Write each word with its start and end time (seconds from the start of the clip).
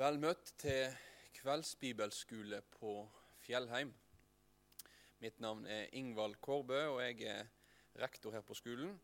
Vel 0.00 0.16
møtt 0.16 0.54
til 0.56 0.94
kveldsbibelskole 1.36 2.62
på 2.72 2.92
Fjellheim. 3.44 3.90
Mitt 5.20 5.42
navn 5.44 5.66
er 5.68 5.90
Ingvald 5.92 6.38
Kårbø, 6.40 6.78
og 6.94 7.02
jeg 7.04 7.26
er 7.28 7.50
rektor 8.00 8.32
her 8.32 8.40
på 8.40 8.56
skolen. 8.56 8.94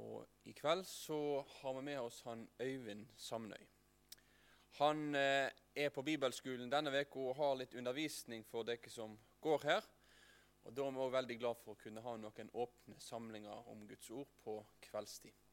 Og 0.00 0.24
I 0.48 0.54
kveld 0.56 0.86
så 0.88 1.18
har 1.58 1.76
vi 1.76 1.84
med 1.90 2.00
oss 2.00 2.22
han 2.24 2.46
Øyvind 2.56 3.04
Samnøy. 3.20 3.68
Han 4.80 5.04
eh, 5.14 5.52
er 5.76 5.92
på 5.92 6.06
bibelskolen 6.08 6.72
denne 6.72 7.04
uka 7.04 7.20
og 7.20 7.36
har 7.42 7.60
litt 7.60 7.76
undervisning 7.76 8.48
for 8.48 8.64
dere 8.64 8.96
som 8.96 9.20
går 9.44 9.68
her. 9.68 9.94
Og 10.64 10.72
Da 10.72 10.88
er 10.88 10.96
vi 10.96 11.04
også 11.04 11.18
veldig 11.20 11.42
glad 11.44 11.64
for 11.66 11.76
å 11.76 11.82
kunne 11.84 12.08
ha 12.08 12.16
noen 12.16 12.54
åpne 12.64 12.96
samlinger 13.12 13.74
om 13.76 13.84
Guds 13.92 14.08
ord 14.08 14.32
på 14.40 14.62
kveldstid. 14.88 15.43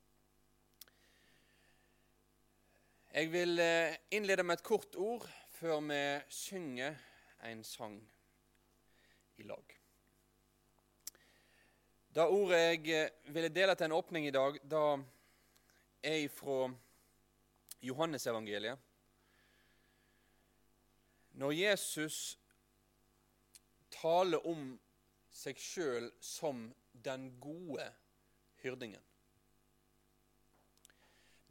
Jeg 3.14 3.28
vil 3.32 3.60
eh, 3.60 3.96
innlede 4.12 4.44
med 4.44 4.56
et 4.56 4.64
kort 4.64 4.96
ord 4.96 5.26
før 5.52 5.82
vi 5.84 6.04
synger 6.32 6.94
en 7.44 7.64
sang 7.64 7.98
i 9.38 9.44
lag. 9.44 9.74
Det 12.16 12.24
ordet 12.24 12.60
jeg 12.60 12.88
eh, 12.96 13.34
ville 13.36 13.50
dele 13.50 13.76
til 13.76 13.90
en 13.90 13.98
åpning 13.98 14.28
i 14.28 14.32
dag, 14.32 14.56
da 14.64 14.84
er 16.04 16.30
fra 16.32 16.70
Johannesevangeliet. 17.82 18.80
Når 21.32 21.52
Jesus 21.52 22.40
taler 23.92 24.48
om 24.48 24.80
seg 25.36 25.60
sjøl 25.60 26.08
som 26.24 26.70
den 26.94 27.28
gode 27.44 27.92
hyrdingen. 28.64 29.04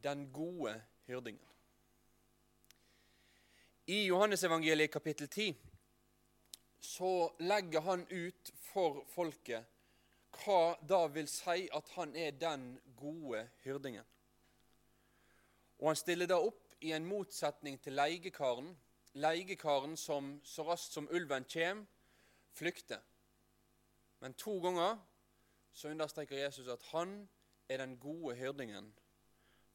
Den 0.01 0.25
gode 0.33 0.79
hyrdingen. 1.05 1.50
I 3.85 4.05
Johannesevangeliet 4.05 4.91
kapittel 4.91 5.27
10 5.27 5.55
så 6.79 7.35
legger 7.39 7.81
han 7.81 8.07
ut 8.09 8.51
for 8.53 9.01
folket 9.09 9.65
hva 10.41 10.75
da 10.87 10.99
vil 11.09 11.27
si 11.29 11.65
at 11.73 11.89
han 11.95 12.13
er 12.15 12.35
den 12.37 12.67
gode 12.95 13.41
hyrdingen. 13.63 14.05
Og 15.81 15.89
han 15.89 15.97
stiller 15.97 16.29
det 16.29 16.37
opp 16.37 16.75
i 16.85 16.93
en 16.93 17.07
motsetning 17.09 17.79
til 17.81 17.97
leiekaren, 17.97 18.69
leiekaren 19.17 19.97
som 19.97 20.35
så 20.45 20.65
raskt 20.69 20.93
som 20.93 21.09
ulven 21.09 21.45
kjem, 21.49 21.81
flykter. 22.53 23.01
Men 24.21 24.37
to 24.37 24.59
ganger 24.61 24.99
så 25.73 25.89
understreker 25.89 26.37
Jesus 26.37 26.69
at 26.69 26.85
han 26.91 27.23
er 27.69 27.81
den 27.81 27.97
gode 27.97 28.35
hyrdingen, 28.37 28.93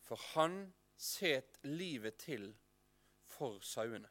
for 0.07 0.21
han 0.35 0.73
set 0.97 1.59
livet 1.67 2.23
til 2.23 2.53
for 3.37 3.61
sauene. 3.61 4.09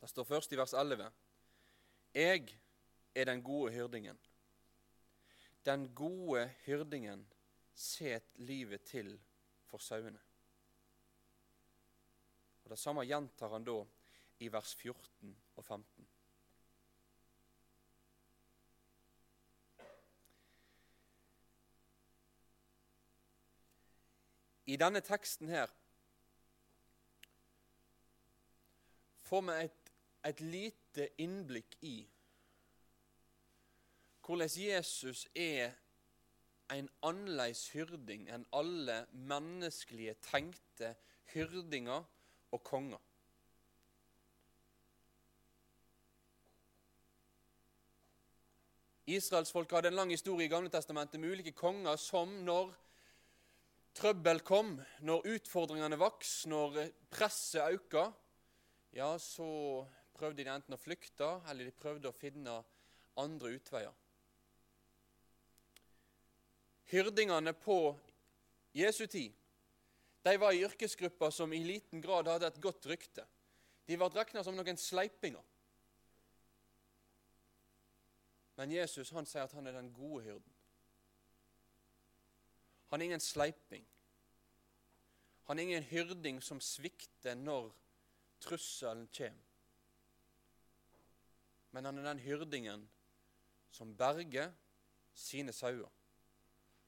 Det 0.00 0.10
står 0.10 0.24
først 0.24 0.52
i 0.52 0.58
vers 0.58 0.74
11.: 0.74 1.10
Jeg 2.14 2.58
er 3.14 3.24
den 3.24 3.42
gode 3.42 3.72
hyrdingen. 3.72 4.18
Den 5.64 5.94
gode 5.94 6.48
hyrdingen 6.66 7.26
set 7.74 8.24
livet 8.34 8.82
til 8.82 9.20
for 9.66 9.78
sauene. 9.78 10.20
Og 12.64 12.70
Det 12.70 12.78
samme 12.78 13.04
gjentar 13.06 13.52
han 13.52 13.64
da 13.64 13.84
i 14.38 14.48
vers 14.52 14.74
14 14.74 15.36
og 15.56 15.64
15. 15.64 16.08
I 24.66 24.76
denne 24.76 25.00
teksten 25.00 25.48
her 25.48 25.70
får 29.32 29.46
vi 29.48 29.52
et, 29.64 29.92
et 30.28 30.40
lite 30.44 31.06
innblikk 31.24 31.78
i 31.88 31.94
hvordan 34.22 34.50
Jesus 34.60 35.22
er 35.34 35.72
en 36.72 36.90
annerledes 37.02 37.62
hyrding 37.72 38.26
enn 38.28 38.44
alle 38.52 38.98
menneskelige 39.12 40.14
tenkte 40.28 40.92
hyrdinger 41.32 42.04
og 42.52 42.62
konger. 42.64 43.00
Israelsfolket 49.08 49.76
hadde 49.76 49.94
en 49.94 50.00
lang 50.02 50.12
historie 50.12 50.46
i 50.46 50.52
Gamle 50.52 50.70
testamentet 50.70 51.20
med 51.20 51.32
ulike 51.32 51.56
konger 51.56 51.96
som, 51.96 52.36
når 52.44 52.70
trøbbel 53.96 54.44
kom, 54.44 54.76
når 55.00 55.26
utfordringene 55.38 55.98
vokste, 56.00 56.52
når 56.52 56.84
presset 57.10 57.80
økte, 57.80 58.10
ja, 58.92 59.18
så 59.18 59.48
prøvde 60.16 60.44
de 60.44 60.52
enten 60.52 60.76
å 60.76 60.80
flykte, 60.80 61.28
eller 61.48 61.68
de 61.68 61.74
prøvde 61.76 62.10
å 62.10 62.16
finne 62.16 62.58
andre 63.20 63.54
utveier. 63.56 63.94
Hyrdingene 66.92 67.54
på 67.56 67.78
Jesu 68.76 69.06
tid 69.06 69.32
de 70.22 70.34
var 70.38 70.54
i 70.54 70.62
yrkesgrupper 70.62 71.32
som 71.34 71.52
i 71.52 71.62
liten 71.66 72.02
grad 72.04 72.28
hadde 72.30 72.46
et 72.46 72.60
godt 72.62 72.84
rykte. 72.86 73.24
De 73.88 73.96
ble 73.98 74.06
regna 74.14 74.44
som 74.44 74.54
noen 74.54 74.78
sleipinger. 74.78 75.42
Men 78.60 78.70
Jesus 78.70 79.10
han 79.16 79.26
sier 79.26 79.48
at 79.48 79.54
han 79.56 79.66
er 79.66 79.74
den 79.74 79.90
gode 79.96 80.22
hyrden. 80.28 80.58
Han 82.92 83.00
er 83.00 83.08
ingen 83.08 83.24
sleiping. 83.24 83.82
Han 85.48 85.58
er 85.58 85.66
ingen 85.66 85.88
hyrding 85.88 86.38
som 86.44 86.60
svikter 86.62 87.34
når 87.40 87.72
trusselen 88.42 89.06
kommer. 89.16 89.48
Men 91.72 91.88
han 91.88 91.98
er 91.98 92.10
den 92.10 92.20
hyrdingen 92.20 92.84
som 93.72 93.94
berger 93.96 94.52
sine 95.16 95.52
sauer, 95.56 95.88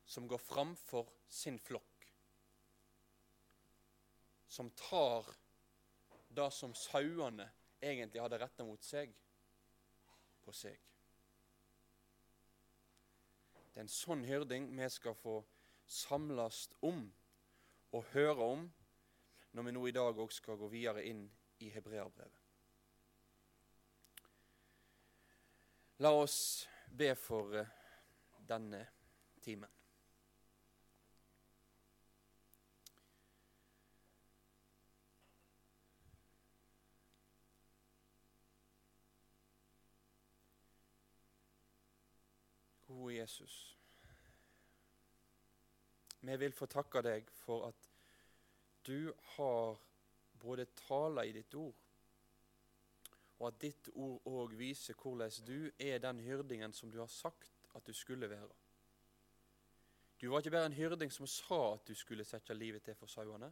som 0.05 0.29
går 0.29 0.41
framfor 0.43 1.09
sin 1.29 1.57
flokk, 1.59 2.09
som 4.47 4.69
tar 4.77 5.31
det 6.29 6.51
som 6.53 6.75
sauene 6.77 7.47
egentlig 7.81 8.21
hadde 8.21 8.41
retta 8.43 8.67
mot 8.67 8.85
seg, 8.85 9.15
på 10.45 10.53
seg. 10.53 10.77
Det 13.73 13.81
er 13.81 13.87
en 13.87 13.91
sånn 13.91 14.23
hyrding 14.29 14.69
vi 14.77 14.89
skal 14.93 15.17
få 15.19 15.39
samles 15.91 16.67
om 16.87 17.07
og 17.95 18.13
høre 18.13 18.53
om 18.55 18.69
når 19.55 19.67
vi 19.67 19.73
nå 19.75 19.87
i 19.89 19.95
dag 19.95 20.19
òg 20.19 20.33
skal 20.35 20.59
gå 20.61 20.69
videre 20.71 21.03
inn 21.09 21.25
i 21.65 21.71
hebreabrevet. 21.71 22.41
La 25.97 26.11
oss 26.11 26.69
be 26.87 27.15
for 27.15 27.57
eh, 27.57 27.67
denne 28.49 28.87
timen. 29.41 29.71
Gode 42.87 43.15
Jesus. 43.15 43.79
Vi 46.21 46.37
vil 46.37 46.53
få 46.53 46.67
takke 46.67 47.01
deg 47.05 47.33
for 47.33 47.69
at 47.73 47.91
du 48.85 49.13
har 49.37 49.81
både 50.45 50.69
taler 50.87 51.29
i 51.29 51.35
ditt 51.37 51.55
ord, 51.59 51.75
og 53.41 53.49
at 53.49 53.61
ditt 53.61 53.89
ord 53.95 54.29
òg 54.31 54.55
viser 54.59 54.97
hvordan 55.01 55.33
du 55.47 55.71
er 55.79 55.99
den 55.99 56.21
hyrdingen 56.23 56.73
som 56.73 56.93
du 56.93 57.01
har 57.01 57.11
sagt 57.11 57.67
at 57.75 57.87
du 57.87 57.93
skulle 57.93 58.31
være. 58.31 58.53
Du 60.21 60.29
var 60.31 60.41
ikke 60.41 60.55
bare 60.55 60.71
en 60.71 60.79
hyrding 60.79 61.13
som 61.13 61.27
sa 61.27 61.75
at 61.75 61.89
du 61.89 61.95
skulle 61.95 62.25
sette 62.25 62.55
livet 62.55 62.85
til 62.87 62.95
for 62.95 63.11
sauene, 63.11 63.51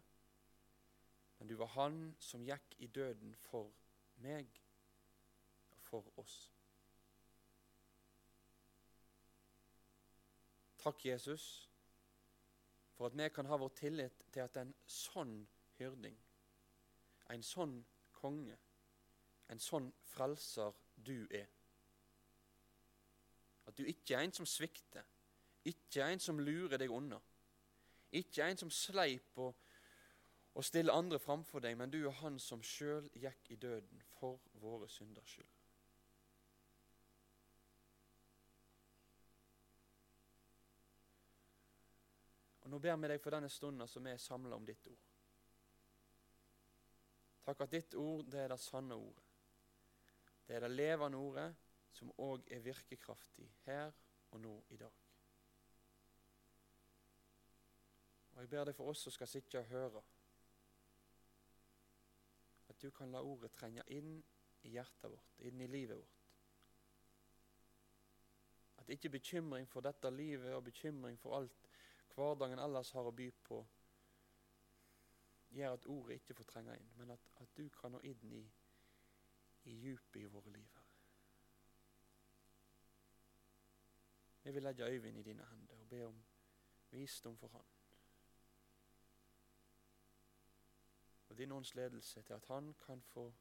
men 1.38 1.48
du 1.48 1.56
var 1.58 1.72
han 1.74 2.14
som 2.22 2.44
gikk 2.46 2.76
i 2.78 2.86
døden 2.86 3.34
for 3.48 3.72
meg 4.22 4.48
og 5.74 5.82
for 5.88 6.12
oss. 6.22 6.36
Takk, 10.82 11.04
Jesus, 11.06 11.68
for 12.94 13.06
at 13.06 13.18
vi 13.18 13.28
kan 13.34 13.46
ha 13.46 13.58
vår 13.58 13.74
tillit 13.78 14.24
til 14.32 14.42
at 14.42 14.56
en 14.58 14.72
sånn 14.86 15.42
hyrding, 15.78 16.16
en 17.32 17.42
sånn 17.42 17.78
konge, 18.12 18.58
en 19.48 19.60
sånn 19.60 19.90
frelser 20.12 20.76
du 20.96 21.26
er. 21.30 21.48
At 23.66 23.78
du 23.78 23.84
ikke 23.86 24.16
er 24.16 24.26
en 24.26 24.34
som 24.34 24.48
svikter, 24.48 25.06
ikke 25.64 26.02
er 26.02 26.14
en 26.14 26.22
som 26.22 26.40
lurer 26.42 26.80
deg 26.80 26.90
unna. 26.90 27.20
Ikke 28.12 28.42
er 28.42 28.52
en 28.52 28.60
som 28.60 28.70
sleip 28.70 29.38
og, 29.40 29.54
og 30.52 30.64
stiller 30.66 30.94
andre 30.94 31.20
framfor 31.22 31.62
deg, 31.64 31.78
men 31.78 31.90
du 31.90 32.02
er 32.02 32.18
han 32.20 32.38
som 32.42 32.62
sjøl 32.66 33.08
gikk 33.14 33.52
i 33.54 33.56
døden 33.56 34.02
for 34.18 34.42
våre 34.60 34.88
synders 34.90 35.36
skyld. 35.36 35.58
Og 42.62 42.70
Nå 42.70 42.78
ber 42.78 43.00
vi 43.00 43.14
deg 43.14 43.22
for 43.22 43.34
denne 43.34 43.50
stunden 43.50 43.88
som 43.90 44.04
vi 44.04 44.12
er 44.12 44.20
samla 44.22 44.58
om 44.58 44.66
ditt 44.66 44.86
ord. 44.90 45.11
Takk 47.42 47.64
at 47.64 47.74
ditt 47.74 47.94
ord, 47.98 48.24
det 48.30 48.40
er 48.40 48.52
det 48.52 48.60
sanne 48.62 48.94
ordet. 48.94 49.28
Det 50.46 50.56
er 50.56 50.60
det 50.66 50.70
levende 50.70 51.18
ordet 51.18 51.48
som 51.92 52.12
òg 52.22 52.46
er 52.52 52.62
virkekraftig 52.64 53.48
her 53.66 53.92
og 54.30 54.40
nå 54.40 54.54
i 54.70 54.76
dag. 54.76 54.98
Og 58.32 58.40
Jeg 58.40 58.48
ber 58.48 58.64
deg 58.64 58.76
for 58.76 58.90
oss 58.92 59.04
som 59.04 59.12
skal 59.12 59.28
sitte 59.28 59.60
og 59.60 59.68
høre, 59.68 60.02
at 62.68 62.80
du 62.80 62.90
kan 62.90 63.12
la 63.12 63.20
ordet 63.20 63.52
trenge 63.52 63.84
inn 63.92 64.16
i 64.64 64.72
hjertet 64.72 65.10
vårt, 65.10 65.42
inn 65.44 65.60
i 65.60 65.68
livet 65.68 65.98
vårt. 65.98 66.22
At 68.80 68.90
ikke 68.90 69.12
bekymring 69.12 69.68
for 69.68 69.84
dette 69.84 70.10
livet 70.10 70.54
og 70.56 70.64
bekymring 70.64 71.18
for 71.20 71.36
alt 71.38 71.68
hverdagen 72.16 72.60
ellers 72.60 72.90
har 72.96 73.06
å 73.08 73.14
by 73.14 73.28
på, 73.44 73.60
gjør 75.52 75.72
at 75.72 75.86
ordet 75.86 76.14
ikke 76.14 76.34
får 76.34 76.44
trenge 76.44 76.76
inn, 76.76 76.92
men 76.96 77.10
at, 77.10 77.30
at 77.40 77.56
du 77.56 77.68
kan 77.80 77.92
nå 77.92 78.00
inn 78.08 78.32
i, 78.32 78.42
i 79.64 79.76
djupet 79.84 80.20
i 80.22 80.30
våre 80.32 80.50
liv. 80.50 80.68
her. 80.74 80.88
Vi 84.42 84.50
vil 84.50 84.62
legge 84.62 84.88
Øyvind 84.88 85.18
i 85.18 85.22
dine 85.22 85.46
hender 85.46 85.74
og 85.80 85.88
be 85.88 86.06
om 86.06 86.24
visdom 86.90 87.36
for 87.38 87.48
han. 87.48 87.64
Og 91.28 91.38
din 91.38 91.52
ånds 91.52 91.74
ledelse 91.74 92.22
til 92.22 92.32
at 92.32 92.46
han 92.46 92.74
kan 92.86 93.02
få 93.02 93.32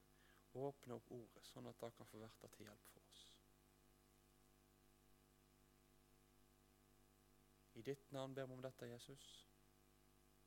åpne 0.54 0.94
opp 0.94 1.12
ordet, 1.12 1.44
sånn 1.48 1.68
at 1.68 1.80
det 1.82 1.94
kan 1.96 2.08
få 2.08 2.22
være 2.22 2.52
til 2.54 2.68
hjelp 2.68 2.88
for 2.94 3.08
oss. 3.10 3.26
I 7.76 7.82
ditt 7.82 8.12
navn 8.12 8.36
ber 8.36 8.46
vi 8.46 8.54
om 8.54 8.64
dette, 8.64 8.86
Jesus. 8.86 9.28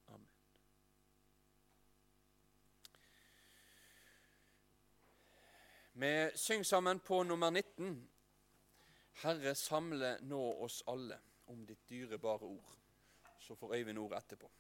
Amen. 0.07 0.29
Vi 5.97 6.31
synger 6.35 6.65
sammen 6.65 7.01
på 7.01 7.23
nummer 7.23 7.51
19. 7.51 8.09
Herre, 9.23 9.55
samle 9.55 10.17
nå 10.27 10.41
oss 10.65 10.81
alle 10.91 11.21
om 11.47 11.61
ditt 11.67 11.85
dyrebare 11.89 12.49
ord. 12.49 12.73
Så 13.39 13.55
får 13.55 13.77
Øyvind 13.77 13.99
ordet 14.03 14.19
etterpå. 14.19 14.51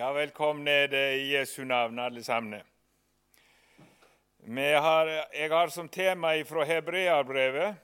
Ja, 0.00 0.12
velkommen 0.12 0.64
ned 0.64 0.94
i 0.94 1.32
Jesu 1.32 1.64
navn, 1.64 1.98
alle 1.98 2.22
sammen. 2.24 2.62
Har, 4.56 5.06
jeg 5.32 5.50
har 5.50 5.68
som 5.68 5.88
tema 5.88 6.30
fra 6.48 6.64
Hebreabrevet, 6.64 7.74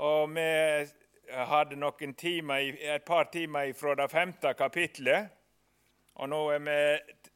og 0.00 0.30
vi 0.32 0.46
hadde 1.50 1.76
noen 1.76 2.14
timer, 2.16 2.72
et 2.80 3.04
par 3.04 3.28
timer 3.28 3.74
fra 3.76 3.92
det 4.00 4.08
femte 4.08 4.54
kapitlet. 4.56 5.28
Og 6.14 6.32
nå 6.32 6.40
er 6.54 6.64
vi, 6.70 6.78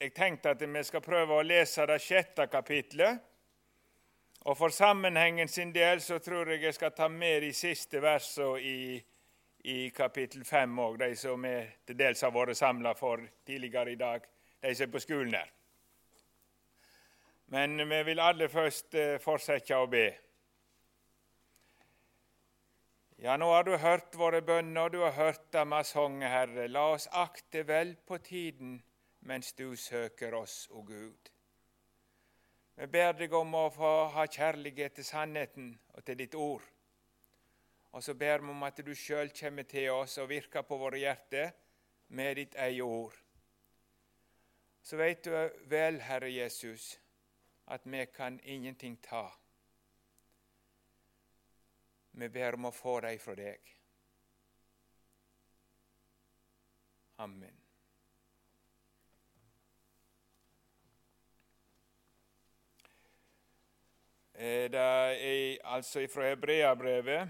jeg 0.07 0.15
tenkte 0.17 0.57
at 0.57 0.65
vi 0.65 0.85
skal 0.89 1.05
prøve 1.05 1.37
å 1.37 1.45
lese 1.45 1.85
det 1.93 2.01
sjette 2.01 2.49
kapitlet. 2.49 3.21
Og 4.49 4.57
For 4.57 4.73
sammenhengen 4.73 5.49
sin 5.49 5.77
del 5.77 6.01
så 6.01 6.23
tror 6.25 6.55
jeg 6.55 6.71
jeg 6.71 6.79
skal 6.81 6.97
ta 6.97 7.13
med 7.13 7.43
de 7.45 7.53
siste 7.53 8.01
versene 8.01 8.65
i, 8.65 9.05
i 9.65 9.91
kapittel 9.91 10.45
5 10.45 10.79
òg, 10.79 10.99
de 10.99 11.15
som 11.17 11.45
er, 11.45 11.77
til 11.87 11.99
dels 11.99 12.23
har 12.25 12.33
vært 12.33 12.57
samla 12.57 12.95
for 12.97 13.21
tidligere 13.47 13.93
i 13.93 14.01
dag, 14.01 14.25
de 14.63 14.75
som 14.75 14.87
er 14.87 14.93
på 14.93 15.03
skolen 15.03 15.37
her. 15.37 15.53
Men 17.51 17.77
vi 17.91 18.03
vil 18.07 18.21
aller 18.23 18.49
først 18.49 18.95
eh, 18.95 19.17
fortsette 19.21 19.77
å 19.77 19.89
be. 19.91 20.07
Ja, 23.21 23.35
nå 23.37 23.51
har 23.53 23.67
du 23.67 23.75
hørt 23.77 24.15
våre 24.17 24.41
bønner, 24.41 24.87
og 24.87 24.93
du 24.95 25.03
har 25.03 25.13
hørt 25.13 25.55
av 25.59 25.75
sunget, 25.85 26.31
Herre. 26.31 26.69
La 26.69 26.87
oss 26.95 27.09
akte 27.13 27.67
vel 27.69 27.97
på 28.07 28.17
tiden 28.19 28.79
mens 29.29 29.53
du 29.53 29.77
søker 29.77 30.35
oss, 30.35 30.69
o 30.71 30.81
Gud. 30.83 31.29
Vi 32.81 32.87
ber 32.87 33.13
deg 33.19 33.35
om 33.37 33.53
å 33.55 33.67
få 33.75 33.91
ha 34.15 34.25
kjærlighet 34.25 34.95
til 34.97 35.05
sannheten 35.05 35.75
og 35.93 36.05
til 36.07 36.17
ditt 36.17 36.35
ord. 36.35 36.65
Og 37.93 38.03
så 38.03 38.15
ber 38.15 38.39
vi 38.39 38.53
om 38.53 38.63
at 38.63 38.79
du 38.87 38.95
sjøl 38.95 39.33
kommer 39.35 39.67
til 39.67 39.91
oss 39.91 40.19
og 40.19 40.31
virker 40.31 40.63
på 40.63 40.79
våre 40.79 41.01
hjerter 41.03 41.51
med 42.09 42.37
ditt 42.37 42.55
eget 42.55 42.83
ord. 42.87 43.17
Så 44.83 44.97
vet 44.97 45.25
du 45.25 45.31
vel, 45.71 46.01
Herre 46.01 46.31
Jesus, 46.33 47.01
at 47.67 47.81
vi 47.85 48.05
kan 48.15 48.41
ingenting 48.43 48.97
ta. 49.03 49.27
Vi 52.13 52.29
ber 52.29 52.55
om 52.59 52.71
å 52.71 52.75
få 52.75 53.01
dem 53.05 53.19
fra 53.23 53.35
deg. 53.39 53.75
Amen. 57.21 57.59
Eh, 64.35 64.71
det 64.73 64.81
er 64.81 65.59
altså 65.69 66.07
fra 66.09 66.31
Hebreabrevet, 66.33 67.29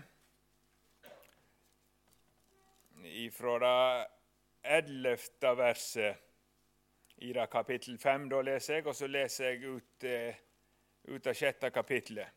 fra 3.33 3.59
det 3.59 4.07
ellevte 4.78 5.54
verset 5.57 6.16
i 7.16 7.33
det 7.33 7.47
kapittel 7.52 7.99
fem. 7.99 8.28
Da 8.28 8.42
leser 8.42 8.75
jeg, 8.78 8.87
og 8.87 8.97
så 8.97 9.07
leser 9.07 9.50
jeg 9.50 9.64
ut, 9.76 10.04
eh, 10.04 10.35
ut 11.09 11.26
av 11.26 11.35
sjette 11.35 11.71
kapittelet 11.71 12.28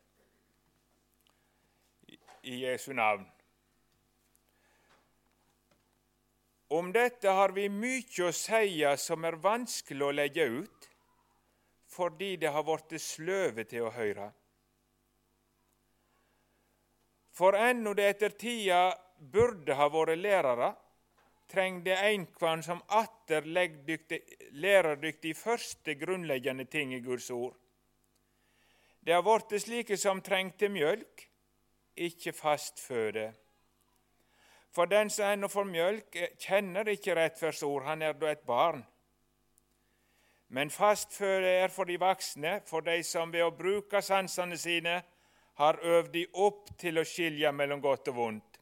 i 2.44 2.60
Jesu 2.64 2.92
navn. 2.92 3.24
Om 6.68 6.92
dette 6.92 7.30
har 7.30 7.52
vi 7.52 7.68
mye 7.68 8.26
å 8.26 8.32
si 8.34 8.82
som 8.98 9.24
er 9.24 9.36
vanskelig 9.40 10.04
å 10.04 10.12
legge 10.12 10.44
ut, 10.44 10.88
fordi 11.86 12.36
det 12.36 12.50
har 12.50 12.64
blitt 12.66 13.00
sløve 13.00 13.64
til 13.64 13.86
å 13.86 13.92
høre. 13.94 14.32
For 17.34 17.56
ennå 17.58 17.94
det 17.94 18.08
etter 18.14 18.34
tida 18.38 18.92
burde 19.18 19.74
ha 19.74 19.88
vært 19.92 20.18
lærere, 20.18 20.74
trengde 21.50 21.94
einkvann 21.94 22.62
som 22.64 22.80
atter 22.88 23.44
lærerdyktig 23.44 25.30
i 25.30 25.36
første 25.36 25.94
grunnleggende 26.00 26.64
ting 26.64 26.94
i 26.94 27.02
Guds 27.04 27.30
ord. 27.30 27.54
Det 29.04 29.12
har 29.12 29.22
blitt 29.22 29.60
slike 29.60 29.96
som 30.00 30.22
trengte 30.24 30.70
mjølk, 30.72 31.26
ikke 31.96 32.32
fast 32.32 32.80
føde. 32.80 33.32
For 34.74 34.90
den 34.90 35.10
som 35.12 35.28
ennå 35.30 35.48
får 35.48 35.68
mjølk, 35.68 36.16
kjenner 36.40 36.88
ikke 36.90 37.14
rettferdsord, 37.14 37.84
han 37.84 38.02
er 38.02 38.16
da 38.18 38.32
et 38.32 38.46
barn. 38.48 38.82
Men 40.48 40.70
fast 40.70 41.12
føde 41.14 41.50
er 41.60 41.68
for 41.68 41.84
de 41.84 41.98
voksne, 42.00 42.60
for 42.66 42.80
de 42.80 43.02
som 43.06 43.32
ved 43.32 43.44
å 43.44 43.54
bruke 43.54 44.02
sansene 44.02 44.58
sine 44.58 44.96
har 45.60 45.78
øvd 45.82 46.10
de 46.14 46.24
opp 46.42 46.72
til 46.78 46.98
å 46.98 47.06
skilje 47.06 47.52
mellom 47.52 47.82
godt 47.82 48.10
og 48.10 48.18
vondt. 48.18 48.53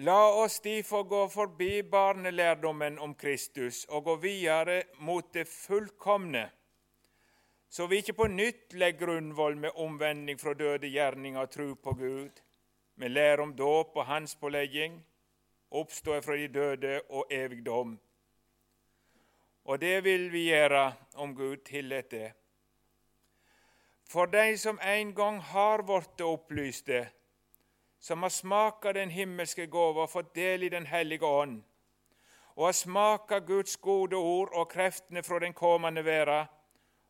La 0.00 0.32
oss 0.42 0.60
derfor 0.60 1.02
gå 1.02 1.28
forbi 1.28 1.82
barnelærdommen 1.82 2.98
om 3.02 3.14
Kristus 3.18 3.80
og 3.88 4.04
gå 4.04 4.14
videre 4.22 4.82
mot 5.02 5.32
det 5.34 5.48
fullkomne, 5.50 6.44
så 7.68 7.86
vi 7.90 7.98
ikke 7.98 8.14
på 8.20 8.28
nytt 8.30 8.76
legger 8.78 9.00
grunnvoll 9.00 9.58
med 9.58 9.74
omvending 9.74 10.38
fra 10.38 10.54
døde 10.54 10.86
gjerninger 10.86 11.42
og 11.42 11.50
tro 11.50 11.74
på 11.74 11.96
Gud, 11.98 12.38
med 12.94 13.10
lære 13.10 13.42
om 13.42 13.56
dåp 13.58 13.98
og 13.98 14.06
hans 14.06 14.36
pålegging, 14.38 15.02
oppstå 15.70 16.20
fra 16.22 16.38
de 16.38 16.46
døde 16.48 16.94
og 17.10 17.26
evig 17.34 17.64
dom. 17.66 17.98
Og 19.64 19.80
det 19.80 20.04
vil 20.04 20.30
vi 20.30 20.46
gjøre 20.52 20.92
om 21.14 21.34
Gud 21.34 21.56
tillater 21.66 22.18
det. 22.18 22.32
For 24.08 24.30
de 24.30 24.56
som 24.56 24.78
en 24.78 25.10
gang 25.14 25.42
har 25.42 25.82
blitt 25.82 26.22
opplyste, 26.22 27.08
som 27.98 28.22
har 28.22 28.30
smaka 28.30 28.92
den 28.92 29.10
himmelske 29.10 29.66
gåva 29.66 30.04
og 30.06 30.10
fått 30.10 30.34
del 30.34 30.62
i 30.62 30.68
Den 30.68 30.86
hellige 30.86 31.26
ånd, 31.26 31.62
og 32.56 32.64
har 32.64 32.72
smaka 32.72 33.38
Guds 33.38 33.76
gode 33.76 34.16
ord 34.16 34.54
og 34.54 34.70
kreftene 34.70 35.22
fra 35.22 35.38
den 35.38 35.54
kommende 35.54 36.04
verda, 36.04 36.46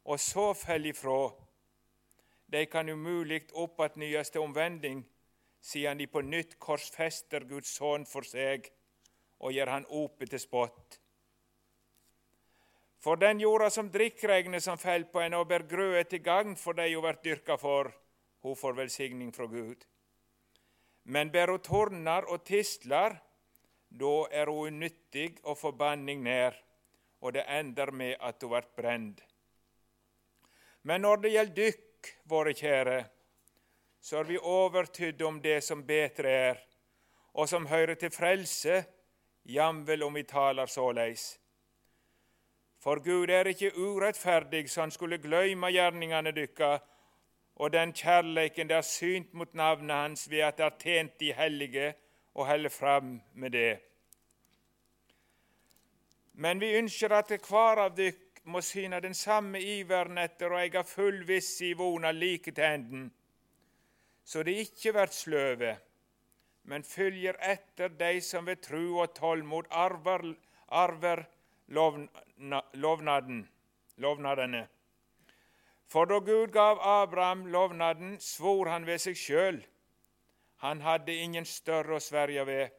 og 0.05 0.21
så 0.21 0.55
fell 0.55 0.87
ifrå. 0.87 1.33
De 2.47 2.67
kan 2.67 2.89
umulig 2.89 3.43
oppatnyes 3.53 4.31
til 4.31 4.41
omvending, 4.41 5.05
siden 5.61 5.99
de 5.99 6.07
på 6.07 6.21
nytt 6.21 6.59
korsfester 6.59 7.45
Guds 7.45 7.75
sønn 7.77 8.07
for 8.07 8.25
seg 8.25 8.71
og 9.39 9.53
gjør 9.53 9.71
han 9.75 9.87
ope 9.91 10.27
til 10.27 10.41
spott. 10.41 10.99
For 12.99 13.17
den 13.17 13.41
jorda 13.41 13.69
som 13.71 13.91
drikkregnet 13.95 14.65
som 14.65 14.79
fell 14.79 15.05
på 15.13 15.21
henne 15.23 15.39
og 15.39 15.47
ber 15.51 15.67
grøde 15.71 16.03
til 16.11 16.23
gagn 16.25 16.57
for 16.59 16.75
de 16.75 16.89
hun 16.95 17.05
blir 17.05 17.21
dyrka 17.25 17.57
for, 17.57 17.93
hun 18.43 18.57
får 18.57 18.75
velsigning 18.81 19.31
fra 19.35 19.47
Gud. 19.47 19.85
Men 21.09 21.31
ber 21.33 21.55
hun 21.55 21.65
torner 21.65 22.27
og 22.29 22.45
tistler, 22.45 23.17
da 23.89 24.15
er 24.29 24.51
hun 24.53 24.75
unyttig 24.75 25.39
og 25.43 25.57
forbanning 25.57 26.21
nær, 26.25 26.57
og 27.25 27.33
det 27.33 27.47
ender 27.49 27.91
med 27.91 28.17
at 28.21 28.43
hun 28.45 28.53
blir 28.53 28.69
brent. 28.77 29.23
Men 30.83 31.03
når 31.03 31.23
det 31.25 31.33
gjelder 31.33 31.57
dykk, 31.57 32.11
våre 32.31 32.53
kjære, 32.55 32.99
så 34.01 34.21
er 34.21 34.29
vi 34.29 34.39
overtydde 34.39 35.25
om 35.27 35.41
det 35.43 35.59
som 35.65 35.83
betre 35.87 36.31
er, 36.31 36.61
og 37.35 37.49
som 37.49 37.67
hører 37.67 37.97
til 37.99 38.13
frelse, 38.13 38.85
jamvel 39.45 40.05
om 40.07 40.15
vi 40.15 40.23
taler 40.29 40.69
såleis. 40.69 41.39
For 42.79 43.01
Gud 43.03 43.31
er 43.31 43.49
ikke 43.51 43.73
urettferdig, 43.75 44.69
så 44.71 44.85
han 44.85 44.93
skulle 44.95 45.19
gløyme 45.19 45.73
gjerningene 45.73 46.33
dykka 46.37 46.77
og 47.59 47.73
den 47.75 47.93
kjærleiken 47.93 48.69
det 48.71 48.77
har 48.79 48.87
synt 48.87 49.35
mot 49.35 49.55
navnet 49.55 49.97
hans 49.97 50.31
ved 50.31 50.45
at 50.47 50.57
det 50.59 50.65
har 50.65 50.79
tjent 50.79 51.21
de 51.21 51.33
hellige, 51.35 51.95
og 52.35 52.47
holder 52.47 52.71
fram 52.71 53.21
med 53.35 53.51
det. 53.51 53.79
Men 56.39 56.61
vi 56.61 56.77
ønsker 56.79 57.11
at 57.13 57.33
hver 57.49 57.81
av 57.83 57.97
dykk 57.99 58.45
må 58.45 58.61
syne 58.63 59.01
den 59.03 59.15
samme 59.15 59.59
iveren 59.59 60.21
etter 60.23 60.55
å 60.55 60.61
eie 60.61 60.85
full 60.87 61.25
visse 61.27 61.67
i 61.67 61.75
vona 61.75 62.13
like 62.15 62.55
til 62.55 62.65
enden, 62.65 63.09
så 64.25 64.45
det 64.47 64.55
ikke 64.63 64.93
blir 64.95 65.11
sløve, 65.13 65.75
men 66.71 66.85
følger 66.85 67.37
etter 67.43 67.91
de 67.99 68.21
som 68.23 68.47
ved 68.47 68.63
tru 68.63 69.01
og 69.01 69.15
tålmod 69.17 69.67
arver, 69.71 70.31
arver 70.69 71.25
lovnaden, 71.69 73.49
lovnadene. 73.97 74.67
For 75.89 76.05
da 76.05 76.19
Gud 76.21 76.53
gav 76.53 76.79
Abraham 76.85 77.47
lovnaden, 77.47 78.19
svor 78.21 78.69
han 78.69 78.87
ved 78.87 79.01
seg 79.01 79.17
sjøl. 79.17 79.63
Han 80.61 80.83
hadde 80.85 81.15
ingen 81.15 81.47
større 81.49 81.97
å 81.97 82.03
sverge 82.03 82.45
ved, 82.47 82.75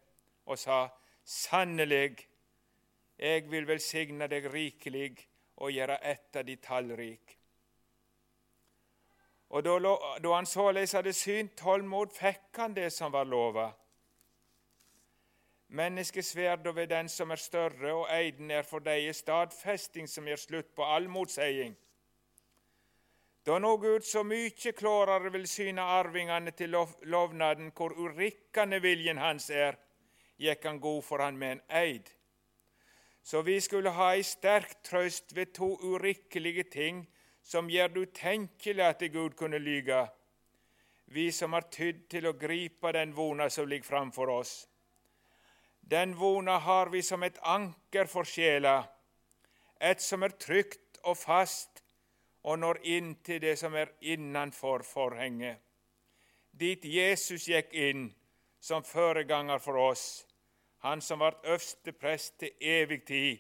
og 0.46 0.60
sa, 0.60 0.88
Sannelig, 1.30 2.26
jeg 3.18 3.50
vil 3.52 3.68
velsigne 3.68 4.28
deg 4.30 4.48
rikelig 4.54 5.12
og 5.60 5.74
gjøre 5.74 6.00
ett 6.02 6.38
av 6.40 6.46
de 6.46 6.56
tallrik. 6.62 7.36
Og 9.50 9.66
da, 9.66 9.76
da 10.22 10.34
han 10.36 10.46
såleis 10.46 10.94
hadde 10.94 11.14
synt 11.14 11.56
tålmod, 11.58 12.14
fikk 12.14 12.58
han 12.62 12.76
det 12.78 12.92
som 12.94 13.14
var 13.14 13.26
lova. 13.26 13.72
Menneskesverda 15.74 16.74
ved 16.74 16.90
den 16.90 17.10
som 17.10 17.32
er 17.32 17.42
større, 17.42 17.94
og 17.94 18.08
eiden 18.14 18.52
er 18.52 18.66
for 18.66 18.82
deg 18.86 19.10
stadfesting 19.14 20.10
som 20.10 20.28
gjør 20.30 20.42
slutt 20.42 20.74
på 20.78 20.86
all 20.86 21.10
motseiing. 21.10 21.76
Da 23.50 23.56
nå 23.58 23.70
Gud 23.82 24.04
så 24.06 24.22
mykje 24.22 24.76
klarere 24.78 25.32
vil 25.34 25.48
syne 25.50 25.82
arvingene 25.82 26.52
til 26.54 26.70
lov 26.70 26.92
lovnaden 27.10 27.72
hvor 27.74 27.96
urikkende 27.98 28.78
viljen 28.84 29.18
hans 29.18 29.48
er, 29.50 29.74
gikk 30.38 30.68
han 30.70 30.78
god 30.84 31.00
for 31.08 31.24
han 31.26 31.40
med 31.42 31.56
en 31.56 31.64
eid. 31.80 32.12
Så 33.26 33.42
vi 33.42 33.56
skulle 33.58 33.96
ha 33.96 34.12
ei 34.14 34.22
sterk 34.22 34.76
trøst 34.86 35.34
ved 35.34 35.56
to 35.58 35.72
urikkelige 35.82 36.68
ting 36.76 37.02
som 37.42 37.74
gjør 37.74 37.90
det 37.96 38.06
utenkelig 38.12 38.86
at 38.86 39.02
Gud 39.18 39.34
kunne 39.42 39.58
lyge, 39.58 40.06
vi 41.08 41.32
som 41.34 41.58
har 41.58 41.72
tydd 41.74 42.06
til 42.14 42.30
å 42.30 42.38
gripe 42.38 42.94
den 42.94 43.18
vona 43.18 43.50
som 43.50 43.66
ligger 43.66 43.90
framfor 43.90 44.30
oss. 44.30 44.54
Den 45.82 46.14
vona 46.22 46.62
har 46.70 46.94
vi 46.94 47.02
som 47.02 47.26
et 47.26 47.42
anker 47.42 48.06
for 48.06 48.30
sjela, 48.30 48.84
et 49.82 50.06
som 50.06 50.22
er 50.22 50.38
trygt 50.38 51.02
og 51.02 51.18
fast, 51.18 51.79
og 52.44 52.60
når 52.60 52.80
inn 52.84 53.16
til 53.24 53.42
det 53.42 53.58
som 53.60 53.76
er 53.76 53.92
innenfor 54.02 54.84
forhenget. 54.88 55.58
Dit 56.52 56.86
Jesus 56.86 57.48
gikk 57.48 57.74
inn 57.74 58.10
som 58.60 58.84
foreganger 58.84 59.60
for 59.64 59.80
oss, 59.80 60.26
han 60.84 61.02
som 61.02 61.20
ble 61.20 61.34
øverste 61.44 61.92
prest 61.92 62.40
til 62.40 62.56
evig 62.62 63.04
tid, 63.08 63.38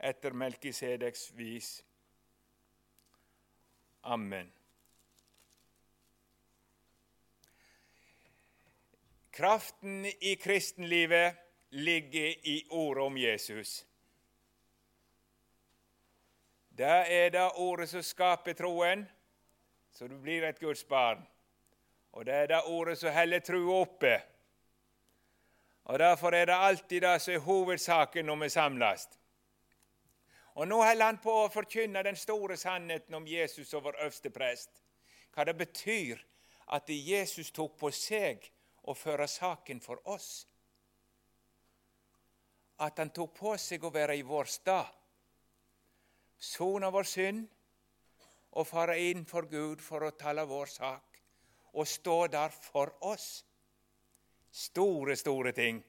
etter 0.00 0.32
Melkisedeks 0.32 1.30
vis. 1.36 1.70
Amen. 4.02 4.52
Kraften 9.36 10.06
i 10.20 10.34
kristenlivet 10.40 11.36
ligger 11.70 12.34
i 12.44 12.62
ordet 12.70 13.04
om 13.04 13.18
Jesus. 13.18 13.86
Det 16.76 17.04
er 17.08 17.30
det 17.30 17.52
ordet 17.56 17.88
som 17.88 18.02
skaper 18.02 18.52
troen, 18.52 19.06
så 19.90 20.08
du 20.08 20.18
blir 20.20 20.44
et 20.44 20.58
Guds 20.60 20.84
barn. 20.84 21.22
Og 22.12 22.26
det 22.26 22.34
er 22.34 22.50
det 22.50 22.58
ordet 22.68 22.98
som 22.98 23.14
holder 23.14 23.40
trua 23.40 23.78
oppe. 23.80 24.16
Og 25.84 25.98
Derfor 25.98 26.34
er 26.34 26.44
det 26.44 26.54
alltid 26.54 27.00
det 27.00 27.22
som 27.22 27.34
er 27.34 27.38
hovedsaken 27.38 28.26
når 28.26 28.36
vi 28.42 28.48
samles. 28.48 29.08
Og 30.54 30.68
Nå 30.68 30.82
holder 30.82 31.06
han 31.06 31.20
på 31.22 31.32
å 31.44 31.48
forkynne 31.48 32.02
den 32.04 32.16
store 32.16 32.56
sannheten 32.56 33.14
om 33.14 33.26
Jesus 33.26 33.72
og 33.74 33.84
vår 33.84 33.96
øverste 34.02 34.30
prest. 34.30 34.82
Hva 35.32 35.44
det 35.44 35.56
betyr 35.56 36.20
at 36.76 36.88
Jesus 36.88 37.50
tok 37.56 37.78
på 37.78 37.90
seg 37.90 38.44
å 38.84 38.94
føre 38.94 39.28
saken 39.28 39.80
for 39.80 40.04
oss. 40.04 40.46
At 42.84 42.98
han 42.98 43.10
tok 43.16 43.32
på 43.38 43.56
seg 43.56 43.84
å 43.84 43.94
være 43.94 44.16
i 44.16 44.28
vår 44.28 44.44
stad 44.44 45.05
sone 46.38 46.90
vår 46.92 47.08
synd 47.08 47.44
og 48.56 48.66
fare 48.66 48.96
inn 49.00 49.24
for 49.28 49.48
Gud 49.50 49.82
for 49.84 50.06
å 50.06 50.14
tale 50.16 50.46
vår 50.48 50.72
sak 50.72 51.20
og 51.76 51.88
stå 51.88 52.26
der 52.32 52.54
for 52.54 52.94
oss. 53.04 53.44
Store, 54.50 55.16
store 55.16 55.52
ting. 55.52 55.82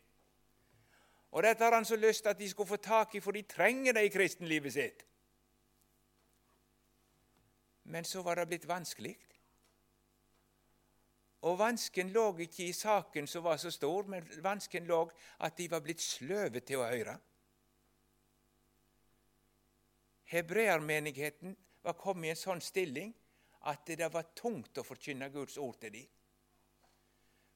Og 1.31 1.43
dette 1.43 1.63
har 1.63 1.75
han 1.75 1.85
så 1.85 1.95
lyst 1.95 2.23
til 2.23 2.33
at 2.33 2.39
de 2.39 2.49
skulle 2.49 2.67
få 2.67 2.79
tak 2.83 3.15
i, 3.15 3.21
for 3.23 3.31
de 3.31 3.43
trenger 3.47 3.95
det 3.95 4.03
i 4.03 4.11
kristenlivet 4.11 4.73
sitt. 4.73 5.05
Men 7.87 8.03
så 8.03 8.21
var 8.21 8.35
det 8.35 8.47
blitt 8.47 8.67
vanskelig. 8.67 9.15
Og 11.47 11.59
vansken 11.59 12.09
lå 12.11 12.25
ikke 12.43 12.65
i 12.65 12.73
saken 12.73 13.27
som 13.27 13.43
var 13.45 13.57
så 13.61 13.71
stor, 13.71 14.07
men 14.11 14.27
vansken 14.43 14.87
lå 14.89 15.05
at 15.39 15.57
de 15.57 15.69
var 15.71 15.83
blitt 15.85 16.01
sløve 16.03 16.59
til 16.59 16.81
å 16.81 16.89
høre. 16.89 17.15
Hebreermenigheten 20.27 21.55
var 21.81 21.95
kommet 21.95 22.27
i 22.27 22.33
en 22.33 22.39
sånn 22.39 22.61
stilling 22.63 23.13
at 23.71 23.87
det 23.87 24.09
var 24.11 24.33
tungt 24.35 24.77
å 24.77 24.85
forkynne 24.85 25.29
Guds 25.31 25.57
ord 25.59 25.79
til 25.81 25.93
dem. 25.95 26.07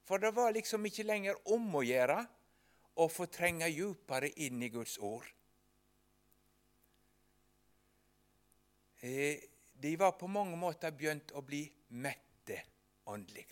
For 0.07 0.19
det 0.19 0.31
var 0.35 0.53
liksom 0.55 0.85
ikke 0.87 1.05
lenger 1.07 1.37
om 1.53 1.67
å 1.75 1.83
gjøre 1.85 2.17
å 2.99 3.07
få 3.11 3.27
trenge 3.31 3.69
djupere 3.71 4.31
inn 4.43 4.63
i 4.63 4.71
Guds 4.71 4.97
ord. 4.99 5.27
Eh, 9.01 9.39
de 9.81 9.95
var 9.97 10.11
på 10.19 10.27
mange 10.29 10.57
måter 10.59 10.93
begynt 10.93 11.31
å 11.33 11.41
bli 11.41 11.63
mette 11.97 12.59
åndelig. 13.09 13.47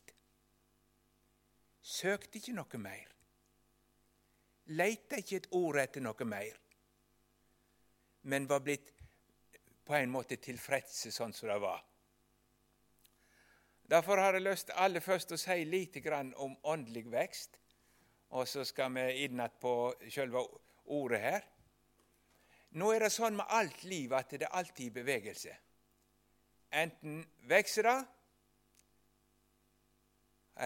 Søkte 1.82 2.38
ikke 2.38 2.54
noe 2.54 2.82
mer. 2.82 3.08
Leita 4.78 5.18
ikke 5.18 5.40
et 5.40 5.50
ord 5.58 5.80
etter 5.82 6.04
noe 6.06 6.28
mer. 6.30 6.60
Men 8.30 8.46
var 8.52 8.62
blitt 8.62 8.92
på 9.90 9.96
en 9.98 10.12
måte 10.14 10.38
tilfredse 10.38 11.10
sånn 11.10 11.32
som 11.34 11.50
det 11.50 11.56
var. 11.64 11.80
Derfor 13.90 14.22
har 14.22 14.36
jeg 14.38 14.46
lyst 14.46 14.70
aller 14.78 15.02
først 15.02 15.32
å 15.34 15.38
si 15.42 15.86
grann 16.06 16.30
om 16.38 16.54
åndelig 16.62 17.08
vekst, 17.10 17.58
og 18.30 18.46
så 18.48 18.62
skal 18.64 18.94
vi 18.94 19.24
inn 19.26 19.42
på 19.60 19.74
selve 20.14 20.44
ordet 20.86 21.20
her. 21.20 21.48
Nå 22.78 22.92
er 22.94 23.00
det 23.00 23.10
sånn 23.10 23.40
med 23.40 23.50
alt 23.50 23.84
liv 23.84 24.14
at 24.14 24.30
det 24.30 24.46
er 24.46 24.54
alltid 24.54 24.86
i 24.86 24.94
bevegelse. 25.00 25.56
Enten 26.70 27.24
vokser 27.50 27.84
det, 27.90 27.98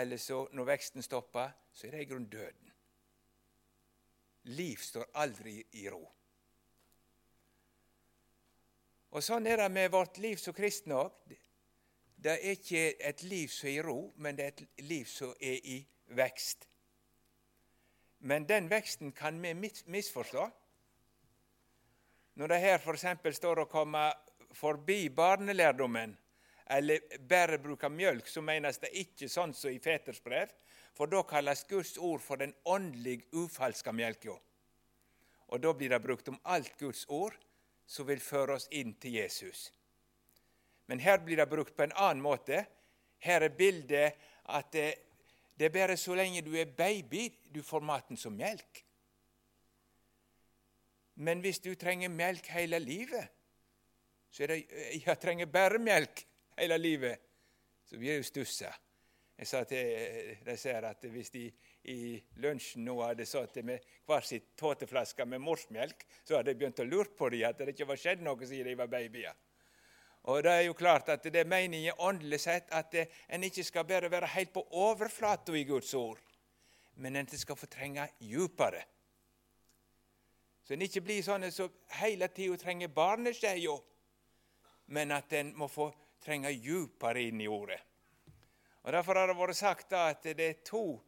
eller 0.01 0.17
så, 0.17 0.41
når 0.51 0.67
veksten 0.73 1.05
stopper, 1.05 1.55
så 1.71 1.87
er 1.87 1.95
det 1.95 2.03
i 2.03 2.09
grunnen 2.11 2.29
døden. 2.29 2.73
Liv 4.51 4.83
står 4.83 5.13
aldri 5.15 5.61
i 5.79 5.87
ro. 5.87 6.03
Og 9.13 9.21
Sånn 9.21 9.45
er 9.45 9.59
det 9.61 9.69
med 9.69 9.91
vårt 9.93 10.17
liv 10.17 10.39
som 10.41 10.55
kristne 10.57 10.97
òg. 10.97 11.33
Det 12.17 12.31
er 12.33 12.53
ikke 12.55 12.83
et 12.97 13.21
liv 13.27 13.51
som 13.51 13.69
er 13.69 13.75
i 13.75 13.83
ro, 13.85 13.97
men 14.17 14.37
det 14.37 14.45
er 14.45 14.53
et 14.55 14.85
liv 14.87 15.05
som 15.05 15.33
er 15.37 15.59
i 15.69 15.77
vekst. 16.17 16.65
Men 18.25 18.47
den 18.49 18.69
veksten 18.71 19.11
kan 19.13 19.37
vi 19.43 19.53
misforstå. 19.85 20.47
Når 22.39 22.49
det 22.49 22.59
her 22.63 22.79
f.eks. 22.79 23.05
står 23.37 23.61
å 23.61 23.69
komme 23.69 24.07
forbi 24.57 25.11
barnelærdommen, 25.13 26.17
eller 26.73 27.19
bare 27.29 27.59
bruke 27.61 27.89
mjølk, 27.91 28.25
så 28.31 28.41
menes 28.41 28.79
det 28.81 28.93
ikke 28.97 29.29
sånn 29.29 29.53
som 29.53 29.69
i 29.69 29.81
Feters 29.83 30.23
brev, 30.23 30.49
for 30.95 31.11
da 31.11 31.21
kalles 31.27 31.65
Guds 31.69 31.97
ord 31.97 32.21
for 32.23 32.41
den 32.41 32.55
åndelig 32.65 33.27
ufalska 33.35 33.93
mjølka. 33.93 34.39
Og 35.53 35.61
da 35.61 35.73
blir 35.77 35.93
det 35.93 36.01
brukt 36.01 36.31
om 36.31 36.39
alt 36.49 36.73
Guds 36.79 37.03
ord, 37.11 37.35
som 37.93 38.07
vil 38.09 38.21
føre 38.23 38.57
oss 38.57 38.65
inn 38.73 38.95
til 38.97 39.19
Jesus. 39.19 39.67
Men 40.89 41.01
her 41.03 41.19
blir 41.21 41.37
det 41.37 41.49
brukt 41.49 41.75
på 41.77 41.85
en 41.85 41.93
annen 41.93 42.23
måte. 42.25 42.63
Her 43.21 43.45
er 43.45 43.53
bildet 43.53 44.17
at 44.49 44.71
det, 44.73 44.87
det 45.53 45.69
er 45.69 45.75
bare 45.75 45.97
så 45.97 46.17
lenge 46.17 46.41
du 46.41 46.55
er 46.57 46.73
baby 46.73 47.27
du 47.53 47.61
får 47.63 47.85
maten 47.85 48.17
som 48.17 48.33
melk. 48.33 48.81
Men 51.21 51.43
hvis 51.45 51.61
du 51.61 51.75
trenger 51.77 52.09
melk 52.09 52.49
hele 52.55 52.79
livet, 52.81 53.29
så 54.33 54.43
er 54.43 54.55
det 54.55 54.59
Jeg 55.05 55.19
trenger 55.21 55.45
bare 55.45 55.77
melk 55.77 56.25
hele 56.57 56.77
livet, 56.77 57.19
så 57.85 57.97
blir 57.97 58.17
du 58.17 58.25
stussa. 58.25 58.73
Jeg 59.37 59.47
sa 59.47 59.63
til 59.69 60.37
disse 60.45 60.73
at 60.73 61.05
hvis 61.13 61.29
de 61.29 61.45
i 61.83 62.15
lunsjen 62.39 62.85
nå 62.85 62.95
hadde 63.01 63.25
sittet 63.27 63.65
med 63.65 63.83
hver 64.07 64.23
sin 64.23 64.43
tåteflaske 64.59 65.25
med 65.27 65.41
morsmelk, 65.43 66.05
så 66.23 66.37
hadde 66.37 66.53
jeg 66.53 66.59
begynt 66.61 66.79
å 66.79 66.87
lure 66.87 67.11
på 67.17 67.29
dem 67.33 67.43
at 67.49 67.59
det 67.59 67.73
ikke 67.73 67.89
var 67.89 67.99
skjedd 67.99 68.23
noe 68.23 68.47
siden 68.47 68.71
de 68.71 68.77
var 68.79 68.91
babyer. 68.91 69.35
Og 70.31 70.43
Det 70.43 70.51
er 70.51 70.61
jo 70.63 70.73
klart 70.73 71.09
at 71.11 71.23
det 71.23 71.41
er 71.41 71.49
meningen 71.49 71.99
åndelig 71.99 72.39
sett 72.45 72.69
at 72.71 72.95
en 72.95 73.43
ikke 73.43 73.63
skal 73.67 73.83
bare 73.83 74.11
være 74.11 74.31
helt 74.37 74.53
på 74.53 74.63
overflata 74.71 75.51
i 75.51 75.65
Guds 75.67 75.93
ord, 75.99 76.19
men 76.95 77.15
en 77.15 77.27
skal 77.27 77.59
få 77.59 77.67
trenge 77.67 78.07
djupere. 78.19 78.85
Så 80.63 80.73
en 80.73 80.85
ikke 80.85 81.03
blir 81.03 81.23
sånn 81.25 81.49
som 81.51 81.71
hele 81.99 82.29
tida 82.31 82.55
trenger 82.61 82.87
barneskeia, 82.87 83.75
men 84.95 85.11
at 85.11 85.33
en 85.35 85.51
må 85.59 85.67
få 85.67 85.89
trenge 86.23 86.53
djupere 86.55 87.27
inn 87.27 87.41
i 87.43 87.49
ordet. 87.51 87.81
Og 88.83 88.91
Derfor 88.91 89.19
har 89.19 89.27
det 89.27 89.35
vært 89.35 89.59
sagt 89.59 89.93
at 89.95 90.23
det 90.23 90.47
er 90.47 90.63
to 90.63 91.01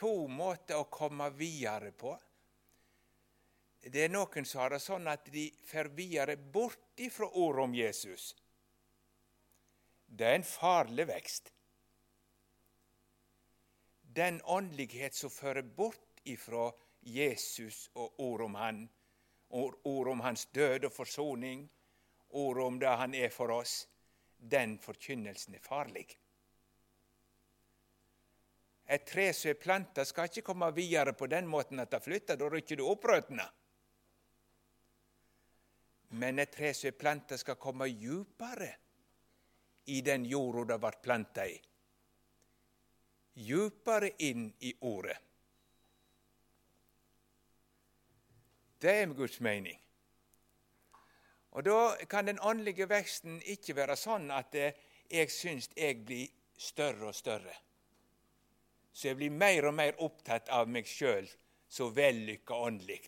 to 0.00 0.26
måter 0.28 0.80
å 0.80 0.88
komme 0.92 1.28
videre 1.36 1.92
på. 1.92 2.14
Det 3.80 4.04
er 4.04 4.12
noen 4.12 4.44
som 4.44 4.62
har 4.62 4.74
det 4.74 4.82
sånn 4.84 5.08
at 5.08 5.28
de 5.32 5.46
fer 5.64 5.88
videre 5.96 6.36
bort 6.36 7.00
ifra 7.00 7.28
ordet 7.28 7.64
om 7.64 7.74
Jesus. 7.76 8.34
Det 10.06 10.26
er 10.26 10.38
en 10.40 10.46
farlig 10.46 11.06
vekst. 11.08 11.52
Den 14.20 14.40
åndelighet 14.42 15.14
som 15.14 15.30
fører 15.30 15.62
bort 15.62 16.20
ifra 16.24 16.70
Jesus 17.00 17.86
og 17.94 18.18
ordet 18.20 18.48
om 18.48 18.56
han, 18.58 18.80
ordet 19.50 20.12
om 20.12 20.24
hans 20.24 20.46
død 20.52 20.88
og 20.88 20.92
forsoning, 20.92 21.68
ordet 22.30 22.64
om 22.64 22.80
det 22.82 22.96
han 23.04 23.14
er 23.14 23.30
for 23.32 23.54
oss, 23.54 23.84
den 24.36 24.76
forkynnelsen 24.82 25.54
er 25.54 25.64
farlig. 25.64 26.08
Et 28.90 29.06
tre 29.06 29.28
som 29.36 29.52
er 29.52 29.58
planta, 29.60 30.02
skal 30.04 30.26
ikke 30.26 30.42
komme 30.48 30.66
videre 30.74 31.12
på 31.14 31.28
den 31.30 31.46
måten 31.46 31.78
at 31.78 31.92
det 31.92 32.02
flytter. 32.02 32.38
Da 32.38 32.48
rykker 32.50 32.80
du 32.80 32.88
opp 32.90 33.04
røttene. 33.06 33.46
Men 36.18 36.42
et 36.42 36.50
tre 36.50 36.72
som 36.74 36.90
er 36.90 36.96
planta, 36.98 37.38
skal 37.38 37.58
komme 37.60 37.86
djupere 37.86 38.72
i 39.94 40.00
den 40.02 40.26
jorda 40.26 40.66
det 40.72 40.80
ble 40.82 40.90
planta 41.04 41.46
i. 41.46 41.54
Djupere 43.38 44.10
inn 44.26 44.50
i 44.66 44.74
ordet. 44.90 45.16
Det 48.80 48.98
er 49.04 49.14
Guds 49.14 49.38
mening. 49.40 49.78
Og 51.50 51.64
Da 51.64 51.96
kan 52.10 52.26
den 52.26 52.42
åndelige 52.42 52.88
veksten 52.90 53.38
ikke 53.42 53.76
være 53.76 53.96
sånn 53.96 54.30
at 54.34 54.54
jeg 54.54 55.30
syns 55.30 55.70
jeg 55.76 56.06
blir 56.06 56.30
større 56.58 57.10
og 57.10 57.14
større 57.14 57.54
så 58.92 59.08
jeg 59.08 59.16
blir 59.16 59.30
mer 59.30 59.66
og 59.70 59.74
mer 59.74 59.98
opptatt 59.98 60.48
av 60.48 60.68
meg 60.68 60.86
sjøl 60.86 61.28
så 61.70 61.88
vellykka 61.94 62.54
åndelig. 62.54 63.02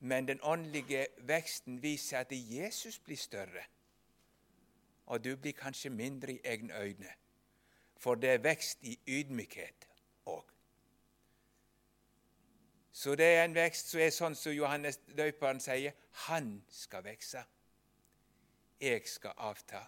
Men 0.00 0.28
den 0.28 0.40
åndelige 0.40 1.06
veksten 1.28 1.82
viser 1.82 2.18
at 2.18 2.32
Jesus 2.32 2.98
blir 2.98 3.16
større. 3.16 3.64
og 5.10 5.24
du 5.24 5.36
blir 5.36 5.52
kanskje 5.52 5.90
mindre 5.90 6.32
i 6.32 6.40
egne 6.44 6.80
øyne. 6.80 7.12
For 7.96 8.14
det 8.14 8.30
er 8.30 8.38
vekst 8.38 8.78
i 8.82 8.98
ydmykhet 9.06 9.88
òg. 10.26 10.44
Så 12.92 13.14
det 13.14 13.26
er 13.26 13.44
en 13.44 13.54
vekst 13.54 13.90
som 13.90 14.00
er 14.00 14.12
sånn 14.14 14.36
som 14.38 14.54
Johannes 14.54 15.00
døperen 15.16 15.60
sier 15.60 15.96
han 16.28 16.62
skal 16.68 17.04
vekse. 17.04 17.42
Jeg 18.80 19.02
skal 19.08 19.34
avta. 19.36 19.82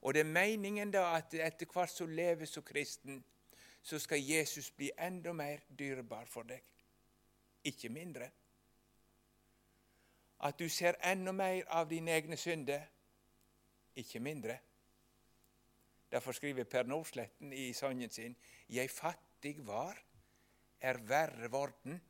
Og 0.00 0.14
det 0.14 0.20
er 0.20 0.32
meningen 0.32 0.92
da 0.92 1.10
at 1.16 1.34
etter 1.34 1.68
hvert 1.68 1.92
som 1.92 2.08
lever 2.08 2.48
som 2.48 2.64
kristen, 2.64 3.24
så 3.82 3.98
skal 3.98 4.20
Jesus 4.20 4.70
bli 4.70 4.90
enda 4.98 5.32
mer 5.32 5.64
dyrebar 5.78 6.28
for 6.28 6.48
deg, 6.48 6.64
ikke 7.64 7.88
mindre. 7.92 8.30
At 10.40 10.58
du 10.58 10.68
ser 10.68 10.96
enda 11.04 11.32
mer 11.32 11.68
av 11.68 11.88
dine 11.88 12.12
egne 12.16 12.36
synder, 12.40 12.84
ikke 13.96 14.20
mindre. 14.20 14.58
Derfor 16.10 16.32
skriver 16.32 16.64
Per 16.64 16.88
Nordsletten 16.88 17.52
i 17.52 17.72
sangen 17.72 18.10
sin 18.10 18.36
'Jeg 18.68 18.90
fattig 18.90 19.66
var, 19.66 20.04
er 20.80 20.98
verre 20.98 21.50
vorden, 21.50 22.00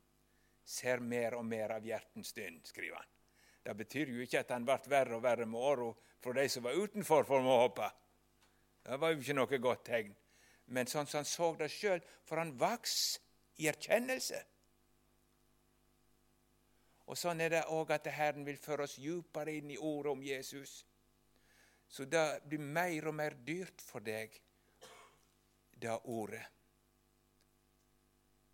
ser 0.64 1.00
mer 1.00 1.34
og 1.34 1.44
mer 1.44 1.70
av 1.70 1.84
hjertens 1.84 2.32
dønn, 2.32 2.60
skriver 2.64 2.96
han. 2.96 3.19
Det 3.62 3.74
betyr 3.76 4.12
jo 4.14 4.22
ikke 4.24 4.40
at 4.40 4.52
han 4.54 4.64
ble 4.64 4.78
verre 4.88 5.18
og 5.18 5.24
verre 5.24 5.46
med 5.46 5.60
åra 5.60 5.90
for 6.20 6.36
de 6.36 6.46
som 6.48 6.64
var 6.64 6.78
utenfor 6.78 7.26
for 7.28 7.44
å 7.44 7.58
hoppe. 7.64 7.88
Det 8.84 8.96
var 9.00 9.12
jo 9.12 9.20
ikke 9.20 9.36
noe 9.36 9.60
godt 9.60 9.84
tegn. 9.88 10.14
Men 10.70 10.88
sånn 10.88 11.08
som 11.10 11.20
han 11.20 11.28
så 11.28 11.50
det 11.58 11.68
sjøl, 11.72 12.00
for 12.24 12.40
han 12.40 12.54
vaks 12.58 12.94
i 13.60 13.68
erkjennelse. 13.68 14.40
Og 17.10 17.18
Sånn 17.18 17.42
er 17.42 17.50
det 17.50 17.64
òg 17.74 17.90
at 17.90 18.06
Herren 18.14 18.46
vil 18.46 18.60
føre 18.60 18.86
oss 18.86 18.94
djupere 19.02 19.56
inn 19.58 19.72
i 19.74 19.78
ordet 19.78 20.12
om 20.12 20.22
Jesus. 20.22 20.84
Så 21.90 22.06
det 22.06 22.22
blir 22.46 22.62
mer 22.62 23.08
og 23.10 23.16
mer 23.18 23.34
dyrt 23.34 23.82
for 23.82 24.04
deg, 24.04 24.36
det 25.74 25.96
ordet. 26.06 26.44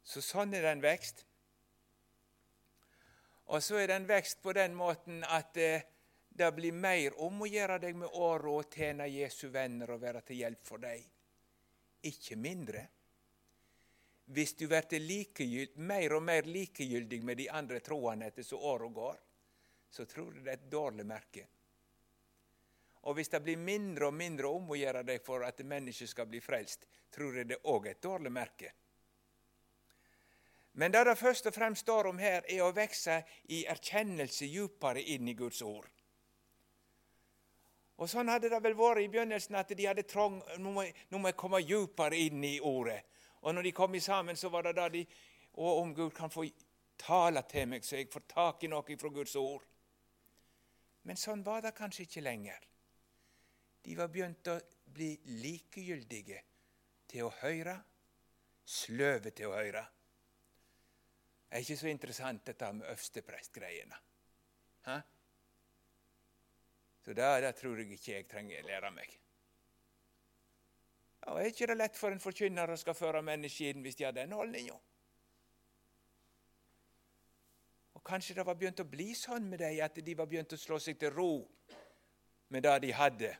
Så 0.06 0.22
sånn 0.24 0.54
er 0.56 0.64
det 0.64 0.72
en 0.72 0.84
vekst. 0.86 1.26
Og 3.46 3.62
så 3.62 3.78
er 3.78 3.90
det 3.90 3.98
en 4.00 4.08
vekst 4.08 4.42
på 4.42 4.52
den 4.56 4.74
måten 4.74 5.22
at 5.24 5.56
eh, 5.56 5.84
det 6.36 6.48
blir 6.52 6.74
mer 6.74 7.14
om 7.22 7.42
å 7.42 7.48
gjøre 7.48 7.78
deg 7.80 7.96
med 7.96 8.12
åra 8.12 8.58
og 8.58 8.74
tjene 8.74 9.06
Jesu 9.08 9.48
venner 9.54 9.94
og 9.94 10.02
være 10.02 10.20
til 10.26 10.42
hjelp 10.42 10.66
for 10.66 10.82
dem. 10.82 11.04
Ikke 12.10 12.36
mindre. 12.36 12.82
Hvis 14.26 14.56
du 14.58 14.66
blir 14.66 15.78
mer 15.78 16.12
og 16.12 16.22
mer 16.22 16.42
likegyldig 16.42 17.22
med 17.22 17.38
de 17.38 17.48
andre 17.48 17.80
troende 17.80 18.26
etter 18.26 18.42
så 18.42 18.58
åra 18.58 18.88
går, 18.88 19.20
så 19.90 20.04
tror 20.04 20.34
jeg 20.34 20.44
det 20.44 20.50
er 20.50 20.58
et 20.58 20.70
dårlig 20.70 21.06
merke. 21.06 21.46
Og 23.06 23.14
hvis 23.14 23.30
det 23.30 23.40
blir 23.40 23.56
mindre 23.56 24.08
og 24.10 24.14
mindre 24.18 24.50
om 24.50 24.72
å 24.74 24.76
gjøre 24.76 25.04
deg 25.06 25.22
for 25.22 25.46
at 25.46 25.62
mennesket 25.62 26.10
skal 26.10 26.26
bli 26.26 26.40
frelst, 26.42 26.88
tror 27.14 27.38
jeg 27.38 27.48
det 27.52 27.62
òg 27.70 27.86
er 27.86 27.94
et 27.94 28.02
dårlig 28.02 28.32
merke. 28.34 28.72
Men 30.76 30.92
det 30.92 31.04
det 31.08 31.16
først 31.16 31.46
og 31.48 31.54
fremst 31.54 31.86
står 31.86 32.10
om 32.10 32.18
her, 32.20 32.44
er 32.48 32.60
å 32.60 32.72
vokse 32.76 33.22
i 33.48 33.62
erkjennelse 33.64 34.44
djupere 34.44 35.00
inn 35.00 35.28
i 35.28 35.34
Guds 35.34 35.62
ord. 35.64 35.88
Og 37.96 38.10
Sånn 38.12 38.28
hadde 38.28 38.50
det 38.52 38.60
vel 38.60 38.76
vært 38.76 39.00
i 39.00 39.08
begynnelsen, 39.08 39.56
at 39.56 39.72
de 39.72 39.86
hadde 39.88 40.04
trang 40.04 40.36
nå 40.60 40.72
må, 40.74 40.84
nå 41.08 41.20
må 41.20 41.32
jeg 41.32 41.38
komme 41.40 41.62
djupere 41.64 42.18
inn 42.26 42.44
i 42.44 42.58
ordet. 42.60 42.98
Og 43.40 43.56
når 43.56 43.70
de 43.70 43.72
kom 43.72 43.96
sammen, 44.00 44.36
så 44.36 44.52
var 44.52 44.68
det 44.68 44.76
da 44.76 44.88
de 44.88 45.06
Og 45.56 45.78
om 45.80 45.94
Gud 45.94 46.10
kan 46.12 46.28
få 46.28 46.44
tale 46.98 47.42
til 47.48 47.68
meg, 47.68 47.84
så 47.84 47.96
jeg 47.96 48.10
får 48.12 48.26
tak 48.28 48.64
i 48.64 48.68
noe 48.68 48.96
fra 49.00 49.08
Guds 49.08 49.36
ord. 49.40 49.62
Men 51.08 51.16
sånn 51.16 51.42
var 51.42 51.62
det 51.64 51.72
kanskje 51.72 52.02
ikke 52.04 52.20
lenger. 52.20 52.60
De 53.80 53.96
var 53.96 54.10
begynt 54.12 54.48
å 54.52 54.58
bli 54.84 55.14
likegyldige 55.40 56.42
til 57.08 57.24
å 57.24 57.32
høre, 57.40 57.78
sløve 58.64 59.30
til 59.30 59.48
å 59.48 59.56
høre. 59.56 59.86
Det 61.46 61.56
er 61.56 61.62
ikke 61.62 61.76
så 61.78 61.88
interessant, 61.88 62.46
dette 62.46 62.72
med 62.72 62.88
øversteprestgreiene. 62.90 64.00
Så 67.06 67.14
det, 67.14 67.42
det 67.42 67.54
tror 67.54 67.78
jeg 67.78 67.92
ikke 67.94 68.12
jeg 68.12 68.26
trenger 68.26 68.64
å 68.64 68.66
lære 68.66 68.90
meg. 68.90 69.12
Og 71.26 71.40
Er 71.40 71.50
ikke 71.50 71.66
det 71.66 71.76
lett 71.78 71.96
for 71.98 72.14
en 72.14 72.22
forkynner 72.22 72.70
å 72.70 72.78
skal 72.78 72.94
føre 72.94 73.22
mennesker 73.22 73.70
inn 73.70 73.82
hvis 73.82 73.98
de 73.98 74.06
har 74.06 74.14
den 74.14 74.34
holdninga? 74.34 74.76
Og 77.94 78.02
Kanskje 78.06 78.36
det 78.38 78.46
var 78.46 78.58
begynt 78.58 78.82
å 78.82 78.90
bli 78.90 79.12
sånn 79.18 79.48
med 79.50 79.62
dem 79.62 79.80
at 79.82 79.98
de 80.02 80.14
var 80.18 80.30
begynt 80.30 80.54
å 80.54 80.60
slå 80.60 80.78
seg 80.82 80.98
til 80.98 81.14
ro 81.14 81.30
med 82.54 82.62
det 82.66 82.76
de 82.86 82.92
hadde. 82.94 83.32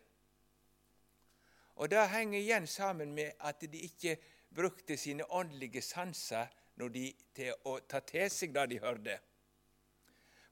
Og 1.76 1.90
Det 1.90 2.06
henger 2.10 2.38
igjen 2.38 2.66
sammen 2.66 3.14
med 3.14 3.34
at 3.38 3.60
de 3.60 3.82
ikke 3.86 4.16
brukte 4.54 4.96
sine 4.96 5.26
åndelige 5.30 5.82
sanser 5.82 6.50
de, 6.76 7.06
til 7.34 7.54
å 7.64 7.78
ta 7.88 8.00
til 8.04 8.28
seg 8.30 8.52
det 8.54 8.66
de 8.70 8.80
hørte. 8.82 9.18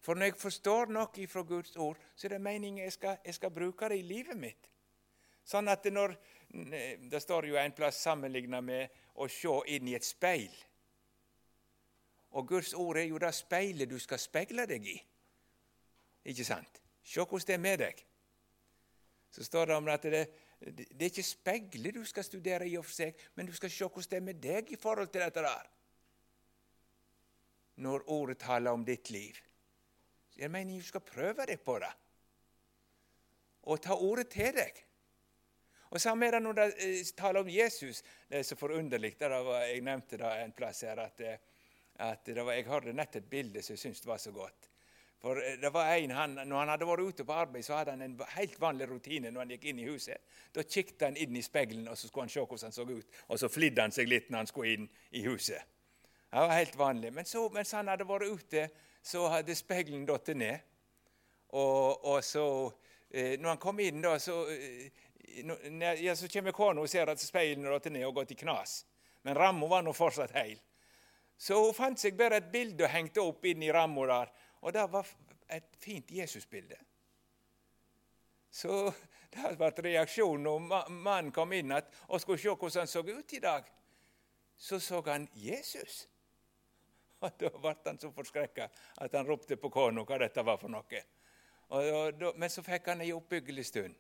For 0.05 0.17
når 0.17 0.33
jeg 0.33 0.41
forstår 0.41 0.93
noe 0.93 1.27
fra 1.29 1.43
Guds 1.49 1.77
ord, 1.81 1.99
så 2.17 2.27
er 2.27 2.37
det 2.37 2.45
meningen 2.45 2.85
jeg 2.85 2.93
skal, 2.93 3.19
jeg 3.25 3.35
skal 3.35 3.53
bruke 3.53 3.89
det 3.89 3.99
i 4.03 4.07
livet 4.09 4.37
mitt. 4.37 4.69
Sånn 5.45 5.69
at 5.69 5.85
når, 5.93 6.17
Det 7.11 7.21
står 7.21 7.49
jo 7.49 7.57
en 7.57 7.73
plass 7.75 7.97
sammenligna 8.05 8.61
med 8.61 8.89
å 9.19 9.27
se 9.29 9.55
inn 9.75 9.89
i 9.89 9.97
et 9.97 10.05
speil. 10.05 10.53
Og 12.39 12.47
Guds 12.49 12.75
ord 12.75 12.99
er 12.99 13.09
jo 13.09 13.19
det 13.19 13.33
speilet 13.35 13.91
du 13.91 13.99
skal 13.99 14.19
speile 14.19 14.67
deg 14.67 14.87
i. 14.87 14.95
Ikke 16.31 16.45
sant? 16.47 16.81
Se 17.05 17.21
hvordan 17.21 17.47
det 17.47 17.55
er 17.55 17.63
med 17.63 17.79
deg. 17.83 18.05
Så 19.35 19.45
står 19.45 19.67
det 19.67 19.77
om 19.77 19.89
at 19.91 20.03
det, 20.03 20.25
det 20.61 21.01
er 21.01 21.11
ikke 21.11 21.27
speilet 21.27 21.95
du 21.95 22.05
skal 22.07 22.25
studere 22.25 22.69
i 22.69 22.77
og 22.79 22.87
for 22.87 22.95
seg, 22.95 23.19
men 23.35 23.47
du 23.47 23.53
skal 23.53 23.71
se 23.71 23.89
hvordan 23.89 24.11
det 24.11 24.21
er 24.21 24.27
med 24.29 24.43
deg 24.43 24.71
i 24.71 24.79
forhold 24.81 25.11
til 25.11 25.25
dette 25.25 25.43
der. 25.43 25.71
Når 27.77 28.09
ordet 28.11 28.39
taler 28.39 28.71
om 28.71 28.85
ditt 28.85 29.11
liv. 29.11 29.39
Jeg 30.37 30.51
mener 30.51 30.79
du 30.79 30.87
skal 30.87 31.01
prøve 31.01 31.47
deg 31.47 31.61
på 31.63 31.79
det. 31.83 31.93
Og 33.71 33.81
ta 33.83 33.95
ordet 33.95 34.29
til 34.35 34.53
deg. 34.55 34.85
Og 35.95 36.01
Samme 36.01 36.27
er 36.27 36.37
det 36.37 36.43
når 36.43 36.59
de 36.59 36.65
eh, 36.83 37.01
taler 37.17 37.41
om 37.41 37.49
Jesus. 37.49 38.03
Det 38.29 38.41
er 38.41 38.43
så 38.43 38.57
forunderlig. 38.59 39.15
Jeg 39.21 39.81
nevnte 39.87 40.19
det 40.19 40.31
en 40.43 40.53
plass 40.53 40.83
her 40.83 40.99
at, 40.99 41.21
eh, 41.21 41.37
at 42.03 42.31
var, 42.35 42.53
jeg 42.53 42.67
hørte 42.67 42.93
nett 42.93 43.17
et 43.17 43.29
bilde 43.31 43.63
som 43.63 43.77
jeg 43.77 43.83
syntes 43.85 44.07
var 44.07 44.19
så 44.19 44.33
godt. 44.35 44.71
For 45.23 45.39
eh, 45.39 45.55
det 45.63 45.71
var 45.73 45.93
en, 45.95 46.11
han, 46.11 46.35
Når 46.35 46.59
han 46.59 46.73
hadde 46.75 46.89
vært 46.89 47.01
ute 47.07 47.25
på 47.25 47.37
arbeid, 47.45 47.65
så 47.65 47.79
hadde 47.79 47.95
han 47.95 48.03
en 48.03 48.19
helt 48.35 48.59
vanlig 48.61 48.89
rutine 48.91 49.31
når 49.31 49.45
han 49.45 49.55
gikk 49.55 49.69
inn 49.71 49.85
i 49.85 49.87
huset. 49.87 50.35
Da 50.55 50.67
kikket 50.67 51.07
han 51.07 51.17
inn 51.17 51.37
i 51.37 51.43
speilet 51.47 51.87
og 51.89 51.97
så 51.99 52.11
skulle 52.11 52.27
han 52.27 52.35
se 52.35 52.43
hvordan 52.43 52.67
han 52.67 52.77
så 52.77 52.89
ut. 52.91 53.23
Og 53.29 53.39
så 53.39 53.53
flidde 53.53 53.87
han 53.87 53.95
seg 53.95 54.11
litt 54.11 54.29
når 54.31 54.43
han 54.43 54.51
skulle 54.51 54.75
inn 54.75 54.91
i 55.15 55.23
huset. 55.29 55.74
Det 56.35 56.41
var 56.41 56.49
helt 56.49 56.77
vanlig. 56.77 57.13
Men 57.13 57.25
så, 57.25 57.49
mens 57.55 57.73
han 57.73 57.89
hadde 57.89 58.05
vært 58.09 58.27
ute, 58.27 58.63
så 59.07 59.29
hadde 59.31 59.55
speilet 59.55 60.09
falt 60.11 60.31
ned. 60.35 60.63
Og, 61.55 62.07
og, 62.11 62.25
så, 62.27 62.47
når 63.15 63.49
han 63.53 63.61
kom 63.63 63.79
inn, 63.79 64.01
da, 64.03 64.17
så 64.19 64.41
ja, 66.03 66.17
så 66.19 66.27
kommer 66.27 66.57
kona 66.57 66.83
og 66.83 66.91
ser 66.91 67.13
at 67.13 67.23
speilene 67.23 67.71
råtner 67.71 67.95
ned 67.95 68.07
og 68.09 68.17
gått 68.17 68.33
i 68.35 68.39
knas. 68.41 68.81
Men 69.23 69.39
ramma 69.39 69.69
var 69.71 69.85
nå 69.87 69.93
fortsatt 69.95 70.35
heil. 70.35 70.59
Så 71.39 71.61
hun 71.61 71.77
fant 71.77 72.03
seg 72.03 72.17
bare 72.19 72.41
et 72.43 72.49
bilde 72.51 72.83
og 72.83 72.91
hengte 72.91 73.23
opp 73.23 73.47
inn 73.47 73.63
i 73.63 73.71
ramma 73.71 74.07
der. 74.11 74.33
Og 74.67 74.75
det 74.75 74.87
var 74.91 75.13
et 75.55 75.69
fint 75.79 76.11
Jesusbilde. 76.17 76.81
Så 78.51 78.89
det 79.31 79.55
ble 79.61 79.71
reaksjonen 79.87 80.51
når 80.51 80.91
mannen 80.91 81.31
kom 81.31 81.55
inn 81.55 81.77
og 81.79 82.19
skulle 82.19 82.43
se 82.43 82.51
hvordan 82.51 82.83
han 82.83 82.91
så 82.91 83.05
ut 83.07 83.37
i 83.39 83.43
dag. 83.47 83.71
Så 84.59 84.81
så 84.83 84.99
han 85.07 85.29
Jesus. 85.39 86.09
Og 87.25 87.37
Da 87.41 87.51
ble 87.57 87.75
han 87.87 88.01
så 88.01 88.11
forskrekka 88.13 88.69
at 89.05 89.15
han 89.17 89.27
ropte 89.27 89.57
på 89.57 89.71
kona 89.73 90.05
hva 90.05 90.19
dette 90.21 90.45
var 90.45 90.59
for 90.61 90.73
noe. 90.73 91.05
Og, 91.75 91.87
og, 91.89 92.25
men 92.37 92.53
så 92.53 92.63
fikk 92.65 92.91
han 92.93 93.01
ei 93.05 93.13
oppbyggelig 93.17 93.65
stund. 93.71 93.95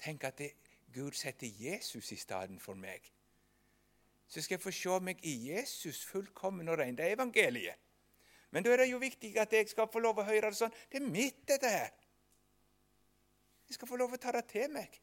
Tenk 0.00 0.24
at 0.24 0.38
det, 0.40 0.52
Gud 0.94 1.12
setter 1.18 1.46
Jesus 1.46 2.12
i 2.12 2.18
stedet 2.18 2.60
for 2.62 2.78
meg. 2.78 3.04
Så 4.26 4.42
skal 4.42 4.56
jeg 4.56 4.64
få 4.64 4.72
se 4.74 5.00
meg 5.04 5.20
i 5.26 5.34
Jesus 5.50 6.04
fullkommen 6.08 6.68
og 6.68 6.78
ren. 6.80 6.96
Det 6.96 7.06
er 7.06 7.18
evangeliet. 7.18 7.80
Men 8.50 8.64
da 8.64 8.72
er 8.72 8.84
det 8.84 8.90
jo 8.92 8.98
viktig 9.02 9.32
at 9.38 9.52
jeg 9.52 9.68
skal 9.68 9.90
få 9.90 9.98
lov 9.98 10.20
å 10.22 10.26
høre 10.26 10.52
det 10.52 10.58
sånn. 10.58 10.74
Det 10.90 11.00
er 11.00 11.06
mitt, 11.10 11.42
dette 11.48 11.70
her. 11.70 11.90
Jeg 13.68 13.76
skal 13.76 13.90
få 13.90 13.98
lov 13.98 14.14
å 14.14 14.20
ta 14.20 14.32
det 14.36 14.44
til 14.52 14.70
meg. 14.70 14.94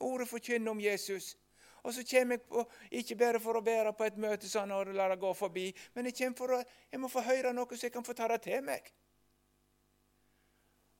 Ordet 0.00 0.28
forkynner 0.30 0.72
om 0.72 0.80
Jesus. 0.80 1.34
Og 1.82 1.94
så 1.94 2.04
kommer 2.06 2.38
jeg 2.38 2.42
på, 2.46 2.64
ikke 2.94 3.16
bare 3.18 3.40
for 3.42 3.58
å 3.58 3.64
være 3.66 3.92
på 3.98 4.06
et 4.06 4.18
møte 4.22 4.48
sånn 4.48 4.70
og 4.74 4.92
la 4.94 5.08
det 5.10 5.18
gå 5.22 5.32
forbi, 5.34 5.66
men 5.96 6.06
jeg, 6.06 6.14
kommer 6.20 6.38
for 6.38 6.54
å, 6.54 6.58
jeg 6.92 7.00
må 7.02 7.10
få 7.10 7.24
høre 7.26 7.54
noe 7.56 7.74
så 7.74 7.88
jeg 7.88 7.94
kan 7.94 8.06
få 8.06 8.14
ta 8.14 8.28
det 8.30 8.38
til 8.44 8.62
meg. 8.66 8.86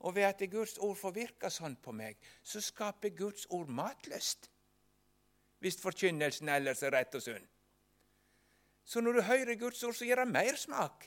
Og 0.03 0.17
ved 0.17 0.27
at 0.27 0.43
Guds 0.51 0.75
ord 0.83 0.97
får 0.99 1.15
virke 1.15 1.51
sånn 1.55 1.77
på 1.79 1.95
meg, 1.95 2.19
så 2.43 2.59
skaper 2.61 3.15
Guds 3.15 3.47
ord 3.55 3.71
matlyst. 3.71 4.51
Hvis 5.63 5.79
forkynnelsen 5.79 6.51
ellers 6.51 6.83
er 6.83 6.91
rett 6.97 7.15
og 7.15 7.23
sunn. 7.23 7.47
Så 8.83 9.01
når 9.01 9.21
du 9.21 9.23
hører 9.29 9.55
Guds 9.61 9.85
ord, 9.87 9.95
så 9.95 10.09
gir 10.09 10.19
det 10.19 10.27
mer 10.27 10.59
smak. 10.59 11.07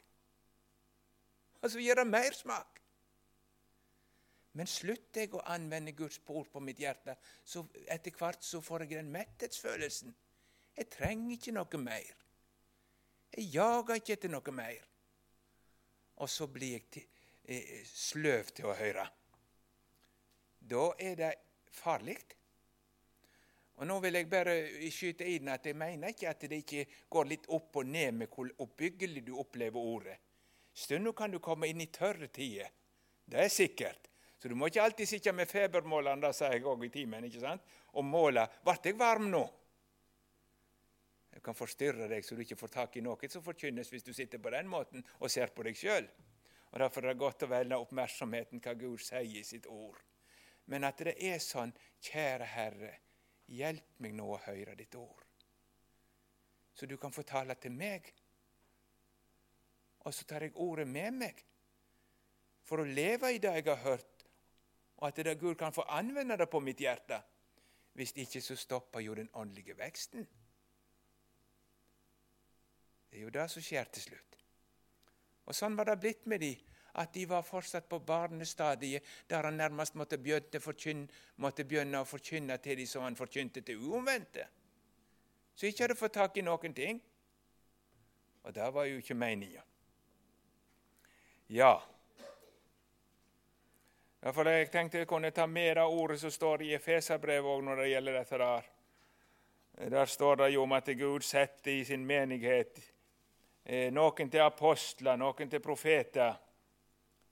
Altså 1.60 1.84
gir 1.84 2.00
det 2.00 2.08
mer 2.08 2.32
smak. 2.32 2.80
Men 4.56 4.70
slutter 4.72 5.26
jeg 5.26 5.34
å 5.36 5.44
anvende 5.52 5.92
Guds 5.96 6.22
ord 6.32 6.48
på 6.52 6.62
mitt 6.64 6.80
hjerte, 6.80 7.18
så 7.44 7.66
etter 7.92 8.16
hvert 8.16 8.44
så 8.44 8.62
får 8.64 8.86
jeg 8.86 9.02
den 9.02 9.12
metthetsfølelsen. 9.12 10.14
Jeg 10.76 10.92
trenger 10.92 11.36
ikke 11.36 11.56
noe 11.56 11.82
mer. 11.82 12.14
Jeg 13.36 13.50
jager 13.52 14.00
ikke 14.00 14.16
etter 14.16 14.32
noe 14.32 14.56
mer. 14.56 14.86
Og 16.24 16.32
så 16.32 16.48
blir 16.48 16.78
jeg 16.78 16.88
til, 16.92 17.08
eh, 17.44 17.84
sløv 17.84 18.54
til 18.56 18.72
å 18.72 18.78
høre. 18.80 19.06
Da 20.62 20.94
er 21.00 21.16
det 21.16 21.34
farlig. 21.72 22.18
Og 23.76 23.88
Nå 23.88 24.00
vil 24.00 24.14
jeg 24.14 24.30
bare 24.30 24.56
skyte 24.90 25.28
inn 25.28 25.50
at 25.52 25.66
jeg 25.66 25.76
mener 25.76 26.14
ikke 26.14 26.30
at 26.30 26.40
det 26.48 26.64
ikke 26.64 26.86
går 27.12 27.26
litt 27.26 27.50
opp 27.50 27.76
og 27.76 27.86
ned 27.86 28.12
med 28.14 28.32
hvor 28.32 28.48
oppbyggelig 28.64 29.26
du 29.28 29.36
opplever 29.36 29.80
ordet. 29.80 30.18
Stundom 30.74 31.14
kan 31.14 31.32
du 31.32 31.40
komme 31.40 31.68
inn 31.68 31.82
i 31.82 31.92
tørre 31.92 32.28
tider. 32.28 32.72
Det 33.26 33.40
er 33.44 33.52
sikkert. 33.52 34.08
Så 34.46 34.50
du 34.50 34.54
må 34.54 34.68
ikke 34.70 34.84
alltid 34.86 35.10
sitte 35.10 35.32
med 35.34 35.50
febermåleren 35.50 36.22
da, 36.22 36.30
sa 36.30 36.52
jeg 36.54 36.62
òg 36.70 36.84
i 36.86 36.92
timen, 36.94 37.24
ikke 37.26 37.40
sant? 37.42 37.64
og 37.98 38.04
måle 38.06 38.44
ble 38.62 38.76
jeg 38.84 38.94
varm 39.00 39.32
nå. 39.32 39.42
Jeg 41.34 41.42
kan 41.48 41.58
forstyrre 41.58 42.06
deg 42.12 42.22
så 42.22 42.38
du 42.38 42.44
ikke 42.44 42.60
får 42.60 42.72
tak 42.76 43.00
i 43.00 43.02
noe 43.02 43.30
som 43.32 43.42
forkynnes 43.42 43.90
hvis 43.90 44.06
du 44.06 44.12
sitter 44.14 44.38
på 44.38 44.52
den 44.54 44.70
måten 44.70 45.02
og 45.18 45.34
ser 45.34 45.50
på 45.50 45.66
deg 45.66 45.80
sjøl. 45.80 46.06
Derfor 46.78 47.08
er 47.08 47.16
det 47.16 47.24
godt 47.24 47.48
å 47.48 47.50
velge 47.56 47.82
oppmerksomheten 47.88 48.62
hva 48.62 48.76
Gud 48.78 49.02
sier 49.02 49.26
i 49.26 49.42
sitt 49.50 49.66
ord. 49.66 49.98
Men 50.70 50.86
at 50.86 51.02
det 51.02 51.18
er 51.26 51.42
sånn, 51.42 51.74
kjære 52.06 52.54
Herre, 52.54 52.94
hjelp 53.50 53.98
meg 54.06 54.14
nå 54.14 54.30
å 54.30 54.42
høre 54.46 54.78
ditt 54.78 54.94
ord. 54.94 55.26
Så 56.78 56.86
du 56.86 57.00
kan 57.02 57.18
få 57.18 57.26
tale 57.26 57.58
til 57.58 57.74
meg. 57.74 58.14
Og 60.06 60.14
så 60.14 60.30
tar 60.30 60.46
jeg 60.46 60.54
ordet 60.54 60.86
med 60.86 61.18
meg 61.24 61.42
for 62.62 62.82
å 62.82 62.86
leve 62.86 63.34
i 63.34 63.42
det 63.42 63.58
jeg 63.58 63.68
har 63.74 63.82
hørt, 63.88 64.15
og 64.98 65.08
at 65.08 65.24
det 65.26 65.40
Gud 65.40 65.56
kan 65.56 65.74
få 65.74 65.82
anvende 65.82 66.38
det 66.38 66.50
på 66.50 66.60
mitt 66.60 66.80
hjerte. 66.80 67.22
Hvis 67.94 68.12
ikke 68.16 68.42
så 68.42 68.56
stopper 68.56 69.00
jo 69.00 69.14
den 69.16 69.30
åndelige 69.34 69.78
veksten. 69.78 70.28
Det 73.10 73.20
er 73.20 73.24
jo 73.24 73.30
det 73.30 73.50
som 73.52 73.64
skjer 73.64 73.84
til 73.84 74.04
slutt. 74.10 74.40
Og 75.46 75.56
Sånn 75.56 75.78
var 75.78 75.88
det 75.88 76.00
blitt 76.02 76.26
med 76.28 76.42
de, 76.44 76.52
at 77.00 77.14
de 77.14 77.26
var 77.30 77.44
fortsatt 77.44 77.88
på 77.90 78.00
barnestadiet, 78.00 79.04
der 79.30 79.48
han 79.48 79.58
nærmest 79.60 79.96
måtte 79.96 80.18
begynne, 80.18 80.60
forkynne, 80.60 81.08
måtte 81.44 81.64
begynne 81.68 82.02
å 82.02 82.08
forkynne 82.08 82.58
til 82.64 82.80
de 82.80 82.88
som 82.88 83.04
han 83.04 83.16
forkynte 83.16 83.62
til 83.62 83.84
uomvendte. 83.88 84.48
Så 85.56 85.68
ikke 85.68 85.86
hadde 85.86 86.00
fått 86.00 86.16
tak 86.18 86.38
i 86.38 86.44
noen 86.44 86.76
ting. 86.76 87.02
Og 88.44 88.54
det 88.56 88.68
var 88.74 88.86
jo 88.86 89.00
ikke 89.00 89.18
meninga. 89.18 89.64
Ja, 91.50 91.78
Derfor 94.26 94.48
jeg 94.50 94.72
tenkte 94.74 94.98
jeg 94.98 95.08
kunne 95.08 95.30
ta 95.30 95.44
med 95.46 95.76
det 95.78 95.84
ordet 95.86 96.16
som 96.18 96.32
står 96.34 96.64
i 96.66 96.72
Efeserbrevet 96.74 97.62
når 97.64 97.78
det 97.78 97.90
gjelder 97.92 98.16
dette. 98.18 98.38
Der 98.38 99.92
Der 99.92 100.06
står 100.06 100.36
det 100.36 100.48
jo 100.54 100.64
om 100.64 100.72
at 100.72 100.86
Gud 100.98 101.22
setter 101.22 101.72
i 101.72 101.84
sin 101.84 102.06
menighet 102.06 102.80
eh, 103.66 103.92
noen 103.94 104.30
til 104.30 104.40
apostler, 104.40 105.16
noen 105.16 105.50
til 105.50 105.60
profeter, 105.60 106.34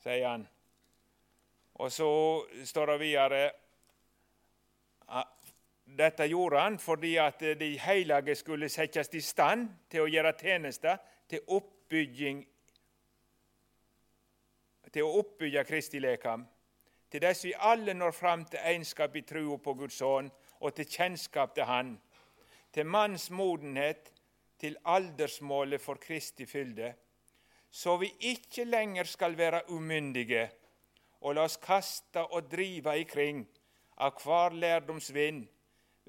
sier 0.03 0.27
han. 0.27 0.47
Og 1.73 1.91
så 1.91 2.45
står 2.65 2.85
det 2.85 2.99
videre 2.99 3.51
dette 5.85 6.27
gjorde 6.27 6.59
han 6.59 6.79
fordi 6.79 7.17
at 7.17 7.39
de 7.39 7.77
hellige 7.79 8.35
skulle 8.35 8.69
settes 8.69 9.13
i 9.13 9.21
stand 9.21 9.69
til 9.89 10.01
å 10.01 10.07
gjøre 10.07 10.37
tjenester 10.37 10.97
til 11.27 11.39
oppbygging 11.47 12.45
til 14.93 15.03
å 15.03 15.19
oppbygge 15.23 15.63
Kristi 15.63 15.99
lekam 15.99 16.52
til 17.13 17.21
dess 17.21 17.43
vi 17.45 17.51
alle 17.61 17.93
når 17.93 18.15
fram 18.17 18.41
til 18.49 18.57
egenskap 18.65 19.13
i 19.15 19.21
trua 19.21 19.59
på 19.61 19.75
Guds 19.77 19.99
ånd 20.01 20.31
og 20.65 20.71
til 20.73 20.87
kjennskap 20.89 21.51
til 21.53 21.67
Han, 21.69 21.91
til 22.73 22.87
manns 22.89 23.27
modenhet, 23.29 24.09
til 24.57 24.79
aldersmålet 24.89 25.81
for 25.81 26.01
Kristi 26.01 26.47
fylde, 26.49 26.93
så 27.69 27.97
vi 28.01 28.09
ikke 28.33 28.65
lenger 28.65 29.05
skal 29.05 29.37
være 29.37 29.61
umyndige 29.69 30.47
og 31.21 31.35
la 31.35 31.43
oss 31.45 31.59
kaste 31.61 32.23
og 32.23 32.49
drive 32.49 32.95
ikring 33.03 33.43
av 34.01 34.17
hver 34.23 34.57
lærdomsvind 34.57 35.45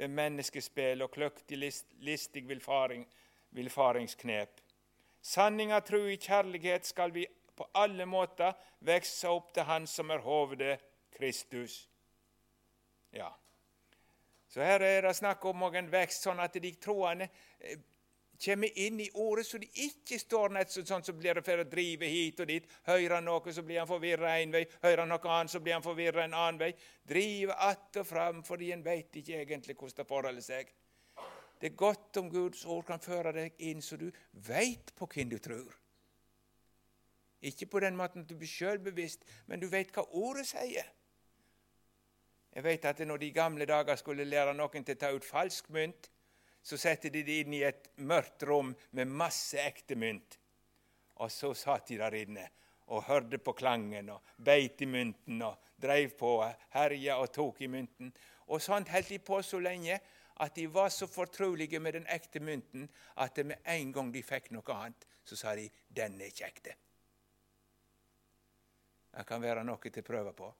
ved 0.01 0.09
menneskespill 0.09 1.05
og 1.05 1.13
kløktig 1.13 1.61
listig 2.01 2.47
vilfaring, 2.49 3.05
vilfaringsknep. 3.53 4.57
Sanninga, 5.21 5.83
tru 5.85 6.01
i 6.09 6.17
kjærlighet 6.17 6.89
skal 6.89 7.13
vi 7.13 7.29
på 7.57 7.69
alle 7.77 8.09
måter 8.09 8.57
vokse 8.81 9.29
opp 9.29 9.53
til 9.53 9.69
Han 9.69 9.87
som 9.87 10.11
er 10.11 10.25
hovedet, 10.25 10.81
Kristus. 11.15 11.89
Ja. 13.15 13.31
Så 14.49 14.63
her 14.63 14.83
er 14.87 15.03
det 15.03 15.17
snakk 15.17 15.45
om 15.51 15.67
en 15.71 15.91
vekst, 15.91 16.27
sånn 16.27 16.43
at 16.43 16.55
de 16.63 16.71
troende 16.79 17.27
eh, 17.59 17.79
kommer 18.45 18.79
inn 18.79 19.01
i 19.01 19.09
ordet, 19.15 19.47
så 19.47 19.59
de 19.59 19.69
ikke 19.87 20.19
står 20.19 20.55
nett 20.55 20.73
sånn 20.75 21.05
som 21.07 21.19
blir 21.19 21.39
det 21.39 21.45
for 21.47 21.63
å 21.63 21.67
drive 21.69 22.09
hit 22.11 22.41
og 22.43 22.51
dit. 22.51 22.67
Hører 22.87 23.23
noe, 23.25 23.55
så 23.55 23.63
blir 23.67 23.81
han 23.81 23.91
forvirra 23.91 24.37
en 24.39 24.55
vei. 24.55 24.65
Hører 24.83 25.07
noe 25.11 25.31
annet, 25.37 25.55
så 25.55 25.63
blir 25.63 25.77
han 25.79 25.87
forvirra 25.87 26.25
en 26.25 26.35
annen 26.39 26.61
vei. 26.61 26.73
Driver 27.07 27.55
att 27.71 28.01
og 28.03 28.07
fram 28.07 28.43
fordi 28.45 28.73
en 28.73 28.85
veit 28.85 29.17
ikke 29.17 29.41
egentlig 29.41 29.79
hvordan 29.79 30.01
det 30.03 30.09
forholder 30.09 30.45
seg. 30.45 30.75
Det 31.61 31.71
er 31.71 31.79
godt 31.79 32.17
om 32.21 32.29
Guds 32.31 32.65
ord 32.67 32.85
kan 32.85 33.01
føre 33.01 33.33
deg 33.33 33.63
inn 33.71 33.83
så 33.83 33.97
du 33.97 34.11
veit 34.33 34.91
på 34.99 35.09
hvem 35.15 35.31
du 35.31 35.39
tror. 35.39 35.71
Ikke 37.45 37.67
på 37.67 37.81
den 37.81 37.97
måten 37.97 38.25
at 38.25 38.29
du 38.29 38.37
blir 38.37 38.49
sjølbevisst, 38.49 39.25
men 39.47 39.61
du 39.61 39.69
veit 39.73 39.93
hva 39.95 40.05
ordet 40.17 40.47
sier. 40.49 40.87
Jeg 42.55 42.63
vet 42.63 42.85
at 42.87 43.01
når 43.03 43.19
de 43.19 43.31
gamle 43.35 43.67
dager 43.67 43.99
skulle 43.99 44.27
lære 44.29 44.55
noen 44.55 44.85
til 44.87 44.95
å 44.95 45.01
ta 45.01 45.11
ut 45.11 45.27
falsk 45.27 45.73
mynt, 45.75 46.11
så 46.65 46.79
satte 46.81 47.11
de 47.13 47.25
det 47.27 47.41
inn 47.43 47.57
i 47.59 47.65
et 47.67 47.91
mørkt 48.07 48.47
rom 48.49 48.71
med 48.97 49.11
masse 49.11 49.59
ekte 49.61 49.99
mynt. 49.99 50.39
Og 51.21 51.33
så 51.33 51.51
satt 51.59 51.91
de 51.91 51.99
der 52.01 52.15
inne 52.23 52.47
og 52.95 53.05
hørte 53.09 53.41
på 53.43 53.55
klangen 53.59 54.13
og 54.15 54.35
beit 54.37 54.81
i 54.85 54.89
mynten 54.89 55.43
og 55.43 55.59
dreiv 55.81 56.15
på, 56.19 56.37
herja 56.77 57.19
og 57.21 57.33
tok 57.35 57.61
i 57.65 57.71
mynten. 57.71 58.13
Og 58.49 58.63
sånt 58.63 58.93
holdt 58.93 59.11
de 59.13 59.19
på 59.25 59.41
så 59.43 59.61
lenge 59.61 59.99
at 60.45 60.55
de 60.55 60.67
var 60.71 60.89
så 60.95 61.07
fortrolige 61.11 61.81
med 61.81 61.99
den 61.99 62.09
ekte 62.11 62.41
mynten 62.41 62.89
at 63.23 63.39
med 63.45 63.61
en 63.75 63.93
gang 63.93 64.11
de 64.15 64.23
fikk 64.23 64.51
noe 64.55 64.79
annet, 64.79 65.07
så 65.25 65.37
sa 65.37 65.55
de 65.55 65.71
'den 65.89 66.21
er 66.21 66.27
ikke 66.27 66.47
ekte'. 66.47 66.75
Det 69.15 69.27
kan 69.27 69.43
være 69.43 69.65
noe 69.65 69.79
til 69.79 70.03
å 70.03 70.07
prøve 70.07 70.33
på. 70.33 70.55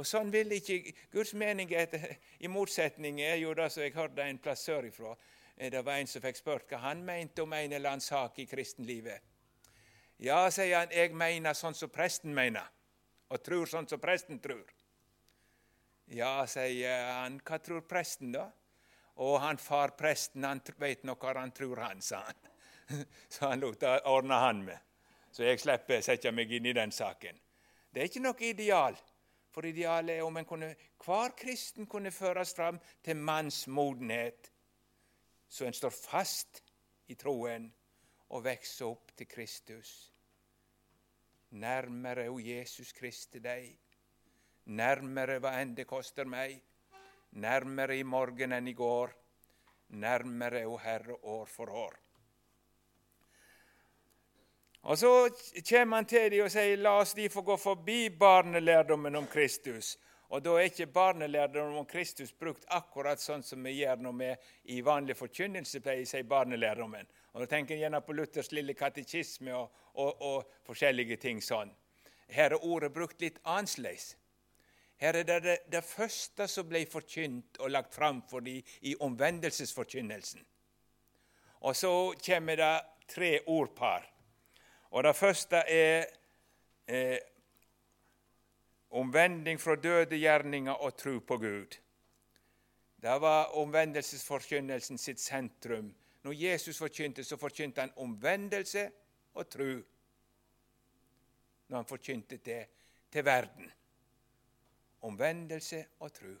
Og 0.00 0.08
Sånn 0.08 0.30
vil 0.32 0.52
ikke 0.56 0.94
Guds 1.12 1.34
menighet 1.36 1.94
I 2.44 2.50
motsetning 2.50 3.20
er 3.20 3.36
jo 3.42 3.52
det 3.56 3.68
som 3.72 3.84
jeg 3.84 3.96
hørte 3.96 4.24
en 4.24 4.40
plass 4.42 4.64
sørifra. 4.68 5.16
Eh, 5.56 5.70
det 5.72 5.82
var 5.84 6.00
en 6.00 6.08
som 6.08 6.24
fikk 6.24 6.40
spurt 6.40 6.70
hva 6.70 6.80
han 6.86 7.04
mente 7.04 7.44
om 7.44 7.52
en 7.52 7.72
eller 7.72 7.92
annen 7.92 8.04
sak 8.04 8.40
i 8.40 8.48
kristenlivet. 8.48 9.20
Ja, 10.22 10.46
sier 10.54 10.78
han, 10.78 10.94
jeg 10.94 11.16
mener 11.18 11.56
sånn 11.58 11.74
som 11.74 11.90
presten 11.90 12.34
mener, 12.34 12.68
og 13.32 13.42
tror 13.42 13.66
sånn 13.66 13.88
som 13.90 14.00
presten 14.00 14.38
tror. 14.42 14.68
Ja, 16.12 16.44
sier 16.46 17.08
han, 17.18 17.40
hva 17.42 17.58
tror 17.58 17.82
presten, 17.88 18.32
da? 18.34 18.46
Og 19.22 19.38
han 19.42 19.58
far 19.60 19.96
presten, 19.98 20.44
han 20.46 20.62
veit 20.80 21.02
nok 21.04 21.24
hva 21.24 21.34
han 21.40 21.52
tror, 21.52 21.82
han, 21.84 22.00
sa 22.00 22.22
han. 22.24 22.48
Så 23.32 23.48
han 23.48 23.60
lot 23.60 23.80
det 23.80 23.92
ordne 24.08 24.38
han 24.40 24.62
med. 24.66 24.78
Så 25.32 25.46
jeg 25.46 25.60
slipper 25.62 25.98
å 25.98 26.04
sette 26.04 26.32
meg 26.34 26.50
inn 26.52 26.68
i 26.68 26.76
den 26.76 26.92
saken. 26.92 27.38
Det 27.92 28.02
er 28.02 28.08
ikke 28.08 28.24
noe 28.24 28.46
ideal. 28.46 28.96
For 29.52 29.68
idealet 29.68 30.16
er 30.16 30.24
om 30.24 30.36
en 30.40 30.48
kunne, 30.48 30.70
hver 31.04 31.34
kristen 31.36 31.86
kunne 31.86 32.10
føres 32.10 32.54
fram 32.56 32.78
til 33.04 33.16
manns 33.20 33.66
modenhet, 33.68 34.48
så 35.48 35.66
en 35.68 35.76
står 35.76 35.92
fast 35.92 36.62
i 37.12 37.16
troen 37.20 37.68
og 38.32 38.44
vokser 38.46 38.88
opp 38.88 39.12
til 39.16 39.28
Kristus. 39.28 39.90
Nærmere 41.60 42.30
o 42.32 42.38
Jesus 42.40 42.94
Kristi 42.96 43.42
deg, 43.44 43.74
nærmere 44.72 45.36
hva 45.42 45.58
enn 45.60 45.74
det 45.76 45.84
koster 45.90 46.24
meg, 46.24 46.56
nærmere 47.44 47.98
i 48.00 48.06
morgen 48.08 48.56
enn 48.56 48.72
i 48.72 48.76
går, 48.78 49.12
nærmere 50.00 50.64
o 50.64 50.78
Herre 50.80 51.18
år 51.28 51.52
for 51.52 51.68
år. 51.68 51.98
Og 54.82 54.98
Så 54.98 55.30
kommer 55.68 55.96
han 55.96 56.06
til 56.06 56.30
dem 56.30 56.44
og 56.44 56.50
sier 56.50 56.80
la 56.80 56.96
oss 57.00 57.14
de 57.14 57.28
få 57.30 57.44
gå 57.46 57.56
forbi 57.56 58.08
barnelærdommen 58.18 59.16
om 59.16 59.26
Kristus. 59.30 59.98
Og 60.28 60.42
Da 60.42 60.56
er 60.56 60.70
ikke 60.70 60.86
barnelærdommen 60.86 61.78
om 61.78 61.86
Kristus 61.86 62.32
brukt 62.32 62.64
akkurat 62.68 63.20
sånn 63.20 63.44
som 63.46 63.62
vi 63.62 63.76
gjør 63.76 64.00
når 64.02 64.16
vi 64.18 64.30
i 64.74 64.80
vanlig 64.82 65.16
forkynnelse 65.16 65.80
pleier 65.84 66.02
å 66.02 66.08
si 66.08 66.22
barnelærdommen. 66.22 67.06
Og 67.32 67.40
Da 67.40 67.46
tenker 67.46 67.74
jeg 67.74 67.84
gjerne 67.84 68.00
på 68.00 68.16
Luthers 68.16 68.50
lille 68.52 68.74
katekisme 68.74 69.54
og, 69.54 69.70
og, 69.94 70.22
og, 70.22 70.52
forskjellige 70.66 71.16
ting 71.16 71.42
sånn. 71.42 71.70
Her 72.28 72.56
er 72.56 72.64
ordet 72.64 72.92
brukt 72.92 73.20
litt 73.20 73.38
annerledes. 73.44 74.16
Her 74.96 75.16
er 75.20 75.24
det, 75.28 75.40
det 75.44 75.58
det 75.70 75.84
første 75.84 76.48
som 76.48 76.68
ble 76.68 76.86
forkynt 76.86 77.58
og 77.60 77.70
lagt 77.70 77.94
fram 77.94 78.22
for 78.30 78.40
dem 78.40 78.62
i 78.80 78.96
omvendelsesforkynnelsen. 78.98 80.42
Og 81.60 81.76
så 81.76 82.14
kommer 82.26 82.56
det 82.56 82.74
tre 83.06 83.38
ordpar. 83.46 84.11
Og 84.92 85.04
Det 85.04 85.16
første 85.16 85.56
er 85.56 86.04
eh, 86.86 87.18
omvending 88.90 89.60
fra 89.60 89.76
døde 89.76 90.18
gjerninger 90.18 90.72
og 90.72 90.96
tro 90.96 91.18
på 91.18 91.38
Gud. 91.38 91.78
Det 93.02 93.14
var 93.20 93.54
omvendelsesforkynnelsen 93.56 94.98
sitt 94.98 95.20
sentrum. 95.20 95.94
Når 96.22 96.32
Jesus 96.32 96.78
forkynte, 96.78 97.24
så 97.24 97.36
forkynte 97.36 97.80
han 97.80 97.94
omvendelse 97.96 98.90
og 99.34 99.48
tro. 99.48 99.70
Når 101.68 101.76
han 101.76 101.88
forkynte 101.88 102.36
det 102.36 102.66
til 103.12 103.24
verden. 103.24 103.72
Omvendelse 105.02 105.84
og 106.00 106.12
tro. 106.12 106.34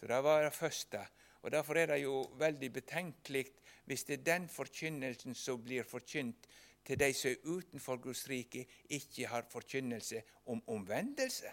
Så 0.00 0.06
Det 0.06 0.24
var 0.24 0.42
det 0.42 0.52
første. 0.52 1.06
Og 1.42 1.50
Derfor 1.50 1.74
er 1.74 1.86
det 1.86 2.02
jo 2.02 2.22
veldig 2.38 2.72
betenkelig 2.72 3.46
hvis 3.84 4.04
det 4.04 4.18
er 4.18 4.24
den 4.24 4.48
forkynnelsen 4.48 5.34
som 5.34 5.62
blir 5.64 5.82
forkynt 5.82 6.46
til 6.90 6.98
de 6.98 7.12
som 7.14 7.30
er 7.30 7.44
utenfor 7.46 8.00
Guds 8.02 8.24
rike, 8.28 8.64
ikke 8.90 9.26
har 9.30 9.46
forkynnelse 9.46 10.22
om 10.50 10.62
omvendelse. 10.68 11.52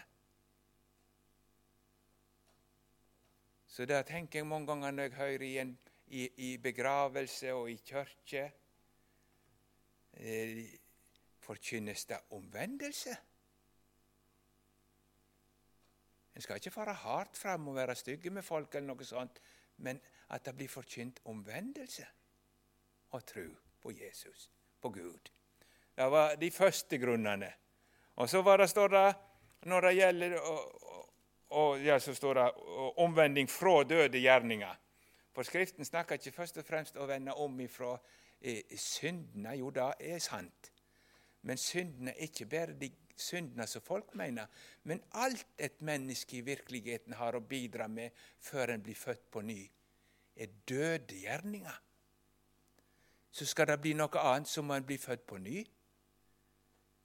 Så 3.66 3.86
det 3.86 4.00
tenker 4.06 4.38
jeg 4.38 4.46
mange 4.46 4.66
ganger 4.66 4.90
når 4.90 5.02
jeg 5.02 5.12
hører 5.12 5.42
i, 5.46 5.52
en, 5.58 5.78
i, 6.06 6.28
i 6.36 6.56
begravelse 6.56 7.52
og 7.54 7.70
i 7.70 7.76
kirke. 7.76 8.52
Eh, 10.12 10.74
forkynnes 11.38 12.04
det 12.04 12.18
omvendelse? 12.30 13.16
En 16.34 16.42
skal 16.42 16.58
ikke 16.58 16.70
fare 16.70 16.94
hardt 16.94 17.36
fram 17.36 17.68
og 17.68 17.78
være 17.78 17.94
stygge 17.94 18.30
med 18.30 18.42
folk, 18.42 18.74
eller 18.74 18.90
noe 18.90 19.06
sånt, 19.06 19.38
men 19.76 20.02
at 20.34 20.44
det 20.44 20.58
blir 20.58 20.68
forkynt 20.68 21.22
omvendelse 21.24 22.06
og 23.10 23.26
tro 23.26 23.50
på 23.80 23.94
Jesus, 23.94 24.50
på 24.80 24.92
Gud. 24.94 25.30
Det 25.94 26.10
var 26.10 26.36
de 26.38 26.50
første 26.50 26.98
grunnene. 26.98 27.52
Og 28.18 28.28
så 28.30 28.42
var 28.42 28.58
det, 28.58 28.68
står 28.70 28.88
det, 28.88 29.06
når 29.66 29.80
det 29.80 29.94
gjelder 29.94 30.36
og, 30.40 30.60
og, 31.50 31.80
ja, 31.82 31.98
så 31.98 32.14
står 32.14 32.34
det 32.34 32.46
omvending 32.96 33.50
fra 33.50 33.82
døde 33.84 34.18
gjerninger. 34.18 34.78
For 35.34 35.46
Skriften 35.46 35.84
snakker 35.84 36.18
ikke 36.18 36.34
først 36.34 36.58
og 36.58 36.66
fremst 36.66 36.96
å 36.98 37.06
vende 37.06 37.34
om 37.38 37.60
ifra 37.62 37.92
eh, 38.40 38.64
syndene. 38.76 39.54
Jo, 39.58 39.70
det 39.70 39.86
er 40.00 40.18
sant. 40.22 40.72
Men 41.46 41.60
syndene 41.62 42.16
er 42.16 42.26
ikke 42.26 42.48
bare 42.50 42.74
de 42.78 42.90
syndene 43.18 43.66
som 43.66 43.82
folk 43.82 44.14
mener, 44.18 44.46
men 44.82 45.02
alt 45.18 45.46
et 45.58 45.80
menneske 45.82 46.38
i 46.38 46.44
virkeligheten 46.46 47.16
har 47.18 47.34
å 47.34 47.42
bidra 47.42 47.88
med 47.90 48.14
før 48.42 48.74
en 48.74 48.82
blir 48.82 48.98
født 48.98 49.24
på 49.30 49.42
ny, 49.46 49.60
er 50.38 50.54
døde 50.68 51.18
gjerninger. 51.18 51.78
Så 53.30 53.46
skal 53.46 53.68
det 53.68 53.80
bli 53.80 53.92
noe 53.94 54.20
annet, 54.20 54.48
så 54.48 54.62
må 54.62 54.74
en 54.74 54.86
bli 54.86 54.98
født 54.98 55.26
på 55.26 55.38
ny. 55.38 55.64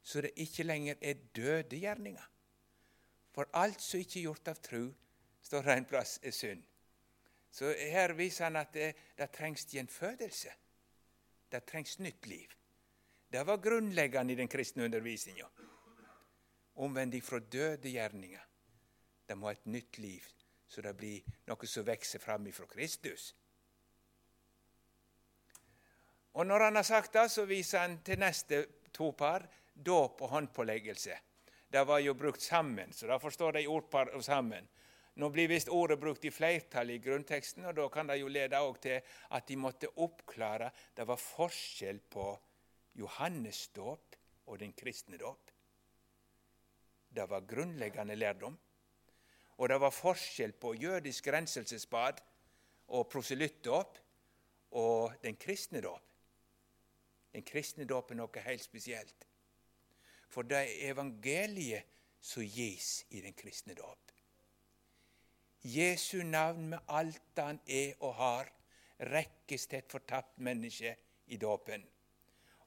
Så 0.03 0.21
det 0.21 0.33
ikke 0.35 0.63
lenger 0.63 0.95
er 1.01 1.21
døde 1.35 1.79
gjerninger. 1.79 2.29
For 3.33 3.49
alt 3.53 3.81
som 3.81 3.99
ikke 3.99 4.19
er 4.19 4.27
gjort 4.27 4.47
av 4.47 4.59
tru, 4.61 4.83
står 5.41 5.61
det 5.67 5.77
en 5.77 5.89
plass, 5.89 6.19
er 6.23 6.31
synd. 6.31 6.63
Så 7.53 7.69
her 7.77 8.13
viser 8.17 8.47
han 8.47 8.57
at 8.57 8.73
det, 8.73 8.93
det 9.17 9.29
trengs 9.31 9.65
gjenfødelse. 9.69 10.53
Det 11.51 11.65
trengs 11.69 11.99
nytt 11.99 12.27
liv. 12.27 12.49
Det 13.31 13.45
var 13.45 13.57
grunnleggende 13.57 14.33
i 14.33 14.35
den 14.35 14.47
kristne 14.47 14.85
undervisninga. 14.85 15.45
Omvending 16.75 17.23
fra 17.23 17.39
døde 17.39 17.89
gjerninger. 17.89 18.41
Det 19.27 19.37
må 19.37 19.47
ha 19.47 19.53
et 19.53 19.65
nytt 19.65 19.97
liv, 19.97 20.25
så 20.67 20.81
det 20.81 20.95
blir 20.97 21.21
noe 21.47 21.69
som 21.69 21.85
vokser 21.85 22.19
fram 22.19 22.47
ifra 22.49 22.65
Kristus. 22.69 23.31
Og 26.33 26.47
Når 26.47 26.59
han 26.59 26.75
har 26.75 26.83
sagt 26.83 27.13
det, 27.13 27.29
så 27.29 27.45
viser 27.45 27.79
han 27.79 27.99
til 28.01 28.19
neste 28.19 28.65
to 28.93 29.11
par 29.11 29.45
dåp 29.73 30.21
og 30.21 30.29
håndpåleggelse. 30.29 31.17
Det 31.73 31.83
var 31.87 31.99
jo 31.99 32.13
brukt 32.13 32.41
sammen, 32.41 32.93
så 32.93 33.07
da 33.07 33.17
forstår 33.17 33.51
de 33.57 33.67
ordpar 33.67 34.13
og 34.13 34.23
sammen. 34.23 34.67
Nå 35.15 35.29
blir 35.29 35.49
visst 35.49 35.69
ordet 35.69 35.99
brukt 36.01 36.25
i 36.25 36.31
flertall 36.33 36.89
i 36.89 36.99
grunnteksten, 37.01 37.65
og 37.69 37.75
da 37.77 37.85
kan 37.93 38.09
det 38.09 38.17
jo 38.17 38.31
lede 38.33 38.61
til 38.81 39.01
at 39.29 39.47
de 39.47 39.57
måtte 39.57 39.89
oppklare 40.01 40.71
det 40.95 41.05
var 41.07 41.21
forskjell 41.21 41.99
på 42.09 42.27
Johannes 42.97 43.67
dåp 43.73 44.15
og 44.45 44.59
den 44.59 44.73
kristne 44.73 45.17
dåp. 45.17 45.51
Det 47.13 47.29
var 47.29 47.45
grunnleggende 47.45 48.15
lærdom. 48.15 48.57
Og 49.57 49.69
det 49.69 49.77
var 49.81 49.93
forskjell 49.93 50.53
på 50.57 50.73
jødisk 50.73 51.27
renselsesbad 51.27 52.21
og 52.87 53.09
proselyttdåp 53.09 53.99
og 54.81 55.13
den 55.21 55.37
kristne 55.37 55.81
dåp. 55.81 56.12
Den 57.33 57.43
kristne 57.43 57.85
dåp 57.89 58.11
er 58.11 58.19
noe 58.19 58.45
helt 58.45 58.63
spesielt. 58.63 59.27
For 60.29 60.45
det 60.45 60.59
er 60.61 60.91
evangeliet 60.91 61.89
som 62.23 62.45
gis 62.45 63.03
i 63.09 63.21
den 63.21 63.33
kristne 63.37 63.75
dåp. 63.77 64.11
Jesu 65.63 66.23
navn 66.23 66.69
med 66.69 66.79
alt 66.87 67.39
han 67.39 67.59
er 67.67 67.95
og 68.03 68.15
har, 68.19 68.51
rekkes 68.99 69.67
til 69.67 69.79
et 69.79 69.91
fortapt 69.91 70.39
menneske 70.39 70.95
i 71.27 71.37
dåpen. 71.37 71.83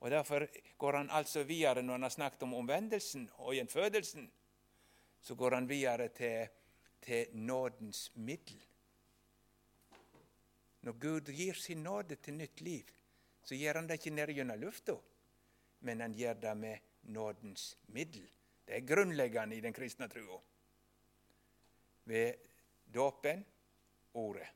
Og 0.01 0.11
Derfor 0.11 0.47
går 0.79 0.97
han 0.97 1.11
altså 1.11 1.43
videre 1.43 1.83
når 1.83 1.95
han 1.95 2.03
har 2.03 2.15
snakket 2.15 2.43
om 2.43 2.55
omvendelsen 2.55 3.31
og 3.37 3.55
gjenfødelsen. 3.55 4.31
Så 5.23 5.35
går 5.35 5.55
han 5.55 5.69
videre 5.69 6.09
til, 6.09 6.49
til 7.03 7.27
nådens 7.33 8.13
middel. 8.15 8.61
Når 10.81 10.93
Gud 10.93 11.33
gir 11.33 11.55
sin 11.55 11.83
nåde 11.83 12.15
til 12.15 12.35
nytt 12.35 12.61
liv, 12.61 12.96
så 13.47 13.55
gjør 13.55 13.79
han 13.79 13.87
det 13.87 14.01
ikke 14.01 14.15
nede 14.15 14.35
gjennom 14.35 14.59
lufta, 14.59 14.97
men 15.87 16.03
han 16.03 16.15
gjør 16.19 16.41
det 16.43 16.55
med 16.59 16.93
nådens 17.15 17.77
middel. 17.95 18.27
Det 18.67 18.75
er 18.75 18.87
grunnleggende 18.87 19.55
i 19.55 19.63
den 19.63 19.75
kristne 19.75 20.09
trua. 20.11 20.41
Ved 22.11 22.35
dåpen 22.95 23.45
ordet. 24.19 24.49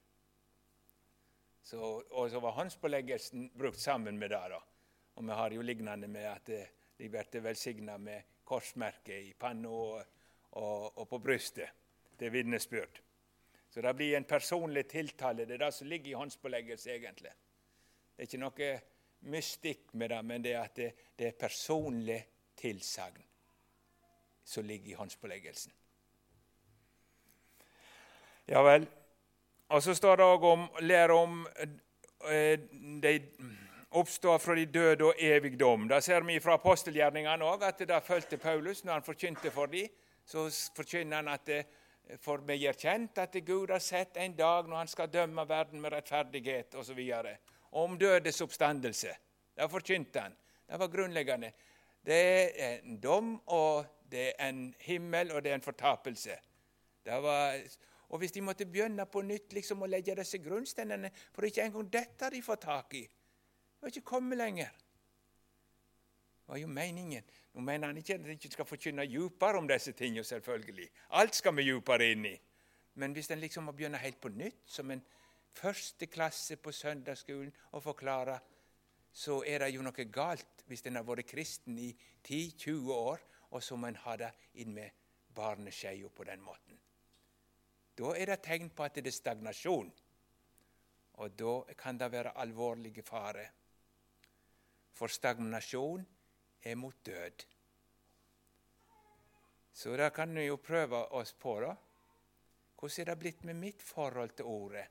Så, 1.63 1.79
og 2.11 2.31
så 2.31 2.41
var 2.43 2.57
håndspåleggelsen 2.57 3.51
brukt 3.59 3.79
sammen 3.79 4.19
med 4.19 4.31
det. 4.31 4.43
da. 4.51 4.59
Og 5.15 5.27
vi 5.27 5.37
har 5.39 5.55
jo 5.55 5.63
lignende 5.63 6.09
med 6.09 6.27
at 6.27 6.49
eh, 6.49 6.73
de 6.99 7.09
blir 7.09 7.45
velsigna 7.45 7.99
med 7.99 8.23
korsmerket 8.45 9.29
i 9.29 9.35
panna 9.39 9.69
og, 9.69 10.03
og, 10.51 10.99
og, 10.99 11.09
på 11.09 11.19
brystet. 11.19 11.71
Det 12.19 12.27
er 12.27 12.35
vitnesbyrd. 12.35 13.01
Så 13.71 13.81
det 13.81 13.95
blir 13.95 14.17
en 14.17 14.25
personlig 14.25 14.89
tiltale. 14.89 15.47
Det 15.47 15.55
er 15.55 15.65
det 15.67 15.75
som 15.75 15.87
ligger 15.87 16.11
i 16.11 16.19
håndspåleggelse, 16.19 16.91
egentlig. 16.91 17.31
Det 18.21 18.27
er 18.27 18.29
ikke 18.29 18.39
noe 18.43 18.67
mystikk 19.33 19.95
med 19.97 20.11
det, 20.13 20.17
men 20.29 20.43
det 20.45 20.51
er 20.53 20.59
at 20.61 20.75
det, 20.77 20.89
det 21.17 21.31
er 21.31 21.39
personlig 21.41 22.19
tilsagn 22.61 23.23
som 24.45 24.67
ligger 24.69 24.91
i 24.91 24.99
håndspåleggelsen. 24.99 25.73
Ja 28.53 28.61
vel. 28.67 28.85
Og 29.73 29.81
så 29.81 29.97
står 29.97 30.21
det 30.21 30.29
òg 30.35 30.45
om 30.51 30.69
lære 30.85 31.17
om 31.17 31.41
eh, 32.29 32.61
de 33.01 33.17
oppstår 33.97 34.39
fra 34.45 34.61
de 34.61 34.69
døde 34.69 35.09
og 35.09 35.17
evigdom. 35.17 35.89
Da 35.89 36.05
ser 36.05 36.21
vi 36.29 36.37
fra 36.45 36.61
apostelgjerningene 36.61 37.49
òg 37.55 37.65
at 37.73 37.81
det 37.89 38.05
fulgte 38.05 38.37
Paulus 38.37 38.85
når 38.85 38.99
han 38.99 39.07
forkynte 39.09 39.55
for 39.55 39.73
dem. 39.73 39.89
Så 40.29 40.51
forkynner 40.77 41.23
han 41.23 41.33
at 41.33 41.49
det, 41.49 41.63
for 42.21 42.45
vi 42.45 42.61
gjør 42.67 42.85
kjent 42.85 43.25
at 43.25 43.45
Gud 43.49 43.73
har 43.73 43.81
sett 43.81 44.21
en 44.21 44.37
dag 44.37 44.69
når 44.69 44.85
han 44.85 44.93
skal 44.99 45.09
dømme 45.09 45.49
verden 45.49 45.81
med 45.81 45.97
rettferdighet 45.97 46.77
osv. 46.77 47.01
Om 47.71 47.99
dødes 47.99 48.41
oppstandelse. 48.41 49.15
Det 49.57 49.71
forkynte 49.71 50.21
han. 50.21 50.37
Det 50.67 50.79
var 50.79 50.89
grunnleggende. 50.89 51.53
Det 52.07 52.21
er 52.63 52.79
en 52.79 53.01
dom, 53.01 53.35
og 53.47 53.85
det 54.11 54.33
er 54.39 54.49
en 54.49 54.75
himmel, 54.81 55.33
og 55.33 55.43
det 55.45 55.51
er 55.51 55.55
en 55.55 55.63
fortapelse. 55.63 56.37
Var, 57.05 57.61
og 58.09 58.19
hvis 58.19 58.33
de 58.33 58.41
måtte 58.41 58.67
begynne 58.67 59.07
på 59.07 59.23
nytt 59.23 59.53
liksom, 59.53 59.83
å 59.83 59.89
legge 59.89 60.15
disse 60.19 60.39
grunnsteinene 60.39 61.09
For 61.33 61.47
ikke 61.49 61.65
engang 61.65 61.89
dette 61.91 62.29
de 62.31 62.43
får 62.45 62.61
tak 62.63 62.95
i. 62.99 63.03
Det 63.03 63.87
var 63.87 63.93
ikke 63.95 64.11
kommet 64.11 64.39
lenger. 64.39 64.71
Det 64.71 66.53
var 66.53 66.61
jo 66.61 66.67
meningen. 66.69 67.25
Nå 67.55 67.65
mener 67.65 67.91
han 67.91 67.99
ikke 67.99 68.15
at 68.19 68.25
de 68.27 68.35
ikke 68.37 68.53
skal 68.53 68.69
forkynne 68.69 69.07
dypere 69.09 69.59
om 69.59 69.69
disse 69.71 69.93
tingene, 69.97 70.25
selvfølgelig. 70.25 70.89
Alt 71.19 71.39
skal 71.39 71.57
vi 71.57 71.67
dypere 71.71 72.11
inn 72.13 72.27
i. 72.27 72.35
Men 73.01 73.15
hvis 73.15 73.31
en 73.31 73.41
liksom 73.41 73.65
må 73.65 73.73
begynne 73.73 73.99
helt 74.03 74.21
på 74.21 74.29
nytt, 74.35 74.61
som 74.67 74.91
en 74.91 75.03
første 75.55 76.07
klasse 76.07 76.57
på 76.57 76.73
søndagsskolen, 76.73 77.53
og 77.73 77.83
forklare, 77.83 78.39
så 79.13 79.43
er 79.47 79.65
det 79.65 79.75
jo 79.75 79.83
noe 79.83 80.07
galt 80.13 80.65
hvis 80.71 80.85
en 80.87 81.01
har 81.01 81.07
vært 81.07 81.29
kristen 81.31 81.79
i 81.79 81.91
10-20 82.23 82.93
år, 82.95 83.25
og 83.51 83.63
så 83.63 83.77
må 83.77 83.91
en 83.91 83.99
ha 84.05 84.17
det 84.17 84.31
inn 84.63 84.75
med 84.75 84.91
barneskeia 85.35 86.09
på 86.15 86.25
den 86.25 86.43
måten. 86.45 86.79
Da 87.99 88.15
er 88.17 88.31
det 88.31 88.43
tegn 88.47 88.71
på 88.71 88.87
at 88.87 88.95
det 88.97 89.11
er 89.11 89.17
stagnasjon, 89.17 89.91
og 91.21 91.35
da 91.37 91.55
kan 91.77 91.99
det 91.99 92.13
være 92.13 92.37
alvorlige 92.39 93.03
fare. 93.05 93.49
For 94.95 95.11
stagnasjon 95.11 96.07
er 96.63 96.79
mot 96.79 96.97
død. 97.07 97.45
Så 99.73 99.97
da 99.97 100.09
kan 100.15 100.35
vi 100.35 100.47
jo 100.47 100.57
prøve 100.57 101.03
oss 101.17 101.33
på, 101.33 101.59
da. 101.61 101.75
Hvordan 102.81 103.01
er 103.01 103.11
det 103.11 103.19
blitt 103.21 103.45
med 103.45 103.55
mitt 103.55 103.83
forhold 103.83 104.31
til 104.37 104.49
Ordet? 104.49 104.87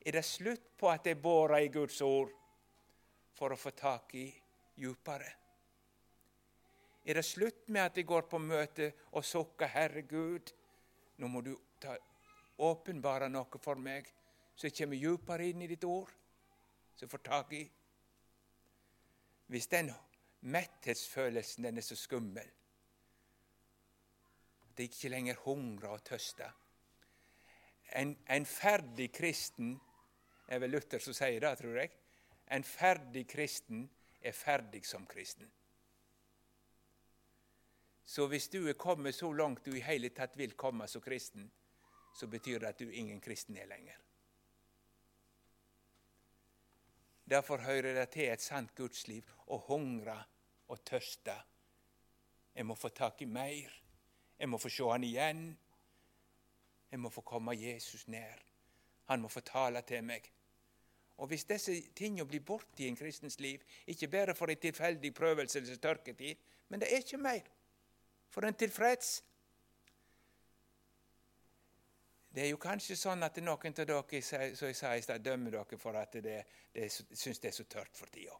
Er 0.00 0.12
det 0.12 0.24
slutt 0.24 0.76
på 0.80 0.88
at 0.88 1.06
jeg 1.06 1.20
borer 1.20 1.60
i 1.60 1.72
Guds 1.72 2.00
ord 2.00 2.30
for 3.36 3.52
å 3.52 3.58
få 3.60 3.72
tak 3.76 4.14
i 4.16 4.26
djupere? 4.80 5.32
Er 7.04 7.16
det 7.16 7.24
slutt 7.24 7.68
med 7.68 7.82
at 7.84 7.98
jeg 7.98 8.08
går 8.08 8.28
på 8.28 8.38
møte 8.38 8.92
og 9.12 9.24
sukker 9.24 9.68
'Herre 9.68 10.02
Gud'? 10.02 10.52
Nå 11.16 11.28
må 11.28 11.40
du 11.40 11.56
ta, 11.80 11.96
åpenbare 12.58 13.28
noe 13.28 13.60
for 13.60 13.74
meg, 13.74 14.06
så 14.56 14.66
jeg 14.66 14.76
kommer 14.76 14.96
djupere 14.96 15.48
inn 15.48 15.62
i 15.62 15.66
ditt 15.68 15.84
ord, 15.84 16.12
så 16.94 17.04
jeg 17.04 17.10
får 17.10 17.22
tak 17.24 17.52
i. 17.52 17.70
Hvis 19.46 19.66
den 19.66 19.92
metthetsfølelsen 20.40 21.64
den 21.64 21.76
er 21.76 21.84
så 21.84 21.96
skummel 21.96 22.48
at 24.70 24.78
jeg 24.78 24.88
ikke 24.88 25.08
lenger 25.12 25.40
hungrer 25.44 25.98
og 25.98 26.04
tøster 26.04 26.52
en, 27.92 28.16
en 28.28 28.46
ferdig 28.46 29.10
kristen 29.12 29.74
det 30.50 30.56
er 30.56 30.62
vel 30.64 30.72
Luther 30.74 30.98
som 30.98 31.14
sier 31.14 31.38
det, 31.38 31.50
tror 31.60 31.76
jeg. 31.78 31.90
En 32.50 32.64
ferdig 32.66 33.22
kristen 33.30 33.84
er 34.18 34.34
ferdig 34.34 34.80
som 34.82 35.04
kristen. 35.06 35.46
Så 38.02 38.26
hvis 38.26 38.48
du 38.50 38.64
er 38.66 38.74
kommet 38.74 39.14
så 39.14 39.30
langt 39.30 39.62
du 39.62 39.76
i 39.78 39.84
hele 39.86 40.10
tatt 40.10 40.34
vil 40.34 40.56
komme 40.58 40.88
som 40.90 41.04
kristen, 41.04 41.44
så 42.18 42.26
betyr 42.26 42.58
det 42.58 42.72
at 42.72 42.82
du 42.82 42.90
ingen 42.90 43.20
kristen 43.22 43.60
er 43.62 43.70
lenger. 43.70 44.00
Derfor 47.30 47.62
hører 47.62 47.94
det 48.00 48.08
til 48.16 48.32
et 48.32 48.42
sant 48.42 48.74
gudsliv 48.74 49.30
å 49.46 49.60
hungre 49.68 50.18
og 50.66 50.82
tørste. 50.82 51.36
Jeg 52.58 52.66
må 52.66 52.74
få 52.74 52.90
tak 52.90 53.22
i 53.22 53.30
mer. 53.30 53.70
Jeg 54.34 54.50
må 54.50 54.58
få 54.58 54.74
se 54.74 54.90
han 54.90 55.06
igjen. 55.06 55.46
Jeg 56.90 56.98
må 57.06 57.14
få 57.14 57.22
komme 57.22 57.54
Jesus 57.54 58.08
nær. 58.10 58.42
Han 59.14 59.22
må 59.22 59.30
få 59.30 59.46
tale 59.46 59.86
til 59.86 60.02
meg. 60.10 60.26
Og 61.20 61.28
Hvis 61.28 61.44
disse 61.44 61.74
tingene 61.96 62.24
blir 62.28 62.40
borte 62.40 62.82
i 62.82 62.86
en 62.88 62.96
kristens 62.96 63.40
liv, 63.40 63.60
ikke 63.86 64.08
bare 64.08 64.34
for 64.34 64.48
en 64.48 64.56
tilfeldig 64.56 65.14
prøvelse 65.14 65.58
eller 65.58 65.76
tørketid, 65.76 66.36
men 66.68 66.80
det 66.80 66.88
er 66.88 67.02
ikke 67.04 67.18
mer, 67.20 67.50
for 68.30 68.46
en 68.46 68.54
tilfreds 68.54 69.22
Det 72.34 72.44
er 72.44 72.52
jo 72.52 72.60
kanskje 72.62 72.94
sånn 72.96 73.26
at 73.26 73.40
noen 73.42 73.74
av 73.74 73.86
dere 73.88 74.20
som 74.22 74.68
jeg 74.68 74.76
sa 74.78 74.92
i 74.94 75.02
sted, 75.02 75.18
dømmer 75.18 75.50
dere 75.50 75.78
for 75.78 75.96
at 75.98 76.12
de 76.22 76.36
syns 76.88 77.42
det 77.42 77.48
er 77.50 77.56
så 77.56 77.64
tørt 77.66 77.96
for 77.98 78.06
tida. 78.06 78.36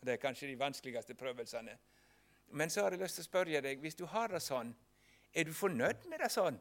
Det 0.00 0.12
er 0.14 0.22
kanskje 0.22 0.48
de 0.48 0.56
vanskeligste 0.58 1.14
prøvelsene. 1.14 1.76
Men 2.56 2.70
så 2.70 2.86
har 2.86 2.96
jeg 2.96 3.02
lyst 3.02 3.20
til 3.20 3.26
å 3.26 3.28
spørre 3.28 3.60
deg, 3.60 3.80
hvis 3.84 4.00
du 4.00 4.06
har 4.08 4.32
det 4.32 4.40
sånn, 4.40 4.72
er 5.34 5.44
du 5.44 5.52
fornøyd 5.52 6.08
med 6.08 6.24
det 6.24 6.30
sånn? 6.32 6.56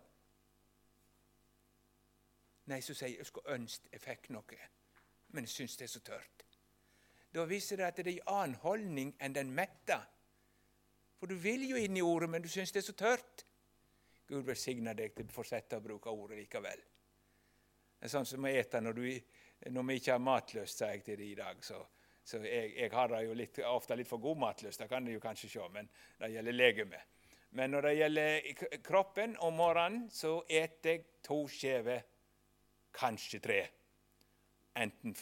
Nei, 2.65 2.81
så 2.81 2.91
sier 2.91 3.13
jeg 3.13 3.21
jeg 3.21 3.31
skulle 3.31 3.55
ønske 3.55 3.95
jeg 3.95 4.03
fikk 4.03 4.29
noe, 4.35 4.59
men 5.33 5.47
syns 5.49 5.77
det 5.77 5.87
er 5.87 5.93
så 5.93 6.01
tørt. 6.05 6.45
Da 7.33 7.45
viser 7.49 7.79
det 7.81 7.87
at 7.87 7.97
det 7.97 8.11
er 8.11 8.19
en 8.19 8.33
annen 8.35 8.59
holdning 8.61 9.13
enn 9.19 9.33
den 9.33 9.53
metta. 9.53 10.03
For 11.17 11.31
du 11.31 11.35
vil 11.39 11.65
jo 11.65 11.79
inn 11.79 11.97
i 11.97 12.05
ordet, 12.05 12.29
men 12.29 12.43
du 12.43 12.49
syns 12.51 12.73
det 12.73 12.83
er 12.83 12.87
så 12.87 12.97
tørt. 12.97 13.45
Gud 14.29 14.45
velsigne 14.45 14.93
deg 14.97 15.15
til 15.15 15.27
å 15.27 15.33
fortsette 15.33 15.79
å 15.79 15.83
bruke 15.83 16.13
ordet 16.13 16.37
likevel. 16.43 16.83
Det 17.97 18.09
er 18.09 18.11
sånn 18.11 18.27
som 18.27 18.45
vi 18.45 18.53
eter 18.59 18.83
når, 18.83 18.99
du, 18.99 19.71
når 19.71 19.87
vi 19.87 19.97
ikke 19.99 20.13
har 20.15 20.23
matlyst, 20.23 20.79
sa 20.79 20.91
jeg 20.91 21.03
til 21.07 21.19
deg 21.19 21.31
i 21.31 21.39
dag. 21.39 21.63
Så, 21.65 21.79
så 22.23 22.41
jeg, 22.43 22.73
jeg, 22.77 22.91
har 22.93 23.09
det 23.13 23.23
jo 23.25 23.37
litt, 23.39 23.59
ofte 23.65 23.97
litt 23.97 24.09
for 24.09 24.21
god 24.23 24.41
matlyst, 24.43 24.83
det 24.83 24.89
kan 24.91 25.07
du 25.07 25.15
kanskje 25.23 25.51
se, 25.55 25.67
men 25.73 25.89
det 26.19 26.33
gjelder 26.35 26.57
legemet. 26.59 27.09
Men 27.53 27.71
når 27.71 27.87
det 27.87 27.93
gjelder 27.93 28.77
kroppen 28.83 29.37
om 29.45 29.55
morgenen, 29.57 30.07
så 30.09 30.39
eter 30.49 30.89
jeg 30.95 31.05
to 31.25 31.43
skjever 31.49 32.01
kanskje 32.97 33.41
tre. 33.41 33.61
Enten, 34.75 35.13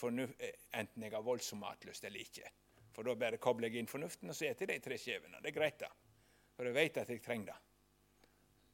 enten 0.72 1.02
jeg 1.02 1.12
har 1.12 1.24
voldsom 1.24 1.60
matlyst 1.60 2.04
eller 2.08 2.22
ikke. 2.24 2.48
For 2.92 3.04
da 3.04 3.16
bare 3.16 3.40
kobler 3.40 3.68
jeg 3.68 3.82
inn 3.82 3.90
fornuften, 3.90 4.30
og 4.30 4.36
så 4.36 4.46
spiser 4.46 4.68
de 4.68 4.78
tre 4.84 4.98
skjevene. 5.00 5.40
Det 5.40 5.52
er 5.52 5.56
greit, 5.56 5.80
da. 5.80 5.90
For 6.56 6.68
jeg 6.68 6.76
vet 6.76 7.02
at 7.02 7.12
jeg 7.12 7.22
trenger 7.24 7.52
det. 7.52 7.60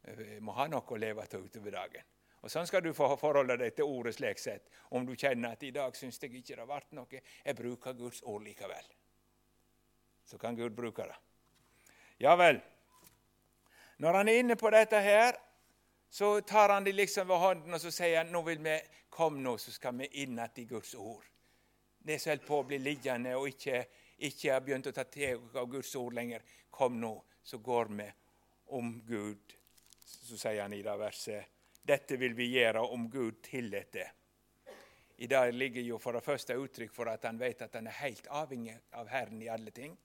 Jeg 0.09 0.41
må 0.43 0.55
ha 0.57 0.67
noe 0.71 0.95
å 0.95 0.99
leve 0.99 1.27
av 1.27 1.45
utover 1.45 1.75
dagen. 1.75 2.15
Og 2.39 2.53
Sånn 2.53 2.69
skal 2.71 2.85
du 2.85 2.93
få 2.95 3.09
forholde 3.19 3.57
deg 3.59 3.75
til 3.75 3.91
ordet 3.91 4.15
slik 4.15 4.39
sett. 4.39 4.69
Om 4.95 5.07
du 5.07 5.17
kjenner 5.19 5.57
at 5.57 5.65
i 5.67 5.73
dag 5.75 5.97
syns 5.99 6.21
jeg 6.23 6.37
ikke 6.39 6.55
det 6.55 6.63
har 6.63 6.71
vært 6.71 6.95
noe, 6.95 7.23
jeg 7.45 7.59
bruker 7.59 7.97
Guds 7.99 8.23
ord 8.23 8.45
likevel. 8.47 8.93
Så 10.29 10.39
kan 10.39 10.57
Gud 10.57 10.77
bruke 10.77 11.07
det. 11.09 11.17
Ja 12.23 12.37
vel. 12.39 12.61
Når 13.99 14.21
han 14.21 14.31
er 14.31 14.41
inne 14.43 14.57
på 14.59 14.71
dette 14.71 15.01
her, 15.03 15.39
så 16.11 16.41
tar 16.41 16.69
han 16.69 16.85
det 16.85 16.93
liksom 16.93 17.29
ved 17.29 17.37
hånden 17.39 17.75
og 17.75 17.81
så 17.81 17.93
sier 17.93 18.23
han, 18.23 18.33
nå 18.33 18.43
vil 18.47 18.63
vi 18.65 18.77
kom 19.13 19.43
nå, 19.43 19.57
så 19.59 19.73
skal 19.75 19.97
vi 19.99 20.09
inn 20.23 20.39
igjen 20.39 20.63
i 20.63 20.65
Guds 20.71 20.95
ord. 20.95 21.25
Det 21.99 22.19
som 22.19 22.33
holder 22.33 22.47
på 22.47 22.61
å 22.61 22.67
bli 22.71 22.79
liggende 22.79 23.35
og 23.37 23.49
ikke, 23.51 23.83
ikke 24.25 24.53
har 24.53 24.65
begynt 24.65 24.89
å 24.89 24.95
ta 24.97 25.05
til 25.05 25.43
av 25.59 25.69
Guds 25.69 25.95
ord 26.01 26.17
lenger, 26.17 26.45
kom 26.71 27.01
nå, 27.01 27.13
så 27.43 27.59
går 27.59 27.93
vi 27.99 28.09
om 28.79 28.95
Gud. 29.07 29.55
Så 30.05 30.39
sier 30.39 30.63
han 30.63 30.73
i 30.73 30.83
det 30.83 30.97
verset 30.99 31.55
dette 31.89 32.19
vil 32.21 32.35
vi 32.37 32.51
gjøre 32.53 32.83
om 32.85 33.07
Gud 33.09 33.39
tillater 33.43 33.93
det. 33.93 34.09
I 35.25 35.27
dag 35.27 35.55
ligger 35.55 35.83
jo 35.83 35.97
for 35.99 36.15
det 36.15 36.23
første 36.23 36.55
uttrykk 36.55 36.93
for 36.95 37.09
at 37.11 37.25
han 37.27 37.41
vet 37.41 37.63
at 37.65 37.75
han 37.75 37.89
er 37.89 37.97
helt 38.05 38.29
avhengig 38.31 38.77
av 38.95 39.09
Herren 39.09 39.41
i 39.43 39.49
alle 39.51 39.73
ting. 39.75 39.97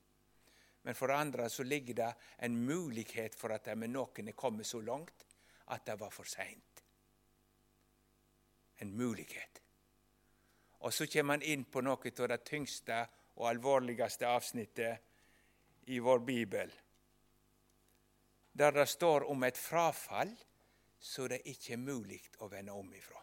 Men 0.81 0.95
for 0.95 1.11
det 1.11 1.17
andre 1.19 1.49
så 1.51 1.63
ligger 1.67 1.99
det 1.99 2.07
en 2.47 2.55
mulighet 2.65 3.35
for 3.35 3.53
at 3.53 3.67
med 3.77 3.91
noen 3.93 4.31
er 4.31 4.39
kommet 4.39 4.65
så 4.65 4.81
langt 4.81 5.25
at 5.71 5.85
det 5.85 5.99
var 5.99 6.11
for 6.11 6.27
seint. 6.27 6.83
En 8.81 8.95
mulighet. 8.97 9.61
Og 10.83 10.93
så 10.93 11.07
kommer 11.07 11.37
han 11.37 11.45
inn 11.47 11.63
på 11.65 11.81
noe 11.81 12.11
av 12.11 12.31
det 12.31 12.43
tyngste 12.45 13.05
og 13.35 13.47
alvorligste 13.49 14.27
avsnittet 14.27 15.93
i 15.93 15.99
vår 15.99 16.19
bibel, 16.19 16.71
der 18.53 18.71
det 18.71 18.87
står 18.89 19.25
om 19.31 19.43
et 19.43 19.57
frafall 19.57 20.33
så 21.03 21.27
det 21.27 21.41
ikke 21.51 21.73
er 21.75 21.81
mulig 21.81 22.19
å 22.39 22.47
vende 22.47 22.75
om 22.77 22.91
ifra. 22.95 23.19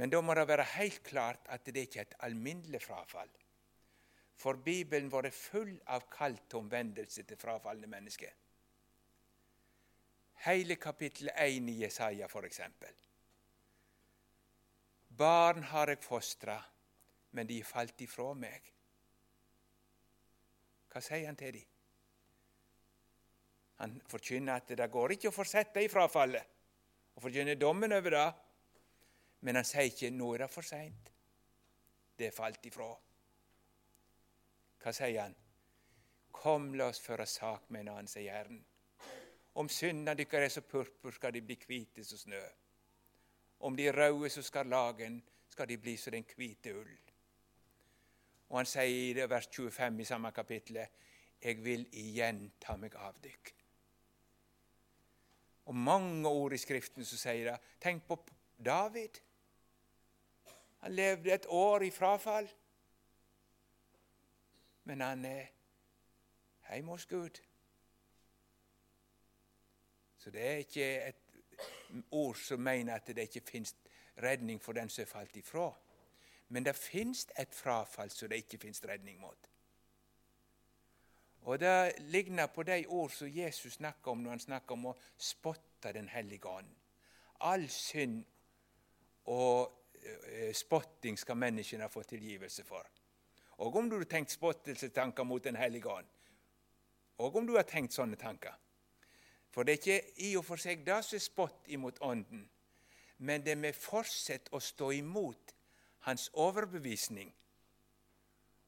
Men 0.00 0.12
da 0.12 0.20
må 0.20 0.34
det 0.36 0.48
være 0.48 0.66
helt 0.76 1.02
klart 1.04 1.48
at 1.52 1.64
det 1.64 1.86
ikke 1.86 2.02
er 2.02 2.08
et 2.08 2.18
alminnelig 2.26 2.82
frafall. 2.84 3.30
For 4.40 4.60
Bibelen 4.64 5.10
har 5.12 5.26
vært 5.26 5.36
full 5.36 5.72
av 5.92 6.06
kall 6.12 6.38
til 6.48 6.62
omvendelse 6.62 7.24
til 7.28 7.40
frafalne 7.40 7.88
mennesker. 7.90 8.32
Hele 10.40 10.76
kapittel 10.76 11.28
1 11.34 11.68
i 11.68 11.80
Jesaja, 11.82 12.28
f.eks. 12.28 12.60
Barn 15.08 15.62
har 15.68 15.92
jeg 15.92 16.00
fostra, 16.00 16.54
men 17.36 17.48
de 17.48 17.58
er 17.60 17.68
falt 17.68 18.00
ifra 18.00 18.30
meg. 18.32 18.70
Hva 20.90 21.02
sier 21.04 21.26
han 21.28 21.36
til 21.36 21.58
dem? 21.58 21.66
Han 23.80 23.98
forkynner 24.08 24.60
at 24.60 24.72
det 24.76 24.88
går 24.92 25.14
ikke 25.16 25.28
å 25.28 25.34
fortsette 25.34 25.84
i 25.84 25.92
frafallet, 25.92 26.56
og 27.16 27.22
forkynner 27.24 27.60
dommen 27.60 27.92
over 27.96 28.16
det. 28.16 28.26
Men 29.44 29.56
han 29.56 29.64
sier 29.64 29.88
ikke 29.88 30.10
'nå 30.10 30.34
er 30.34 30.38
det 30.44 30.50
for 30.50 30.62
seint'. 30.62 31.12
Det 32.16 32.26
er 32.26 32.36
falt 32.36 32.66
ifra. 32.66 32.90
Hva 34.80 34.92
sier 34.92 35.22
han? 35.22 35.36
Kom, 36.32 36.74
la 36.74 36.88
oss 36.88 37.00
føre 37.00 37.26
sak 37.26 37.70
med 37.70 37.80
en 37.80 37.88
annen, 37.88 38.08
sier 38.08 38.32
Herren. 38.32 38.64
Om 39.54 39.68
syndene 39.68 40.14
deres 40.14 40.34
er 40.34 40.48
så 40.48 40.60
purpur, 40.60 41.10
skal 41.10 41.34
de 41.34 41.42
bli 41.42 41.58
hvite 41.66 42.04
som 42.04 42.18
snø. 42.18 42.42
Om 43.60 43.76
de 43.76 43.86
er 43.88 43.96
røde 43.96 44.30
som 44.30 44.42
skarlagen, 44.42 45.22
skal 45.48 45.68
de 45.68 45.78
bli 45.78 45.96
som 45.96 46.12
den 46.12 46.24
hvite 46.36 46.74
ull. 46.78 46.98
Og 48.48 48.58
han 48.58 48.66
sier 48.66 49.10
i 49.10 49.14
det 49.14 49.30
vers 49.30 49.48
25 49.48 50.00
i 50.00 50.04
samme 50.04 50.32
kapittelet, 50.32 50.88
jeg 51.42 51.64
vil 51.64 51.86
igjen 51.96 52.50
ta 52.60 52.76
meg 52.76 52.94
av 53.00 53.16
dykk. 53.22 53.54
Og 55.70 55.74
mange 55.76 56.28
ord 56.28 56.52
i 56.52 56.58
Skriften 56.58 57.04
som 57.06 57.18
sier 57.18 57.52
det. 57.52 57.58
Tenk 57.80 58.02
på 58.08 58.18
David. 58.58 59.20
Han 60.80 60.92
levde 60.92 61.32
et 61.32 61.46
år 61.46 61.84
i 61.86 61.90
frafall. 61.94 62.48
Men 64.84 65.00
han 65.00 65.24
er 65.24 65.46
hjemme 66.72 66.96
hos 66.96 67.06
Gud. 67.06 67.38
Så 70.20 70.30
det 70.30 70.42
er 70.46 70.56
ikke 70.60 70.86
et 71.08 72.04
ord 72.10 72.36
som 72.36 72.60
mener 72.60 72.94
at 72.94 73.06
det 73.06 73.24
ikke 73.24 73.40
fins 73.40 73.76
redning 74.22 74.60
for 74.60 74.76
den 74.76 74.88
som 74.92 75.02
er 75.02 75.08
falt 75.08 75.36
ifra. 75.36 75.70
Men 76.48 76.66
det 76.66 76.76
fins 76.76 77.24
et 77.38 77.54
frafall 77.54 78.10
som 78.12 78.28
det 78.28 78.42
ikke 78.44 78.58
fins 78.58 78.82
redning 78.84 79.20
mot. 79.20 79.48
Og 81.42 81.60
Det 81.60 81.92
ligner 81.98 82.46
på 82.46 82.62
de 82.62 82.84
ord 82.86 83.10
som 83.10 83.28
Jesus 83.28 83.72
snakker 83.72 84.10
om 84.10 84.18
når 84.18 84.30
han 84.30 84.40
snakker 84.40 84.72
om 84.72 84.86
å 84.92 84.96
spotte 85.16 85.92
Den 85.92 86.08
hellige 86.08 86.48
ånd. 86.48 86.68
All 87.40 87.68
synd 87.68 88.24
og 89.24 89.72
eh, 90.04 90.52
spotting 90.52 91.16
skal 91.18 91.36
menneskene 91.36 91.88
få 91.88 92.02
tilgivelse 92.02 92.64
for. 92.64 92.84
Og 93.64 93.76
om 93.76 93.88
du 93.88 93.96
har 93.96 94.04
tenkt 94.04 94.30
spottelsestanker 94.30 95.24
mot 95.24 95.44
Den 95.44 95.56
hellige 95.56 95.88
ånd, 95.88 96.06
og 97.18 97.36
om 97.36 97.46
du 97.46 97.56
har 97.56 97.64
tenkt 97.64 97.92
sånne 97.96 98.16
tanker, 98.16 98.52
for 99.50 99.66
det 99.66 99.72
er 99.72 99.80
ikke 99.80 100.26
i 100.26 100.36
og 100.38 100.44
for 100.46 100.60
seg 100.62 100.84
det 100.86 101.00
som 101.04 101.16
er 101.16 101.24
spott 101.24 101.70
imot 101.74 101.98
Ånden, 102.06 102.44
men 103.18 103.44
det 103.44 103.58
med 103.58 103.76
fortsett 103.76 104.48
å 104.52 104.60
stå 104.62 104.90
imot 104.96 105.54
hans 106.06 106.30
overbevisning, 106.34 107.32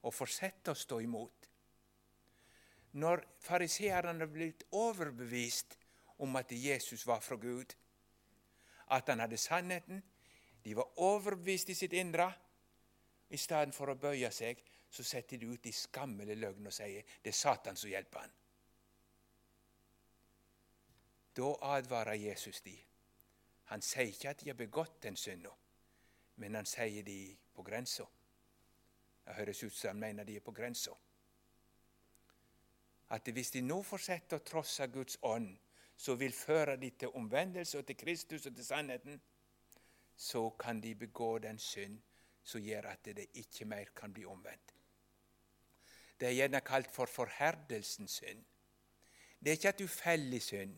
og 0.03 0.15
fortsette 0.15 0.75
å 0.75 0.79
stå 0.79 1.01
imot. 1.01 1.39
når 2.93 3.23
fariseerne 3.41 4.27
blitt 4.29 4.67
overbevist 4.77 5.79
om 6.21 6.37
at 6.37 6.53
Jesus 6.53 7.07
var 7.07 7.21
fra 7.25 7.37
Gud, 7.41 7.73
at 8.93 9.09
han 9.09 9.21
hadde 9.21 9.39
sannheten, 9.41 10.03
de 10.65 10.77
var 10.77 11.01
overbevist 11.01 11.69
i 11.73 11.75
sitt 11.75 11.93
indre. 11.93 12.29
I 13.31 13.37
stedet 13.41 13.75
for 13.75 13.89
å 13.89 13.97
bøye 13.97 14.29
seg, 14.31 14.61
så 14.91 15.05
setter 15.05 15.41
de 15.41 15.49
ut 15.49 15.67
i 15.67 15.73
skammelig 15.73 16.37
løgn 16.37 16.69
og 16.69 16.75
sier 16.77 17.07
det 17.23 17.33
er 17.33 17.39
Satan 17.39 17.79
som 17.81 17.91
hjelper 17.91 18.27
han. 18.27 18.35
Da 21.37 21.55
advarer 21.77 22.15
Jesus 22.15 22.61
de. 22.61 22.77
Han 23.73 23.83
sier 23.83 24.11
ikke 24.11 24.31
at 24.31 24.41
de 24.41 24.51
har 24.51 24.59
begått 24.59 24.99
den 25.03 25.17
synda, 25.17 25.53
men 26.37 26.55
han 26.55 26.69
sier 26.69 27.03
de 27.07 27.37
på 27.55 27.65
grensa. 27.65 28.05
Det 29.25 29.37
høres 29.39 29.63
ut 29.63 29.75
som 29.75 29.95
han 29.95 30.01
mener 30.01 30.29
de 30.29 30.37
er 30.37 30.45
på 30.45 30.53
grensa. 30.53 30.93
At 33.13 33.29
hvis 33.29 33.53
de 33.55 33.63
nå 33.63 33.83
fortsetter 33.85 34.41
å 34.41 34.45
trosse 34.45 34.89
Guds 34.93 35.19
ånd, 35.23 35.55
som 35.97 36.19
vil 36.19 36.33
føre 36.35 36.77
de 36.77 36.91
til 36.99 37.15
omvendelse 37.15 37.79
og 37.79 37.87
til 37.87 37.97
Kristus 37.97 38.47
og 38.47 38.57
til 38.57 38.67
sannheten, 38.67 39.21
så 40.17 40.49
kan 40.51 40.81
de 40.81 40.95
begå 40.95 41.39
den 41.39 41.59
synd 41.59 42.01
som 42.45 42.61
gjør 42.61 42.89
at 42.91 43.05
det 43.05 43.29
ikke 43.39 43.65
mer 43.65 43.93
kan 43.97 44.13
bli 44.13 44.25
omvendt. 44.25 44.75
Det 46.21 46.29
er 46.29 46.37
gjerne 46.37 46.61
kalt 46.61 46.91
for 46.91 47.07
forherdelsens 47.07 48.19
synd. 48.21 48.43
Det 49.41 49.51
er 49.51 49.57
ikke 49.59 49.69
at 49.69 49.79
du 49.79 49.87
feller 49.87 50.37
i 50.37 50.41
synd. 50.41 50.75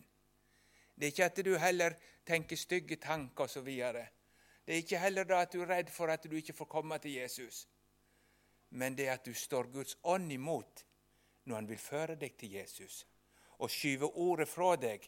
Det 0.95 1.07
er 1.07 1.11
ikke 1.11 1.25
at 1.25 1.45
du 1.45 1.57
heller 1.57 1.95
tenker 2.25 2.55
stygge 2.55 2.95
tanker 2.95 3.43
osv. 3.43 3.67
Det 4.65 4.73
er 4.73 4.81
ikke 4.81 4.99
heller 4.99 5.23
da 5.23 5.41
at 5.43 5.53
du 5.53 5.61
er 5.61 5.69
redd 5.69 5.89
for 5.93 6.07
at 6.07 6.23
du 6.23 6.35
ikke 6.35 6.53
får 6.53 6.65
komme 6.65 6.97
til 6.99 7.11
Jesus. 7.11 7.67
Men 8.69 8.95
det 8.97 9.07
er 9.07 9.13
at 9.13 9.25
du 9.25 9.33
står 9.33 9.71
Guds 9.73 9.97
ånd 10.03 10.31
imot 10.31 10.85
når 11.45 11.55
Han 11.55 11.67
vil 11.69 11.77
føre 11.77 12.15
deg 12.15 12.37
til 12.37 12.55
Jesus, 12.57 13.05
og 13.61 13.69
skyve 13.69 14.09
ordet 14.17 14.47
fra 14.49 14.75
deg. 14.75 15.03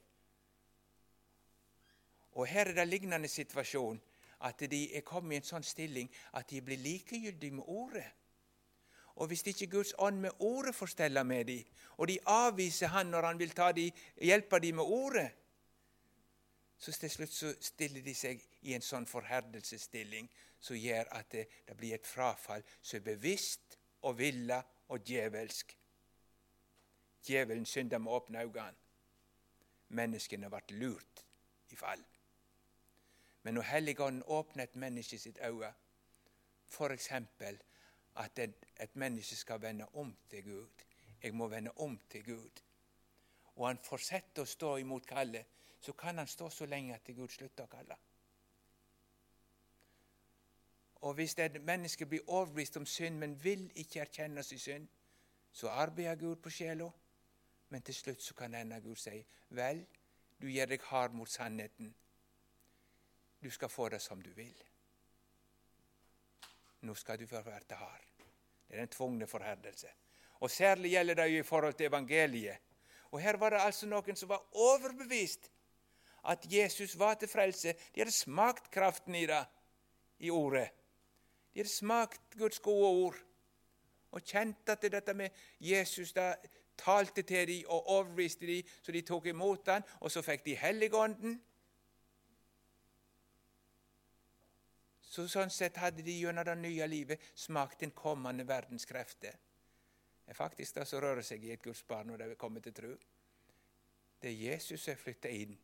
Og 2.37 2.45
Her 2.47 2.69
er 2.69 2.73
det 2.77 2.87
lignende 2.87 3.27
situasjon, 3.27 4.01
at 4.45 4.59
de 4.59 4.95
er 4.95 5.01
kommet 5.01 5.33
i 5.33 5.39
en 5.41 5.47
sånn 5.47 5.65
stilling 5.65 6.11
at 6.37 6.49
de 6.49 6.61
blir 6.61 6.77
likegyldige 6.77 7.57
med 7.57 7.65
ordet. 7.65 8.05
Og 9.17 9.27
hvis 9.27 9.41
ikke 9.49 9.71
Guds 9.71 9.95
ånd 9.97 10.21
med 10.21 10.37
ordet 10.39 10.75
får 10.75 10.93
stelle 10.93 11.23
med 11.23 11.47
dem, 11.49 11.63
og 11.97 12.07
de 12.07 12.19
avviser 12.29 12.87
Han 12.87 13.07
når 13.09 13.25
Han 13.25 13.39
vil 13.39 13.53
de, 13.75 13.91
hjelpe 14.21 14.59
dem 14.59 14.75
med 14.75 14.83
ordet, 14.83 15.31
så 16.77 16.91
til 16.91 17.09
slutt 17.09 17.33
så 17.33 17.53
stiller 17.61 18.01
de 18.05 18.13
seg 18.15 18.41
i 18.69 18.73
en 18.77 18.85
sånn 18.85 19.07
forherdelsesstilling 19.09 20.29
som 20.59 20.77
gjør 20.77 21.09
at 21.17 21.31
det, 21.31 21.47
det 21.67 21.77
blir 21.77 21.95
et 21.97 22.07
frafall 22.07 22.63
som 22.81 22.99
er 22.99 23.05
bevisst 23.05 23.77
og 24.05 24.17
villa 24.19 24.61
og 24.93 25.01
djevelsk. 25.05 25.73
Djevelen 27.27 27.65
synder 27.65 27.97
med 27.97 28.11
åpne 28.11 28.43
øyne. 28.45 28.75
Menneskene 29.89 30.49
ble 30.51 30.77
lurt 30.77 31.25
i 31.71 31.75
fall. 31.75 32.03
Men 33.43 33.53
når 33.53 33.61
Helligånden 33.61 34.23
åpner 34.23 34.63
et 34.63 34.75
menneske 34.75 35.19
sitt 35.19 35.39
øye, 35.39 35.73
f.eks. 36.67 37.11
at 38.15 38.39
et, 38.39 38.65
et, 38.79 38.95
menneske 38.95 39.35
skal 39.35 39.61
vende 39.61 39.85
om 39.93 40.17
til 40.29 40.43
Gud 40.43 40.83
Jeg 41.23 41.33
må 41.33 41.47
vende 41.47 41.71
om 41.75 41.99
til 42.09 42.23
Gud. 42.23 42.61
Og 43.55 43.67
han 43.67 43.79
fortsetter 43.83 44.41
å 44.41 44.45
stå 44.45 44.75
imot 44.77 45.05
kallet, 45.07 45.45
så 45.79 45.93
kan 45.93 46.17
han 46.17 46.27
stå 46.27 46.49
så 46.49 46.65
lenge 46.65 46.95
at 46.95 47.15
Gud 47.15 47.29
slutter 47.29 47.63
å 47.63 47.71
kalle. 47.71 47.97
Og 51.01 51.13
hvis 51.13 51.35
et 51.39 51.61
menneske 51.61 52.05
blir 52.05 52.25
overbevist 52.27 52.77
om 52.77 52.85
synd, 52.85 53.19
men 53.19 53.37
vil 53.43 53.71
ikke 53.75 54.01
erkjenne 54.01 54.43
sin 54.43 54.59
synd, 54.59 54.87
så 55.51 55.69
arbeider 55.69 56.15
Gud 56.15 56.35
på 56.35 56.49
sjela. 56.49 56.89
Men 57.69 57.81
til 57.81 57.95
slutt 57.95 58.21
så 58.21 58.33
kan 58.33 58.53
denne 58.53 58.81
Gud 58.81 58.95
si, 58.95 59.19
vel, 59.49 59.85
du 60.41 60.47
gjør 60.47 60.65
deg 60.73 60.81
hard 60.89 61.13
mot 61.13 61.29
sannheten. 61.29 61.93
Du 63.43 63.49
skal 63.51 63.69
få 63.69 63.89
det 63.89 64.01
som 64.01 64.21
du 64.21 64.29
vil. 64.33 64.55
Nå 66.81 66.93
skal 66.93 67.19
du 67.19 67.27
få 67.27 67.41
være 67.41 67.75
hard. 67.75 68.05
Det 68.67 68.75
er 68.75 68.79
den 68.79 68.87
tvungne 68.87 69.27
forherdelse. 69.27 69.87
Og 70.39 70.51
Særlig 70.51 70.91
gjelder 70.91 71.15
det 71.15 71.27
jo 71.33 71.39
i 71.39 71.43
forhold 71.43 71.73
til 71.73 71.85
evangeliet. 71.85 72.57
Og 73.11 73.19
Her 73.19 73.37
var 73.37 73.49
det 73.49 73.61
altså 73.61 73.85
noen 73.85 74.15
som 74.15 74.29
var 74.29 74.43
overbevist 74.51 75.51
at 76.27 76.45
Jesus 76.51 76.99
var 76.99 77.13
til 77.13 77.27
frelse. 77.31 77.73
De 77.95 78.01
hadde 78.01 78.11
smakt 78.11 78.71
kraften 78.71 79.15
i 79.15 79.25
det, 79.25 79.45
i 80.19 80.29
ordet. 80.29 80.69
De 81.53 81.59
hadde 81.59 81.71
smakt 81.71 82.37
Guds 82.37 82.59
gode 82.59 82.87
ord 82.87 83.23
og 84.11 84.21
kjent 84.23 84.69
at 84.69 84.81
dette 84.81 85.13
med 85.13 85.29
Jesus 85.59 86.13
da 86.15 86.33
talte 86.77 87.21
til 87.21 87.47
dem 87.47 87.65
og 87.67 87.89
overbeviste 87.89 88.47
dem, 88.47 88.63
så 88.81 88.91
de 88.91 89.01
tok 89.01 89.25
imot 89.25 89.67
ham, 89.67 89.83
og 89.99 90.11
så 90.11 90.21
fikk 90.21 90.45
de 90.45 90.55
Helligånden. 90.55 91.41
Så 95.01 95.25
Sånn 95.31 95.49
sett 95.49 95.79
hadde 95.81 96.05
de 96.05 96.13
gjennom 96.19 96.45
det 96.45 96.57
nye 96.61 96.87
livet 96.87 97.29
smakt 97.35 97.81
den 97.81 97.91
kommende 97.91 98.45
verdens 98.47 98.85
krefter. 98.85 99.33
Det 100.25 100.35
er 100.35 100.37
faktisk 100.37 100.75
det 100.75 100.85
som 100.87 101.01
rører 101.01 101.25
seg 101.25 101.43
i 101.43 101.53
et 101.55 101.63
Guds 101.63 101.81
barn 101.87 102.11
når 102.11 102.21
de 102.21 102.35
kommer 102.35 102.61
til 102.61 102.75
tro. 102.75 102.91
Det 104.21 104.29
er 104.29 104.51
Jesus 104.51 104.83
som 104.83 105.07
er 105.07 105.33
inn 105.33 105.57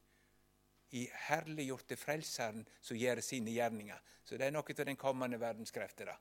i 0.94 1.08
herliggjorte 1.28 1.98
Frelseren 1.98 2.66
som 2.82 2.98
gjør 2.98 3.22
sine 3.26 3.52
gjerninger. 3.52 4.00
Så 4.24 4.38
det 4.38 4.48
er 4.48 4.54
noe 4.54 4.76
av 4.78 4.86
den 4.86 5.00
kommende 5.00 5.40
verdenskrefter. 5.42 6.06
da. 6.06 6.18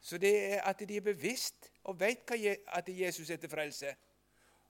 Så 0.00 0.18
det 0.18 0.32
er 0.54 0.60
at 0.66 0.82
de 0.88 0.96
er 0.96 1.04
bevisst 1.06 1.70
og 1.84 2.00
vet 2.00 2.30
at 2.66 2.88
Jesus 2.88 3.30
er 3.30 3.36
til 3.36 3.50
frelse. 3.50 3.94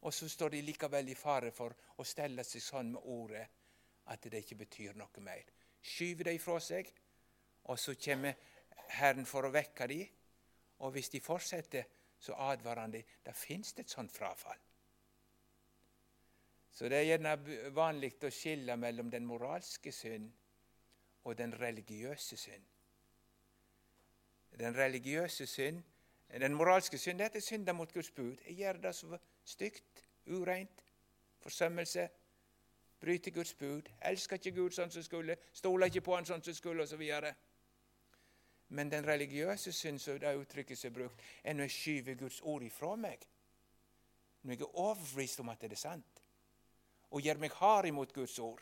Og 0.02 0.14
så 0.14 0.28
står 0.28 0.48
de 0.48 0.62
likevel 0.62 1.08
i 1.08 1.14
fare 1.14 1.50
for 1.54 1.74
å 1.96 2.04
stelle 2.04 2.44
seg 2.44 2.62
sånn 2.62 2.92
med 2.92 3.04
ordet 3.04 3.46
at 4.10 4.24
det 4.24 4.42
ikke 4.42 4.58
betyr 4.64 4.96
noe 4.98 5.22
mer. 5.22 5.46
Skyver 5.82 6.24
det 6.24 6.34
ifra 6.34 6.58
seg, 6.60 6.90
og 7.70 7.78
så 7.78 7.94
kommer 7.94 8.34
Herren 8.98 9.26
for 9.26 9.46
å 9.46 9.52
vekke 9.54 9.86
dem. 9.86 10.06
Og 10.82 10.92
hvis 10.92 11.10
de 11.10 11.20
fortsetter, 11.22 11.86
så 12.18 12.34
advarer 12.50 12.80
han 12.80 12.94
dem. 12.94 13.06
Det 13.24 13.34
et 13.78 13.90
sånt 13.90 14.12
frafall. 14.12 14.58
Så 16.72 16.88
det 16.88 16.98
er 16.98 17.08
gjerne 17.10 17.36
vanlig 17.76 18.14
å 18.24 18.30
skille 18.32 18.76
mellom 18.80 19.10
den 19.12 19.26
moralske 19.28 19.92
synd 19.92 20.30
og 21.24 21.36
den 21.38 21.52
religiøse 21.60 22.36
synd. 22.36 22.64
Den 24.58 24.76
religiøse 24.76 25.46
synd, 25.46 25.82
den 26.40 26.54
moralske 26.54 26.98
synd, 26.98 27.18
det 27.18 27.36
er 27.36 27.40
synder 27.40 27.72
mot 27.72 27.92
Guds 27.92 28.10
bud. 28.10 28.36
Jeg 28.46 28.56
gjør 28.56 28.72
det 28.72 28.94
som 28.94 29.18
stygt, 29.44 30.04
ureint, 30.26 30.84
forsømmelse. 31.38 32.08
Bryter 33.00 33.30
Guds 33.30 33.54
bud, 33.54 33.88
elsker 34.02 34.38
ikke 34.38 34.54
Gud 34.56 34.72
sånn 34.72 34.90
som 34.90 35.02
skulle, 35.02 35.36
stoler 35.52 35.90
ikke 35.90 36.04
på 36.06 36.14
Han 36.14 36.26
sånn 36.26 36.44
som 36.44 36.54
skulle, 36.54 36.86
osv. 36.86 37.02
Men 38.68 38.90
den 38.90 39.06
religiøse 39.06 39.72
synd, 39.72 39.98
som 39.98 40.20
det 40.20 40.36
uttrykket 40.38 40.78
som 40.78 40.88
er 40.88 40.94
brukt, 40.94 41.22
er 41.44 41.52
når 41.52 41.68
jeg 41.68 41.76
skyver 41.76 42.14
Guds 42.14 42.40
ord 42.40 42.62
ifra 42.62 42.94
meg. 42.96 43.26
Når 44.42 44.54
jeg 44.54 44.60
er 44.60 44.78
overbevist 44.78 45.40
om 45.40 45.48
at 45.48 45.60
det 45.60 45.72
er 45.72 45.82
sant, 45.82 46.21
og 47.12 47.20
gjør 47.20 47.40
meg 47.42 47.52
hard 47.60 47.86
imot 47.88 48.12
Guds 48.16 48.38
ord. 48.40 48.60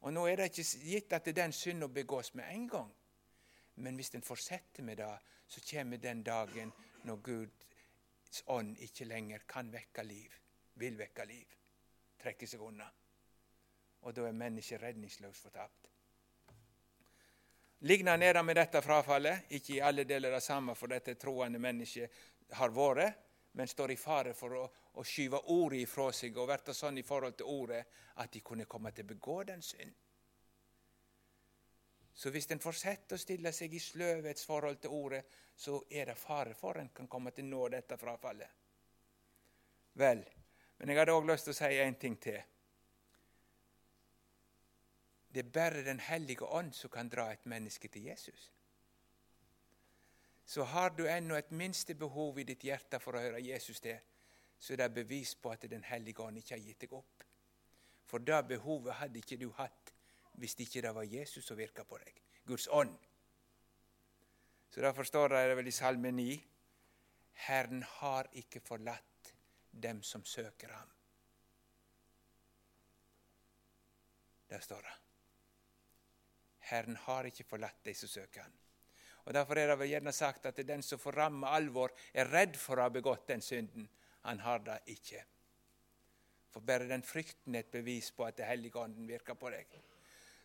Og 0.00 0.12
Nå 0.12 0.26
er 0.28 0.40
det 0.40 0.50
ikke 0.50 0.84
gitt 0.84 1.12
at 1.16 1.28
den 1.36 1.52
synda 1.52 1.88
begås 1.88 2.34
med 2.34 2.48
en 2.52 2.68
gang. 2.68 2.92
Men 3.80 3.96
hvis 3.96 4.14
en 4.14 4.24
fortsetter 4.24 4.84
med 4.84 4.96
det, 5.00 5.12
så 5.48 5.60
kommer 5.70 5.96
den 5.96 6.22
dagen 6.22 6.72
når 7.04 7.16
Guds 7.24 8.42
ånd 8.46 8.76
ikke 8.78 9.08
lenger 9.08 9.44
kan 9.48 9.72
vekke 9.72 10.04
liv, 10.04 10.32
vil 10.74 10.98
vekke 10.98 11.24
liv, 11.26 11.56
trekke 12.20 12.46
seg 12.46 12.60
unna. 12.64 12.88
Og 14.00 14.16
da 14.16 14.26
er 14.28 14.36
mennesket 14.36 14.82
redningsløst 14.82 15.42
fortapt. 15.48 15.88
Lignende 17.80 18.26
er 18.26 18.36
det 18.36 18.44
med 18.44 18.56
dette 18.56 18.82
frafallet. 18.84 19.48
Ikke 19.56 19.74
i 19.78 19.80
alle 19.84 20.04
deler 20.04 20.34
det 20.36 20.42
samme, 20.44 20.74
for 20.76 20.92
dette 20.92 21.14
troende 21.16 21.58
mennesket 21.58 22.12
har 22.52 22.72
vært, 22.76 23.16
men 23.56 23.68
står 23.68 23.92
i 23.92 23.96
fare 23.96 24.34
for 24.36 24.56
å, 24.56 24.64
å 24.98 25.04
skyve 25.06 25.38
ordet 25.54 25.84
ifra 25.84 26.10
seg 26.12 26.38
og 26.38 26.50
bli 26.50 26.74
sånn 26.74 26.98
i 26.98 27.06
forhold 27.06 27.36
til 27.38 27.50
ordet 27.50 27.82
at 28.22 28.32
de 28.32 28.40
kunne 28.42 28.66
komme 28.66 28.92
til 28.92 29.06
å 29.06 29.12
begå 29.12 29.42
den 29.48 29.62
synd. 29.62 29.92
Så 32.20 32.30
hvis 32.30 32.50
en 32.50 32.60
fortsetter 32.60 33.16
å 33.16 33.20
stille 33.20 33.52
seg 33.54 33.72
i 33.74 33.80
sløvets 33.80 34.44
forhold 34.44 34.80
til 34.82 34.92
ordet, 34.92 35.22
så 35.56 35.78
er 35.90 36.10
det 36.10 36.18
fare 36.18 36.54
for 36.54 36.76
en 36.80 36.90
kan 36.92 37.08
komme 37.08 37.30
til 37.32 37.46
å 37.46 37.52
nå 37.54 37.68
dette 37.72 37.96
frafallet. 38.00 38.50
Vel, 40.00 40.24
men 40.78 40.90
jeg 40.90 40.98
hadde 40.98 41.14
òg 41.16 41.28
lyst 41.28 41.48
til 41.48 41.54
å 41.54 41.58
si 41.58 41.78
en 41.80 41.98
ting 42.00 42.16
til. 42.20 42.40
Det 45.30 45.44
er 45.44 45.52
bare 45.54 45.84
Den 45.86 46.00
hellige 46.00 46.44
ånd 46.44 46.74
som 46.74 46.90
kan 46.90 47.08
dra 47.08 47.30
et 47.32 47.46
menneske 47.46 47.88
til 47.88 48.08
Jesus. 48.10 48.50
Så 50.44 50.64
har 50.64 50.90
du 50.90 51.06
ennå 51.06 51.36
et 51.36 51.50
minste 51.50 51.94
behov 51.94 52.38
i 52.38 52.44
ditt 52.44 52.64
hjerte 52.64 52.98
for 52.98 53.14
å 53.14 53.20
høre 53.22 53.40
Jesus 53.40 53.80
til, 53.80 54.00
så 54.60 54.74
er 54.74 54.82
det 54.82 54.92
bevis 54.94 55.34
på 55.34 55.50
at 55.50 55.64
Den 55.70 55.84
hellige 55.84 56.20
ånd 56.22 56.38
ikke 56.38 56.54
har 56.54 56.64
gitt 56.64 56.84
deg 56.84 56.92
opp. 56.92 57.24
For 58.06 58.18
det 58.18 58.42
behovet 58.48 58.98
hadde 59.00 59.22
ikke 59.22 59.38
du 59.40 59.48
hatt 59.56 59.94
hvis 60.40 60.56
ikke 60.60 60.82
det 60.84 60.92
var 60.94 61.08
Jesus 61.08 61.46
som 61.46 61.58
virka 61.58 61.84
på 61.84 61.98
deg. 61.98 62.20
Guds 62.46 62.68
ånd. 62.68 62.92
Så 64.70 64.80
Derfor 64.80 65.04
står 65.04 65.28
det 65.34 65.56
vel 65.56 65.68
i 65.68 65.74
Salme 65.74 66.12
9 66.14 66.28
Herren 67.46 67.82
har 67.82 68.28
ikke 68.36 68.60
forlatt 68.60 69.32
dem 69.70 70.02
som 70.02 70.24
søker 70.24 70.72
ham. 70.72 70.88
Der 74.50 74.60
står 74.60 74.82
det. 74.82 74.96
Herren 76.70 76.96
har 76.96 77.24
ikke 77.24 77.46
forlatt 77.48 77.84
de 77.84 77.94
som 77.94 78.08
søker 78.08 78.42
ham. 78.42 78.52
Og 79.24 79.34
Derfor 79.34 79.58
er 79.58 79.70
det 79.70 79.78
vel 79.78 79.92
gjerne 79.92 80.12
sagt 80.12 80.46
at 80.46 80.60
den 80.66 80.82
som 80.82 80.98
får 80.98 81.16
ramme 81.16 81.48
alvor, 81.48 81.92
er 82.14 82.28
redd 82.28 82.56
for 82.58 82.78
å 82.78 82.86
ha 82.88 82.92
begått 82.92 83.28
den 83.28 83.42
synden. 83.44 83.88
Han 84.22 84.40
har 84.40 84.58
det 84.64 84.80
ikke. 84.86 85.22
For 86.50 86.60
bare 86.60 86.88
den 86.88 87.02
frykten 87.06 87.54
er 87.54 87.64
et 87.64 87.72
bevis 87.72 88.10
på 88.12 88.24
at 88.24 88.36
Det 88.36 88.46
hellige 88.46 88.78
ånden 88.78 89.08
virker 89.08 89.34
på 89.34 89.50
deg. 89.50 89.66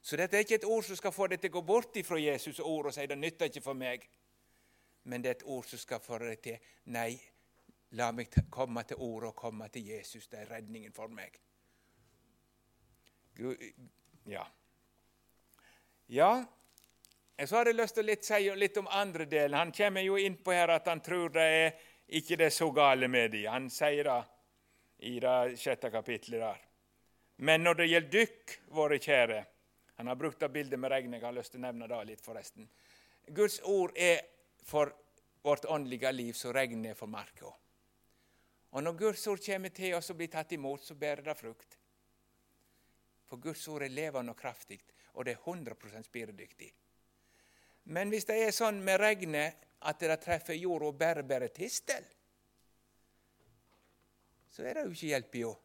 Så 0.01 0.17
dette 0.17 0.37
er 0.37 0.45
ikke 0.45 0.55
et 0.55 0.67
ord 0.69 0.83
som 0.85 0.95
skal 0.95 1.11
få 1.11 1.27
deg 1.27 1.41
til 1.41 1.49
å 1.49 1.57
gå 1.57 1.61
bort 1.65 1.95
ifra 1.97 2.17
Jesus' 2.21 2.61
ord 2.61 2.91
og 2.91 2.93
si 2.93 3.05
det 3.09 3.17
nytter 3.17 3.49
ikke 3.49 3.61
for 3.65 3.73
meg. 3.73 4.03
Men 5.03 5.23
det 5.23 5.29
er 5.29 5.37
et 5.39 5.47
ord 5.49 5.65
som 5.65 5.81
skal 5.81 5.99
få 5.99 6.19
deg 6.21 6.41
til 6.41 6.67
nei, 6.93 7.15
la 7.97 8.11
meg 8.11 8.29
komme 8.53 8.83
til 8.85 9.01
ordet 9.01 9.31
og 9.31 9.35
komme 9.35 9.69
til 9.73 9.87
Jesus. 9.87 10.27
Det 10.27 10.43
er 10.43 10.51
redningen 10.51 10.93
for 10.93 11.09
meg. 11.09 11.39
Ja. 14.29 14.45
Ja, 16.07 16.45
så 17.45 17.57
har 17.57 17.65
jeg 17.65 17.75
lyst 17.75 17.97
til 17.97 18.09
å 18.09 18.15
si 18.21 18.53
litt 18.55 18.77
om 18.77 18.87
andre 18.87 19.25
delen. 19.25 19.57
Han 19.57 19.73
kommer 19.73 20.05
jo 20.05 20.21
inn 20.21 20.37
på 20.37 20.53
her 20.53 20.71
at 20.77 20.87
han 20.87 21.01
tror 21.03 21.33
det 21.33 21.45
er 21.65 21.73
ikke 22.07 22.37
det 22.37 22.45
er 22.45 22.53
så 22.53 22.69
gale 22.71 23.07
med 23.07 23.31
dem. 23.31 23.47
Han 23.51 23.69
sier 23.73 24.03
det 24.03 24.21
i 25.09 25.17
det 25.19 25.57
sjette 25.59 25.91
kapitlet 25.91 26.41
der. 26.41 26.61
Men 27.35 27.63
når 27.63 27.81
det 27.81 27.89
gjelder 27.89 28.11
dykk, 28.11 28.57
våre 28.71 28.99
kjære 28.99 29.45
Han 29.95 30.07
har 30.07 30.15
brukt 30.15 30.39
det 30.39 30.49
bildet 30.51 30.79
med 30.79 30.91
regnet. 30.91 31.21
Jeg 31.21 31.25
har 31.25 31.33
lyst 31.33 31.53
til 31.53 31.61
å 31.61 31.63
nevne 31.63 31.87
det 31.87 31.99
litt, 32.05 32.21
forresten. 32.21 32.67
Guds 33.31 33.61
ord 33.63 33.93
er 33.95 34.19
for 34.59 34.91
vårt 35.41 35.65
åndelige 35.65 36.11
liv 36.11 36.33
som 36.33 36.51
regnet 36.51 36.91
er 36.91 36.97
for 36.99 37.07
marka. 37.07 37.47
Og 38.75 38.83
når 38.83 38.97
Guds 38.99 39.23
ord 39.31 39.39
kommer 39.45 39.71
til 39.71 39.95
oss 39.95 40.11
og 40.11 40.17
blir 40.19 40.27
tatt 40.33 40.51
imot, 40.51 40.83
så 40.83 40.97
bærer 40.99 41.23
det 41.23 41.37
frukt. 41.39 41.77
For 43.23 43.39
Guds 43.39 43.63
ord 43.71 43.85
er 43.85 43.93
levende 43.95 44.35
og 44.35 44.37
kraftig, 44.37 44.81
og 45.13 45.25
det 45.25 45.37
er 45.37 45.47
100% 45.53 46.09
spiredyktig. 46.09 46.73
Men 47.95 48.11
hvis 48.11 48.27
det 48.27 48.35
er 48.41 48.51
sånn 48.51 48.83
med 48.83 48.99
regnet 48.99 49.63
at 49.85 49.99
det 50.01 50.17
treffer 50.23 50.57
jorda 50.57 50.91
bare 50.97 51.23
bærer 51.23 51.53
tistel, 51.53 52.05
så 54.49 54.63
er 54.63 54.77
det 54.77 54.85
jo 54.85 54.95
ikke 54.95 55.11
hjelp 55.11 55.35
i 55.35 55.43
henne. 55.43 55.61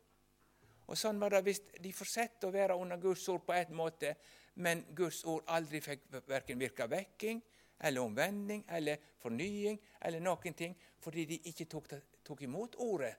Og 0.91 0.99
sånn 0.99 1.21
var 1.23 1.31
det 1.31 1.45
hvis 1.47 1.61
de 1.79 1.93
fortsetter 1.95 2.49
å 2.49 2.55
være 2.55 2.75
under 2.75 2.99
Guds 2.99 3.29
ord 3.31 3.45
på 3.47 3.55
en 3.55 3.77
måte, 3.79 4.17
men 4.59 4.83
Guds 4.99 5.23
ord 5.31 5.45
aldri 5.55 5.79
fikk 5.85 6.09
verken 6.27 6.59
virka 6.59 6.89
vekking 6.91 7.39
eller 7.87 8.03
omvending 8.03 8.65
eller 8.75 8.99
fornying 9.23 9.79
eller 10.01 10.25
noen 10.25 10.57
ting, 10.59 10.75
fordi 10.99 11.27
de 11.31 11.39
ikke 11.53 11.69
tok, 11.71 11.95
tok 12.27 12.43
imot 12.43 12.75
ordet, 12.83 13.13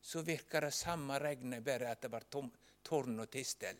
så 0.00 0.24
virka 0.24 0.62
det 0.64 0.72
samme 0.72 1.18
regnet, 1.20 1.62
bare 1.66 1.92
at 1.92 2.06
det 2.06 2.10
var 2.10 2.24
tom, 2.30 2.48
torn 2.82 3.20
og 3.20 3.28
tistel. 3.30 3.76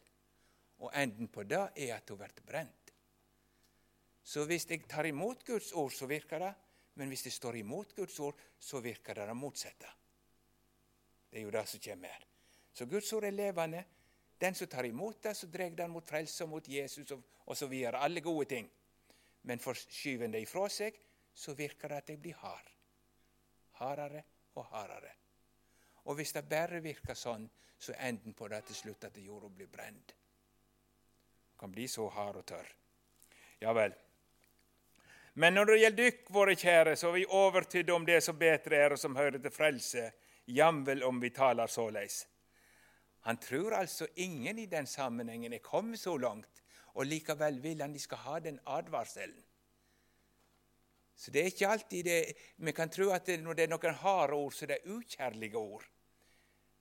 Og 0.84 0.92
enden 0.92 1.32
på 1.32 1.46
det 1.48 1.62
er 1.86 1.96
at 1.96 2.12
hun 2.12 2.20
blir 2.20 2.44
brent. 2.44 2.85
Så 4.26 4.42
hvis 4.44 4.66
jeg 4.66 4.88
tar 4.90 5.06
imot 5.06 5.44
Guds 5.46 5.70
ord, 5.72 5.92
så 5.94 6.06
virker 6.10 6.42
det. 6.42 6.54
Men 6.98 7.08
hvis 7.12 7.26
jeg 7.28 7.32
står 7.36 7.60
imot 7.60 7.94
Guds 7.94 8.18
ord, 8.20 8.38
så 8.58 8.80
virker 8.82 9.14
det 9.14 9.26
det 9.28 9.36
motsatte. 9.36 9.90
Det 11.30 11.38
er 11.38 11.44
jo 11.44 11.52
det 11.54 11.66
som 11.68 11.80
kommer 11.84 12.08
her. 12.08 12.24
Så 12.72 12.86
Guds 12.90 13.12
ord 13.12 13.24
er 13.24 13.30
levende. 13.30 13.84
Den 14.40 14.54
som 14.54 14.68
tar 14.68 14.84
imot 14.84 15.22
det, 15.22 15.36
så 15.36 15.46
drar 15.46 15.70
den 15.70 15.90
mot 15.90 16.08
frelse 16.08 16.44
og 16.44 16.50
mot 16.50 16.68
Jesus 16.68 17.10
og 17.14 17.22
osv. 17.46 17.72
Alle 17.92 18.20
gode 18.20 18.48
ting. 18.50 18.70
Men 19.42 19.62
forskyver 19.62 20.24
en 20.24 20.34
det 20.34 20.42
ifra 20.42 20.66
seg, 20.68 20.98
så 21.34 21.54
virker 21.54 21.88
det 21.88 22.00
at 22.02 22.10
jeg 22.10 22.20
blir 22.20 22.40
hard. 22.40 22.72
Hardere 23.78 24.22
og 24.54 24.66
hardere. 24.72 25.12
Og 26.04 26.14
hvis 26.14 26.32
det 26.32 26.48
bare 26.48 26.80
virker 26.82 27.14
sånn, 27.14 27.46
så 27.78 27.92
er 27.92 28.08
enden 28.08 28.34
på 28.34 28.48
det 28.48 28.64
til 28.66 28.80
slutt 28.80 29.06
at 29.06 29.20
jorda 29.20 29.52
blir 29.52 29.70
brent. 29.70 30.16
Kan 31.60 31.72
bli 31.72 31.86
så 31.88 32.08
hard 32.08 32.40
og 32.40 32.46
tørr. 32.48 32.74
Ja 33.60 33.72
vel. 33.76 33.94
Men 35.36 35.54
når 35.54 35.68
det 35.68 35.80
gjelder 35.80 36.04
dykk, 36.04 36.30
våre 36.32 36.54
kjære, 36.56 36.94
så 36.96 37.10
er 37.10 37.18
vi 37.18 37.26
overtydde 37.28 37.92
om 37.92 38.06
det 38.08 38.22
som 38.24 38.38
bedre 38.38 38.76
er, 38.76 38.94
og 38.96 39.00
som 39.00 39.16
hører 39.16 39.36
til 39.36 39.52
frelse 39.52 40.06
jamvel 40.46 41.02
om 41.04 41.20
vi 41.20 41.30
taler 41.34 41.68
såleis. 41.68 42.22
Han 43.26 43.36
tror 43.42 43.74
altså 43.74 44.06
ingen 44.16 44.58
i 44.58 44.68
den 44.70 44.86
sammenhengen 44.86 45.52
er 45.52 45.64
kommet 45.64 46.00
så 46.00 46.16
langt, 46.16 46.62
og 46.94 47.06
likevel 47.06 47.58
vil 47.62 47.82
han 47.82 47.92
de 47.92 48.00
skal 48.00 48.22
ha 48.22 48.38
den 48.40 48.60
advarselen. 48.66 49.42
Så 51.16 51.32
det 51.32 51.40
er 51.40 51.50
ikke 51.50 51.68
alltid 51.68 52.04
det, 52.04 52.32
Vi 52.56 52.72
kan 52.72 52.90
tro 52.90 53.10
at 53.10 53.26
det, 53.26 53.40
når 53.40 53.54
det 53.54 53.64
er 53.64 53.72
noen 53.72 53.94
harde 53.94 54.32
ord, 54.32 54.52
så 54.52 54.66
det 54.66 54.76
er 54.76 54.92
ukjærlige 54.92 55.56
ord. 55.56 55.84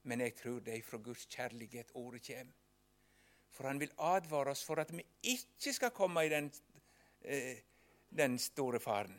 Men 0.03 0.21
jeg 0.21 0.35
tror 0.35 0.59
det 0.59 0.77
er 0.77 0.81
fra 0.83 0.97
Guds 0.97 1.25
kjærlighet 1.25 1.91
ordet 1.93 2.27
kommer. 2.27 2.53
For 3.51 3.67
han 3.67 3.79
vil 3.79 3.91
advare 3.97 4.51
oss 4.51 4.63
for 4.63 4.79
at 4.79 4.91
vi 4.91 5.05
ikke 5.23 5.73
skal 5.73 5.91
komme 5.95 6.25
i 6.25 6.29
den, 6.29 6.51
eh, 7.21 7.57
den 8.09 8.39
store 8.39 8.79
faren. 8.79 9.15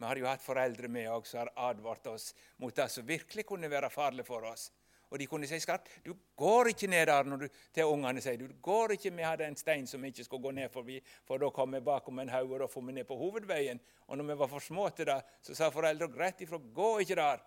Vi 0.00 0.06
har 0.06 0.16
jo 0.16 0.28
hatt 0.30 0.42
foreldre 0.42 0.88
med 0.88 1.10
oss 1.12 1.34
som 1.34 1.42
har 1.42 1.50
advart 1.70 2.06
oss 2.06 2.30
mot 2.56 2.74
det 2.76 2.88
som 2.88 3.06
virkelig 3.06 3.44
kunne 3.46 3.68
være 3.68 3.90
farlig 3.92 4.24
for 4.24 4.46
oss. 4.48 4.70
Og 5.10 5.18
de 5.18 5.26
kunne 5.26 5.48
si 5.50 5.58
skarpt 5.58 5.90
du 6.04 6.12
går 6.38 6.70
ikke 6.70 6.88
ned 6.88 7.08
der 7.10 7.26
når 7.26 7.42
du, 7.42 7.46
til 7.74 7.90
ungene 7.90 8.22
sier 8.22 8.38
du 8.38 8.46
går 8.62 8.94
ikke, 8.94 9.10
Vi 9.10 9.26
hadde 9.26 9.44
en 9.44 9.56
stein 9.56 9.86
som 9.86 10.04
ikke 10.04 10.24
skulle 10.24 10.42
gå 10.42 10.52
ned 10.56 10.70
forbi, 10.70 11.00
for 11.26 11.38
da 11.38 11.50
kom 11.50 11.74
vi 11.74 11.80
bakom 11.80 12.18
en 12.18 12.28
haug, 12.28 12.52
og 12.52 12.60
da 12.60 12.66
får 12.66 12.86
vi 12.86 12.92
ned 12.92 13.04
på 13.04 13.18
hovedveien. 13.18 13.80
Og 14.06 14.16
når 14.16 14.24
vi 14.24 14.38
var 14.38 14.48
for 14.48 14.60
små 14.60 14.88
til 14.90 15.06
det, 15.06 15.20
så 15.42 15.54
sa 15.54 15.70
foreldre 15.70 16.08
greit 16.08 16.40
ifra, 16.40 16.58
gå 16.58 16.98
ikke 17.00 17.18
der. 17.18 17.42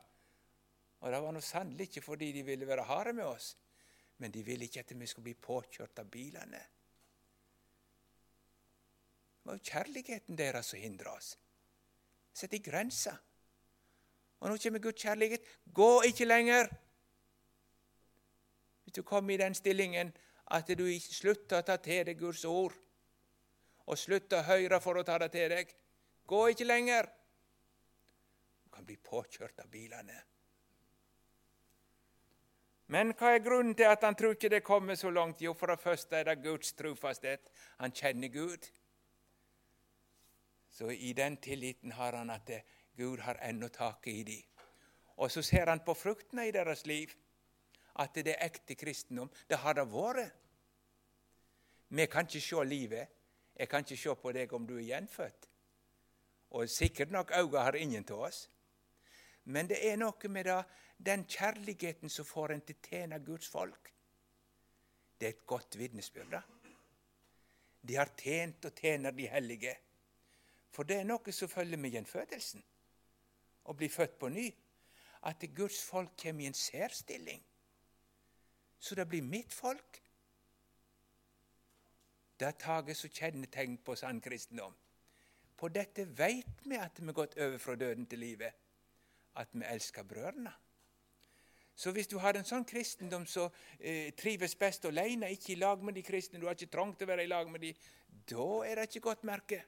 Og 0.99 1.11
det 1.11 1.21
var 1.23 1.33
nå 1.35 1.41
sannelig 1.41 1.87
ikke 1.89 2.03
fordi 2.03 2.31
de 2.31 2.43
ville 2.43 2.67
være 2.67 2.83
harde 2.83 3.13
med 3.13 3.25
oss, 3.25 3.55
men 4.17 4.31
de 4.31 4.43
ville 4.43 4.65
ikke 4.65 4.83
at 4.83 4.93
vi 4.99 5.07
skulle 5.07 5.31
bli 5.31 5.39
påkjørt 5.39 5.99
av 5.99 6.11
bilene. 6.11 6.61
Det 9.43 9.49
var 9.49 9.57
jo 9.57 9.71
kjærligheten 9.71 10.37
deres 10.39 10.69
som 10.71 10.79
hindra 10.79 11.17
oss. 11.17 11.33
Sett 12.33 12.53
i 12.55 12.61
grenser. 12.63 13.17
Og 14.39 14.49
nå 14.49 14.55
kommer 14.57 14.79
Guds 14.79 15.03
kjærlighet. 15.03 15.43
Gå 15.75 15.89
ikke 16.07 16.25
lenger! 16.25 16.71
Hvis 18.83 18.95
du 18.95 19.03
kommer 19.03 19.33
i 19.33 19.41
den 19.43 19.55
stillingen 19.55 20.13
at 20.55 20.67
du 20.67 20.85
slutter 20.99 21.59
å 21.59 21.67
ta 21.67 21.75
til 21.83 22.05
deg 22.07 22.19
Guds 22.19 22.43
ord, 22.47 22.75
og 23.83 23.99
slutter 23.99 24.39
å 24.39 24.47
høre 24.47 24.79
for 24.79 24.99
å 24.99 25.03
ta 25.03 25.17
det 25.19 25.33
til 25.35 25.51
deg, 25.51 25.71
gå 26.27 26.43
ikke 26.53 26.67
lenger! 26.67 27.09
Du 28.63 28.71
kan 28.71 28.87
bli 28.87 28.95
påkjørt 28.95 29.59
av 29.59 29.67
bilene. 29.71 30.21
Men 32.95 33.11
hva 33.19 33.33
er 33.33 33.43
grunnen 33.43 33.75
til 33.75 33.91
at 33.91 34.03
han 34.07 34.15
tror 34.15 34.37
ikke 34.37 34.51
det 34.55 34.63
kommer 34.63 34.95
så 34.95 35.11
langt? 35.11 35.43
Jo, 35.43 35.51
for 35.57 35.71
det 35.71 35.83
første 35.83 36.19
er 36.19 36.31
det 36.31 36.43
Guds 36.43 36.71
trofasthet. 36.79 37.51
Han 37.79 37.91
kjenner 37.91 38.31
Gud. 38.31 38.71
Så 40.73 40.89
i 40.91 41.13
den 41.13 41.37
tilliten 41.37 41.91
har 41.91 42.17
han 42.17 42.29
at 42.33 42.49
Gud 42.97 43.21
har 43.21 43.37
ennå 43.41 43.69
taket 43.69 44.13
i 44.13 44.23
dem. 44.23 44.41
Og 45.21 45.31
så 45.31 45.41
ser 45.45 45.69
han 45.69 45.83
på 45.85 45.93
fruktene 45.93 46.47
i 46.47 46.51
deres 46.51 46.85
liv, 46.89 47.11
at 48.01 48.15
det 48.15 48.33
er 48.33 48.45
ekte 48.47 48.75
kristendom. 48.75 49.29
Det 49.49 49.57
har 49.61 49.77
det 49.77 49.85
vært. 49.91 50.33
Vi 51.93 52.05
kan 52.09 52.25
ikke 52.25 52.41
se 52.41 52.63
livet. 52.65 53.07
Jeg 53.55 53.69
kan 53.69 53.85
ikke 53.85 53.97
se 54.01 54.15
på 54.15 54.31
deg 54.33 54.53
om 54.53 54.65
du 54.67 54.77
er 54.77 54.87
gjenfødt. 54.87 55.49
Og 56.57 56.69
sikkert 56.69 57.11
nok 57.11 57.31
øynene 57.37 57.59
har 57.59 57.75
ingen 57.75 58.05
av 58.09 58.25
oss. 58.29 58.49
Men 59.45 59.69
det 59.69 59.77
er 59.85 59.97
noe 59.97 60.29
med 60.29 60.45
det, 60.45 60.63
den 60.97 61.25
kjærligheten 61.29 62.09
som 62.09 62.25
får 62.25 62.53
en 62.53 62.61
til 62.65 62.75
å 62.75 62.87
tjene 62.87 63.19
Guds 63.19 63.49
folk. 63.49 63.91
Det 65.19 65.27
er 65.27 65.35
et 65.35 65.45
godt 65.45 65.77
vitnesbyrd. 65.77 66.37
De 67.81 67.95
har 67.95 68.13
tjent 68.17 68.65
og 68.65 68.79
tjener 68.79 69.11
de 69.11 69.27
hellige. 69.29 69.75
For 70.73 70.87
det 70.89 70.99
er 70.99 71.07
noe 71.07 71.33
som 71.35 71.51
følger 71.51 71.77
med 71.77 71.93
gjenfødelsen. 71.93 72.63
Å 73.69 73.75
bli 73.77 73.89
født 73.93 74.15
på 74.19 74.29
ny. 74.33 74.47
At 75.29 75.43
Guds 75.55 75.79
folk 75.85 76.15
kommer 76.19 76.43
i 76.43 76.49
en 76.49 76.57
særstilling. 76.57 77.43
Så 78.79 78.97
det 78.99 79.05
blir 79.07 79.23
mitt 79.23 79.53
folk. 79.53 80.01
Det 82.39 82.49
er 82.49 82.57
taket 82.59 82.97
som 82.97 83.13
kjennetegn 83.13 83.77
på 83.85 83.95
sann 83.95 84.19
kristendom. 84.21 84.73
På 85.55 85.69
dette 85.71 86.03
veit 86.17 86.65
vi 86.65 86.75
at 86.75 86.97
vi 86.99 87.07
har 87.07 87.15
gått 87.15 87.37
over 87.37 87.61
fra 87.61 87.77
døden 87.79 88.09
til 88.09 88.19
livet. 88.19 88.57
At 89.39 89.53
vi 89.53 89.63
elsker 89.69 90.03
brødrene. 90.03 90.51
Så 91.75 91.91
hvis 91.91 92.09
du 92.09 92.17
har 92.21 92.37
en 92.37 92.45
sånn 92.45 92.65
kristendom 92.69 93.23
som 93.29 93.53
eh, 93.79 94.11
trives 94.17 94.53
best 94.59 94.85
alene, 94.85 95.31
ikke 95.33 95.53
i 95.53 95.61
lag 95.61 95.81
med 95.81 95.95
de 95.97 96.03
kristne, 96.05 96.41
du 96.41 96.45
har 96.45 96.57
ikke 96.57 96.73
trangt 96.73 96.99
til 96.99 97.07
å 97.07 97.13
være 97.13 97.25
i 97.25 97.31
lag 97.31 97.49
med 97.49 97.63
de, 97.63 97.71
da 98.29 98.49
er 98.67 98.77
det 98.77 98.89
ikke 98.89 99.07
godt 99.07 99.23
merke. 99.25 99.63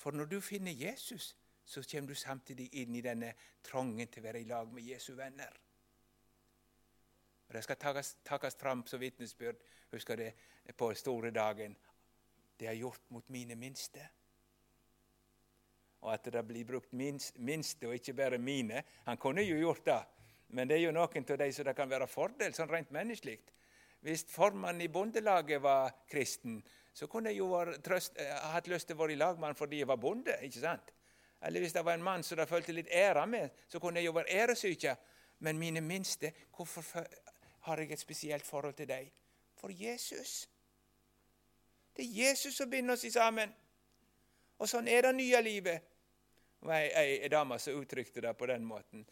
For 0.00 0.16
når 0.16 0.30
du 0.30 0.38
finner 0.40 0.72
Jesus, 0.72 1.34
så 1.64 1.82
kommer 1.90 2.08
du 2.08 2.14
samtidig 2.16 2.70
inn 2.80 2.94
i 2.96 3.02
denne 3.04 3.34
trangen 3.62 4.08
til 4.08 4.22
å 4.22 4.26
være 4.26 4.40
i 4.40 4.48
lag 4.48 4.70
med 4.72 4.86
Jesu 4.88 5.12
venner. 5.14 5.52
Og 7.48 7.54
Det 7.54 7.62
skal 7.66 7.76
takkes 8.24 8.56
fram 8.56 8.86
som 8.86 9.00
vitnesbyrd, 9.00 9.60
husker 9.92 10.16
det, 10.16 10.32
på 10.76 10.88
store 10.94 11.30
dagen. 11.34 11.76
Det 12.58 12.68
er 12.68 12.78
gjort 12.78 13.10
mot 13.10 13.28
mine 13.28 13.56
minste. 13.56 14.08
og 16.00 16.14
at 16.14 16.24
det 16.32 16.46
blir 16.48 16.64
brukt 16.64 16.92
minst, 16.96 17.38
minste 17.38 17.86
og 17.86 17.94
ikke 17.94 18.14
bare 18.16 18.38
mine. 18.38 18.82
Han 19.04 19.18
kunne 19.20 19.42
jo 19.42 19.58
gjort 19.60 19.84
det, 19.86 19.98
men 20.48 20.68
det 20.68 20.78
er 20.78 20.86
jo 20.86 20.92
noen 20.96 21.26
av 21.30 21.38
de 21.38 21.52
som 21.52 21.64
det 21.64 21.74
kan 21.76 21.90
være 21.90 22.06
fordel, 22.08 22.54
sånn 22.54 22.70
rent 22.70 22.90
menneskelig. 22.90 23.36
Hvis 24.00 24.24
formannen 24.32 24.80
i 24.80 24.88
bondelaget 24.88 25.60
var 25.60 25.92
kristen, 26.08 26.62
så 27.00 27.06
kunne 27.06 27.30
jeg 27.30 27.38
jo 27.38 27.64
trøst, 27.80 28.18
eh, 28.20 28.32
hatt 28.52 28.66
lyst 28.68 28.90
til 28.90 28.96
å 28.98 29.00
være 29.00 29.14
i 29.14 29.16
lag 29.16 29.38
med 29.38 29.48
han 29.48 29.56
fordi 29.56 29.78
jeg 29.80 29.88
var 29.88 29.96
bonde. 29.96 30.34
ikke 30.44 30.60
sant? 30.60 30.90
Eller 31.42 31.60
hvis 31.60 31.72
det 31.72 31.84
var 31.84 31.94
en 31.96 32.02
mann 32.02 32.22
som 32.22 32.36
det 32.36 32.48
følte 32.48 32.74
litt 32.76 32.90
ære 32.92 33.26
med, 33.26 33.50
så 33.68 33.80
kunne 33.80 34.00
jeg 34.00 34.06
jo 34.06 34.12
være 34.12 34.32
æresyke. 34.42 34.96
Men 35.38 35.58
mine 35.58 35.80
minste, 35.80 36.32
hvorfor 36.56 37.06
har 37.60 37.78
jeg 37.78 37.92
et 37.92 38.00
spesielt 38.00 38.46
forhold 38.46 38.74
til 38.74 38.88
deg? 38.88 39.12
For 39.56 39.72
Jesus. 39.72 40.48
Det 41.96 42.04
er 42.04 42.28
Jesus 42.28 42.56
som 42.56 42.70
binder 42.70 42.92
oss 42.92 43.06
sammen. 43.12 43.54
Og 44.58 44.68
sånn 44.68 44.88
er 44.88 45.08
det 45.08 45.14
nye 45.14 45.40
livet. 45.42 45.88
Ei, 46.68 46.90
Ei, 46.92 47.16
ei 47.22 47.32
dame 47.32 47.58
som 47.58 47.80
uttrykte 47.80 48.20
det 48.20 48.36
på 48.36 48.46
den 48.46 48.64
måten. 48.64 49.08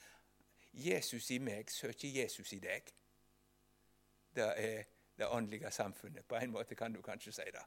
Jesus 0.72 1.30
i 1.30 1.38
meg 1.38 1.72
søker 1.72 2.08
Jesus 2.08 2.52
i 2.52 2.60
deg. 2.60 2.92
Det 4.36 4.52
er 4.56 4.84
det 5.16 5.26
åndelige 5.26 5.70
samfunnet. 5.70 6.28
På 6.28 6.36
en 6.36 6.50
måte 6.50 6.74
kan 6.74 6.92
du 6.92 7.00
kanskje 7.02 7.32
si 7.32 7.48
det. 7.48 7.64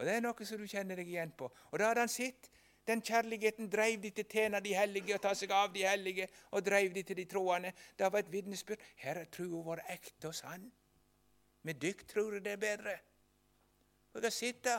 Og 0.00 0.06
Det 0.06 0.14
er 0.16 0.22
noe 0.24 0.46
som 0.48 0.56
du 0.56 0.64
kjenner 0.64 0.96
deg 0.96 1.08
igjen 1.12 1.32
på. 1.36 1.50
Og 1.70 1.78
da 1.78 1.90
hadde 1.90 2.06
han 2.06 2.08
sett. 2.08 2.48
Den 2.88 3.02
kjærligheten 3.04 3.68
dreiv 3.68 4.00
de 4.00 4.08
til 4.16 4.24
å 4.24 4.30
tjene 4.32 4.60
de 4.64 4.72
hellige 4.72 5.14
og 5.14 5.20
ta 5.22 5.34
seg 5.36 5.52
av 5.52 5.68
de 5.74 5.82
hellige, 5.84 6.24
og 6.56 6.64
dreiv 6.64 6.94
de 6.94 7.02
til 7.04 7.18
de 7.18 7.26
troende. 7.28 7.74
Det 7.98 8.08
var 8.08 8.24
et 8.24 8.30
vitnesbyrd. 8.32 8.80
Her 9.02 9.20
er 9.20 9.28
trua 9.28 9.60
vår 9.66 9.82
ekte 9.92 10.30
og 10.30 10.34
sann. 10.34 10.64
Med 11.68 11.76
dykk 11.82 12.06
tror 12.08 12.38
jeg 12.38 12.46
det 12.46 12.54
er 12.56 12.62
bedre. 12.64 12.96
Og 14.16 14.24
det 14.24 14.32
sitte. 14.32 14.78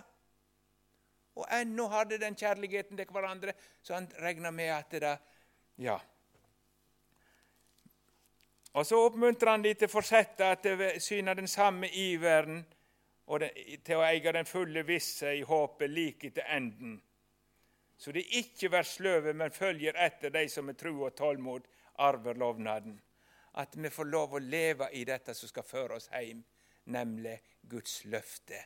Og 1.37 1.45
ennå 1.61 1.85
hadde 1.93 2.17
den 2.19 2.35
kjærligheten 2.35 2.97
til 2.97 3.13
hverandre, 3.13 3.53
så 3.83 3.93
han 3.93 4.09
regna 4.25 4.51
med 4.51 4.73
at 4.73 4.91
det 4.91 5.17
Ja. 5.77 5.99
Og 8.73 8.85
så 8.85 9.05
oppmuntrer 9.05 9.51
han 9.51 9.61
de 9.61 9.73
til 9.73 9.87
å 9.87 9.91
fortsette 9.91 10.51
at 10.51 10.67
syne 11.01 11.35
den 11.35 11.47
samme 11.47 11.87
iveren 11.87 12.65
og 13.31 13.43
til 13.85 13.95
å 13.95 14.03
eie 14.03 14.33
den 14.35 14.47
fulle 14.47 14.83
visse 14.83 15.29
i 15.37 15.45
håpet 15.47 15.89
like 15.89 16.31
til 16.35 16.43
enden. 16.51 16.97
Så 17.97 18.11
de 18.11 18.23
ikke 18.41 18.71
vær 18.73 18.87
sløve, 18.87 19.33
men 19.37 19.53
følger 19.55 19.95
etter 19.95 20.33
de 20.33 20.47
som 20.49 20.65
med 20.67 20.79
tro 20.79 20.91
og 21.05 21.15
tålmod 21.15 21.67
arver 22.03 22.35
lovnaden. 22.41 22.97
At 23.61 23.75
vi 23.77 23.91
får 23.93 24.09
lov 24.09 24.35
å 24.35 24.43
leve 24.43 24.89
i 24.97 25.05
dette 25.07 25.35
som 25.37 25.51
skal 25.51 25.67
føre 25.67 25.99
oss 25.99 26.09
hjem, 26.11 26.41
nemlig 26.91 27.37
Guds 27.71 28.01
løfte. 28.09 28.59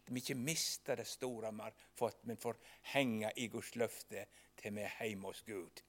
At 0.00 0.10
vi 0.10 0.22
ikke 0.22 0.38
mister 0.40 0.98
det 0.98 1.06
store 1.06 1.52
vi 1.52 1.66
har 1.66 1.78
fått, 1.94 2.24
men 2.24 2.40
får 2.40 2.58
henge 2.94 3.30
i 3.36 3.46
Guds 3.52 3.74
løfte 3.76 4.26
til 4.58 4.74
vi 4.74 4.86
er 4.86 4.96
hjemme 5.04 5.30
hos 5.30 5.44
Gud. 5.46 5.82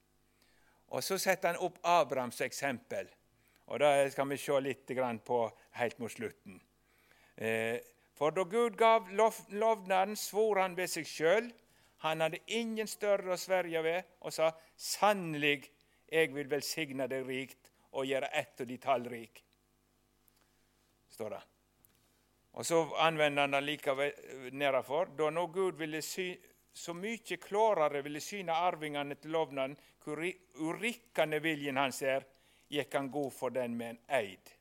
Og 0.89 1.03
Så 1.03 1.17
setter 1.17 1.53
han 1.53 1.63
opp 1.63 1.79
Abrahams 1.83 2.41
eksempel. 2.41 3.07
Og 3.67 3.79
Det 3.79 4.11
skal 4.11 4.29
vi 4.29 4.37
se 4.37 4.59
litt 4.59 4.91
på 5.25 5.39
helt 5.71 5.99
mot 5.99 6.11
slutten. 6.11 6.59
Eh, 7.39 7.79
for 8.19 8.35
da 8.35 8.43
Gud 8.43 8.75
gav 8.77 9.07
lovnaden, 9.49 10.15
svor 10.19 10.59
han 10.59 10.75
ved 10.75 10.91
seg 10.91 11.07
sjøl. 11.07 11.45
Han 12.03 12.23
hadde 12.23 12.41
ingen 12.51 12.87
større 12.87 13.31
å 13.35 13.39
sverge 13.39 13.83
ved, 13.83 14.09
og 14.19 14.35
sa 14.35 14.51
sannelig, 14.75 15.69
jeg 16.09 16.33
vil 16.33 16.49
velsigne 16.51 17.07
deg 17.07 17.27
rikt 17.27 17.69
og 17.95 18.07
gjøre 18.09 18.31
ett 18.35 18.61
av 18.61 18.67
de 18.67 18.77
tallrik. 18.81 19.43
Står 21.15 21.35
det. 21.35 21.41
Og 22.59 22.65
så 22.65 22.81
anvender 23.05 23.45
han 23.45 23.55
det 23.55 23.63
likevel 23.63 24.51
nedafor. 24.51 25.13
Da 25.15 25.29
nå 25.31 25.45
Gud 25.53 25.79
ville 25.79 26.01
sy, 26.03 26.33
så 26.73 26.95
mye 26.97 27.39
klarere 27.39 28.01
ville 28.03 28.21
syne 28.23 28.55
arvingene 28.67 29.15
til 29.19 29.35
lovnaden 29.35 29.77
hvor 30.03 30.19
urikkende 30.19 31.39
viljen 31.43 31.79
hans 31.79 32.01
er, 32.03 32.25
gikk 32.69 32.95
han 32.95 33.11
god 33.11 33.31
for 33.35 33.53
den 33.53 33.77
med 33.77 33.95
en 33.95 34.01
eid. 34.19 34.58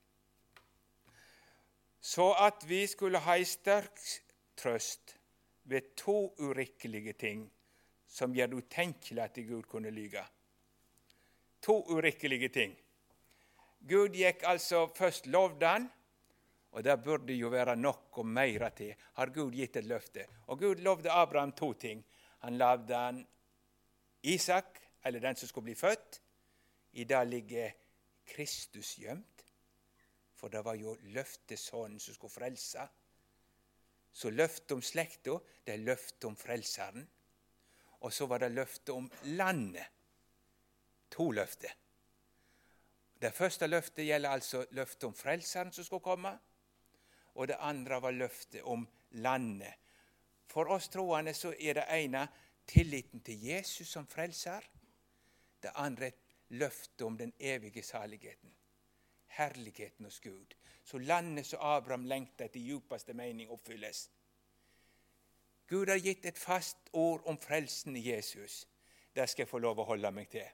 Så 2.01 2.33
at 2.33 2.65
vi 2.69 2.87
skulle 2.87 3.19
ha 3.19 3.37
ei 3.37 3.45
sterk 3.45 3.99
trøst 4.57 5.17
ved 5.69 5.95
to 5.97 6.35
urikkelige 6.39 7.13
ting 7.13 7.47
som 8.09 8.35
gjør 8.35 8.51
det 8.51 8.61
utenkelig 8.63 9.23
at 9.23 9.41
Gud 9.47 9.63
kunne 9.69 9.91
lyge. 9.91 10.23
To 11.63 11.83
urikkelige 11.93 12.49
ting. 12.49 12.77
Gud 13.89 14.17
gikk 14.17 14.43
altså 14.47 14.87
først 14.97 15.27
lovde 15.27 15.67
han, 15.67 15.89
og 16.71 16.85
det 16.85 16.97
burde 17.05 17.35
jo 17.35 17.49
være 17.53 17.77
nok 17.77 18.19
og 18.19 18.27
mer 18.27 18.69
til. 18.77 18.95
Har 19.15 19.33
Gud 19.35 19.53
gitt 19.53 19.77
et 19.77 19.87
løfte? 19.89 20.27
Og 20.47 20.59
Gud 20.59 20.83
lovde 20.85 21.11
Abraham 21.11 21.53
to 21.53 21.73
ting. 21.73 22.05
Han 22.39 22.59
lovde 22.59 22.95
han 22.95 23.27
Isak, 24.23 24.79
eller 25.05 25.21
den 25.21 25.37
som 25.37 25.49
skulle 25.49 25.65
bli 25.65 25.75
født. 25.75 26.21
I 26.93 27.05
det 27.05 27.27
ligger 27.29 27.71
Kristus 28.27 28.97
gjemt. 28.97 29.38
For 30.39 30.53
det 30.53 30.63
var 30.65 30.79
jo 30.79 30.95
løftesønnen 31.15 31.99
som 32.01 32.15
skulle 32.15 32.33
frelse. 32.33 32.87
Så 34.13 34.31
løftet 34.31 34.73
om 34.77 34.83
slekta, 34.83 35.37
det 35.67 35.75
er 35.75 35.85
løftet 35.85 36.25
om 36.25 36.37
Frelseren. 36.37 37.05
Og 38.01 38.13
så 38.13 38.27
var 38.27 38.43
det 38.43 38.53
løftet 38.55 38.95
om 38.95 39.11
landet. 39.35 39.87
To 41.11 41.31
løfter. 41.35 41.75
Det 43.19 43.35
første 43.35 43.67
løftet 43.67 44.07
gjelder 44.07 44.31
altså 44.31 44.63
løftet 44.71 45.09
om 45.11 45.15
Frelseren 45.15 45.73
som 45.75 45.85
skulle 45.85 46.07
komme. 46.07 46.33
Og 47.35 47.49
det 47.49 47.59
andre 47.59 48.01
var 48.03 48.15
løftet 48.15 48.63
om 48.63 48.87
landet. 49.11 49.75
For 50.47 50.71
oss 50.75 50.89
troende 50.89 51.35
så 51.35 51.53
er 51.59 51.81
det 51.81 51.89
ene 51.93 52.25
tilliten 52.67 53.21
til 53.25 53.43
Jesus 53.51 53.89
som 53.89 54.07
frelser. 54.07 54.65
Det 55.63 55.75
andre 55.75 56.07
er 56.07 56.57
løftet 56.59 57.03
om 57.03 57.19
den 57.19 57.33
evige 57.39 57.83
saligheten. 57.83 58.58
Herligheten 59.39 60.07
hos 60.09 60.21
Gud. 60.21 60.55
Så 60.85 60.99
landet 60.99 61.47
som 61.47 61.63
Abraham 61.63 62.07
lengta 62.11 62.47
etter 62.49 62.61
djupeste 62.61 63.15
mening, 63.15 63.51
oppfylles. 63.51 64.09
Gud 65.69 65.89
har 65.89 66.01
gitt 66.01 66.25
et 66.27 66.39
fast 66.39 66.89
ord 66.93 67.27
om 67.29 67.37
frelsen 67.39 67.97
i 67.97 68.07
Jesus. 68.09 68.63
Det 69.13 69.27
skal 69.29 69.45
jeg 69.45 69.51
få 69.51 69.61
lov 69.61 69.83
å 69.83 69.89
holde 69.91 70.11
meg 70.17 70.31
til. 70.33 70.47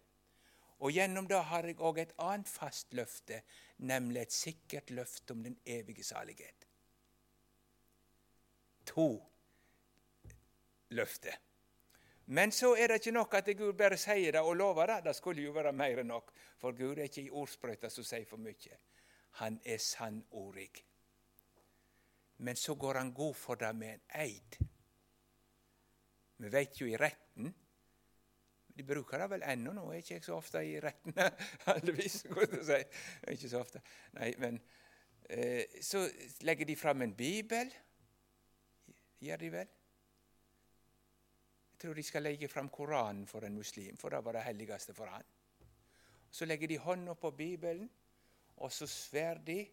Og 0.82 0.93
Gjennom 0.93 1.28
det 1.30 1.39
har 1.49 1.68
jeg 1.68 1.78
òg 1.78 2.01
et 2.03 2.14
annet 2.18 2.51
fast 2.51 2.93
løfte, 2.99 3.41
nemlig 3.78 4.24
et 4.24 4.35
sikkert 4.35 4.91
løfte 4.91 5.37
om 5.37 5.45
den 5.47 5.57
evige 5.64 6.05
salighet. 6.05 6.66
To 8.91 9.09
løfter. 10.91 11.39
Men 12.27 12.53
så 12.53 12.72
er 12.77 12.89
det 12.89 13.03
ikke 13.03 13.12
nok 13.12 13.35
at 13.37 13.51
Gud 13.57 13.72
bare 13.77 13.97
sier 14.01 14.33
det 14.33 14.41
og 14.41 14.57
lover 14.57 14.89
det. 14.89 15.03
Det 15.05 15.16
skulle 15.16 15.45
jo 15.45 15.53
være 15.53 15.72
mer 15.77 16.01
enn 16.01 16.09
nok. 16.09 16.33
For 16.61 16.72
Gud 16.72 16.99
er 16.99 17.09
ikke 17.09 17.27
i 17.27 17.31
ordsprøyta 17.31 17.91
som 17.93 18.07
sier 18.07 18.25
for 18.29 18.41
mye. 18.41 18.79
Han 19.41 19.59
er 19.64 19.83
sannordig. 19.83 20.70
Men 22.39 22.57
så 22.57 22.75
går 22.75 22.95
han 23.03 23.12
god 23.14 23.35
for 23.35 23.61
det 23.61 23.75
med 23.77 23.93
en 23.93 24.07
eid. 24.25 24.57
Vi 26.37 26.51
vet 26.53 26.81
jo 26.81 26.87
i 26.91 26.97
retten 26.99 27.53
De 28.75 28.83
bruker 28.83 29.20
det 29.22 29.29
vel 29.31 29.45
ennå 29.47 29.70
nå, 29.70 29.85
er 29.93 30.01
ikke 30.03 30.16
jeg 30.16 30.25
så 30.27 30.35
ofte 30.35 30.59
i 30.66 30.81
retten, 30.83 31.14
heldigvis. 31.68 32.25
Si. 32.27 32.81
Ikke 33.31 33.51
så 33.53 33.61
ofte. 33.61 33.83
Nei, 34.16 34.33
men 34.43 34.59
eh, 35.31 35.79
Så 35.81 36.03
legger 36.43 36.66
de 36.66 36.77
fram 36.77 37.03
en 37.03 37.14
bibel. 37.14 37.70
Gjør 39.22 39.37
de 39.45 39.53
vel? 39.53 39.70
Tror 41.85 41.95
de 41.95 42.03
skal 42.03 42.22
legge 42.24 42.49
fram 42.49 42.68
Koranen 42.72 43.26
for 43.28 43.45
en 43.45 43.59
muslim, 43.59 43.97
for 44.01 44.09
det 44.09 44.22
var 44.24 44.32
det 44.32 44.43
helligste 44.47 44.95
for 44.97 45.11
han. 45.12 45.24
Så 46.30 46.47
legger 46.49 46.68
de 46.68 46.78
hånda 46.78 47.14
på 47.14 47.30
Bibelen, 47.30 47.91
og 48.57 48.72
så 48.72 48.87
sver 48.87 49.35
de 49.47 49.66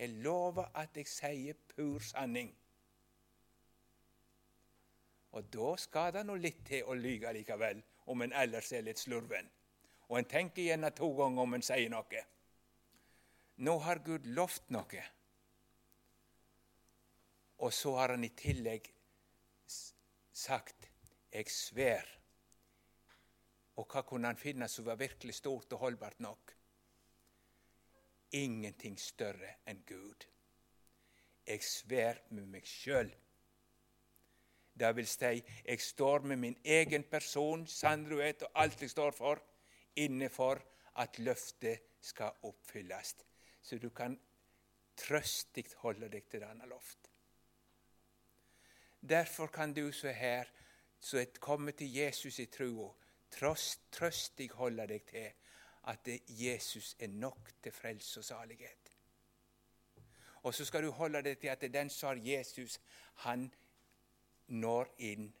Jeg 0.00 0.08
lover 0.08 0.70
at 0.74 0.96
jeg 0.96 1.06
sier 1.06 1.56
pur 1.68 1.98
sanning. 2.00 2.54
Og 5.32 5.44
da 5.52 5.74
skal 5.76 6.14
det 6.14 6.22
nå 6.24 6.38
litt 6.40 6.62
til 6.64 6.88
å 6.88 6.96
lyge 6.96 7.32
likevel, 7.36 7.82
om 8.06 8.22
en 8.22 8.32
ellers 8.32 8.72
er 8.72 8.86
litt 8.86 8.98
slurven. 8.98 9.50
Og 10.08 10.18
en 10.18 10.30
tenker 10.30 10.62
gjerne 10.62 10.90
to 10.96 11.10
ganger 11.18 11.42
om 11.42 11.54
en 11.58 11.66
sier 11.66 11.92
noe. 11.92 12.24
Nå 13.56 13.76
har 13.84 14.00
Gud 14.06 14.24
lovt 14.24 14.72
noe. 14.72 15.04
Og 17.58 17.72
så 17.72 17.92
har 17.98 18.16
han 18.16 18.24
i 18.24 18.32
tillegg 18.32 18.88
sagt 20.32 20.89
jeg 21.32 21.50
sver. 21.50 22.06
Og 23.76 23.86
hva 23.86 24.02
kunne 24.06 24.28
han 24.28 24.40
finne 24.40 24.68
som 24.68 24.86
var 24.86 24.98
virkelig 25.00 25.38
stort 25.38 25.72
og 25.72 25.86
holdbart 25.86 26.20
nok? 26.20 26.54
Ingenting 28.36 28.98
større 29.00 29.56
enn 29.66 29.82
Gud. 29.86 30.26
Jeg 31.46 31.64
sver 31.64 32.20
med 32.30 32.46
meg 32.46 32.66
sjøl. 32.68 33.10
Det 34.80 34.90
vil 34.96 35.08
si, 35.08 35.40
jeg 35.64 35.80
står 35.82 36.26
med 36.30 36.38
min 36.40 36.56
egen 36.64 37.04
person, 37.10 37.66
sannhet 37.66 38.44
og 38.46 38.60
alt 38.62 38.82
jeg 38.82 38.92
står 38.92 39.16
for, 39.16 39.40
innenfor 39.96 40.62
at 41.02 41.18
løftet 41.18 41.90
skal 42.00 42.38
oppfylles. 42.46 43.16
Så 43.62 43.78
du 43.78 43.90
kan 43.90 44.16
trøstig 44.96 45.66
holde 45.82 46.08
deg 46.12 46.28
til 46.30 46.44
denne 46.44 46.68
loft. 46.70 47.10
Derfor 49.00 49.46
kan 49.46 49.72
du 49.72 49.90
som 49.92 50.14
her 50.14 50.48
så 51.00 51.18
er 51.18 51.40
kommet 51.40 51.76
til 51.80 51.94
Jesus 51.94 52.38
i 52.38 52.46
trua, 52.46 52.90
trøst, 53.30 53.80
trøst 53.92 54.40
jeg 54.40 54.52
holder 54.54 54.86
deg 54.86 55.06
til 55.08 55.32
at 55.90 56.08
Jesus 56.28 56.94
er 56.98 57.08
nok 57.08 57.52
til 57.62 57.72
frelse 57.72 58.20
og 58.20 58.24
salighet. 58.24 58.90
Og 60.42 60.54
så 60.54 60.64
skal 60.64 60.84
du 60.84 60.90
holde 60.90 61.22
deg 61.22 61.38
til 61.38 61.52
at 61.52 61.64
den 61.72 61.90
som 61.90 62.08
har 62.08 62.22
Jesus, 62.24 62.80
han 63.24 63.50
når 64.46 64.94
inn 64.98 65.32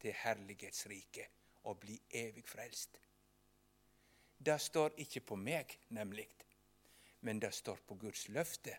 til 0.00 0.14
herlighetsriket 0.18 1.26
og 1.64 1.78
blir 1.80 1.98
evig 2.10 2.44
frelst. 2.46 3.00
Det 4.38 4.60
står 4.60 4.98
ikke 5.00 5.20
på 5.20 5.36
meg, 5.36 5.70
nemlig, 5.88 6.28
men 7.20 7.40
det 7.40 7.54
står 7.54 7.80
på 7.86 7.94
Guds 7.94 8.28
løfte. 8.28 8.76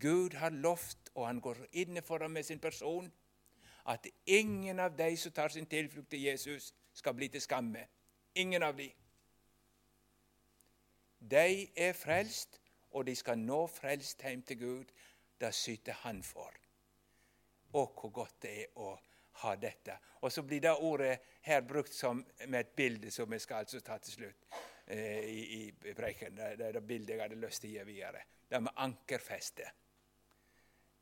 Gud 0.00 0.34
har 0.36 0.50
lovt, 0.50 1.10
og 1.14 1.26
han 1.26 1.40
går 1.40 1.62
inne 1.72 2.02
for 2.02 2.18
ham 2.18 2.30
med 2.30 2.42
sin 2.42 2.60
person, 2.60 3.12
at 3.86 4.06
ingen 4.26 4.80
av 4.80 4.96
de 4.96 5.16
som 5.16 5.32
tar 5.32 5.48
sin 5.48 5.66
tilflukt 5.66 6.10
til 6.10 6.22
Jesus, 6.22 6.74
skal 6.92 7.14
bli 7.14 7.28
til 7.28 7.40
skamme. 7.40 7.86
Ingen 8.34 8.62
av 8.62 8.76
de. 8.76 8.88
De 11.20 11.68
er 11.76 11.92
frelst, 11.92 12.60
og 12.90 13.06
de 13.06 13.14
skal 13.16 13.38
nå 13.38 13.66
frelst 13.70 14.22
hjem 14.22 14.42
til 14.42 14.58
Gud. 14.58 14.94
Det 15.40 15.52
syter 15.54 15.92
Han 16.04 16.22
for. 16.24 16.54
Å, 17.72 17.82
hvor 17.84 18.10
godt 18.10 18.42
det 18.42 18.52
er 18.62 18.78
å 18.80 18.94
ha 19.42 19.56
dette. 19.60 19.98
Og 20.24 20.32
så 20.32 20.42
blir 20.42 20.62
det 20.64 20.72
ordet 20.72 21.18
her 21.44 21.60
brukt 21.60 21.92
som, 21.92 22.24
med 22.46 22.60
et 22.60 22.76
bilde 22.76 23.10
som 23.12 23.30
vi 23.30 23.38
skal 23.42 23.66
altså 23.66 23.80
ta 23.84 23.98
til 24.00 24.14
slutt 24.14 24.46
eh, 24.86 25.26
i, 25.28 25.66
i 25.68 25.94
preken. 25.94 26.36
Det 26.36 26.68
er 26.70 26.78
det 26.78 26.86
bildet 26.86 27.16
jeg 27.16 27.24
hadde 27.26 27.40
lyst 27.42 27.62
til 27.62 27.74
å 27.74 27.76
gi 27.76 27.84
videre. 27.90 28.22
Det 28.48 28.62
med 28.62 28.80
ankerfeste. 28.86 29.68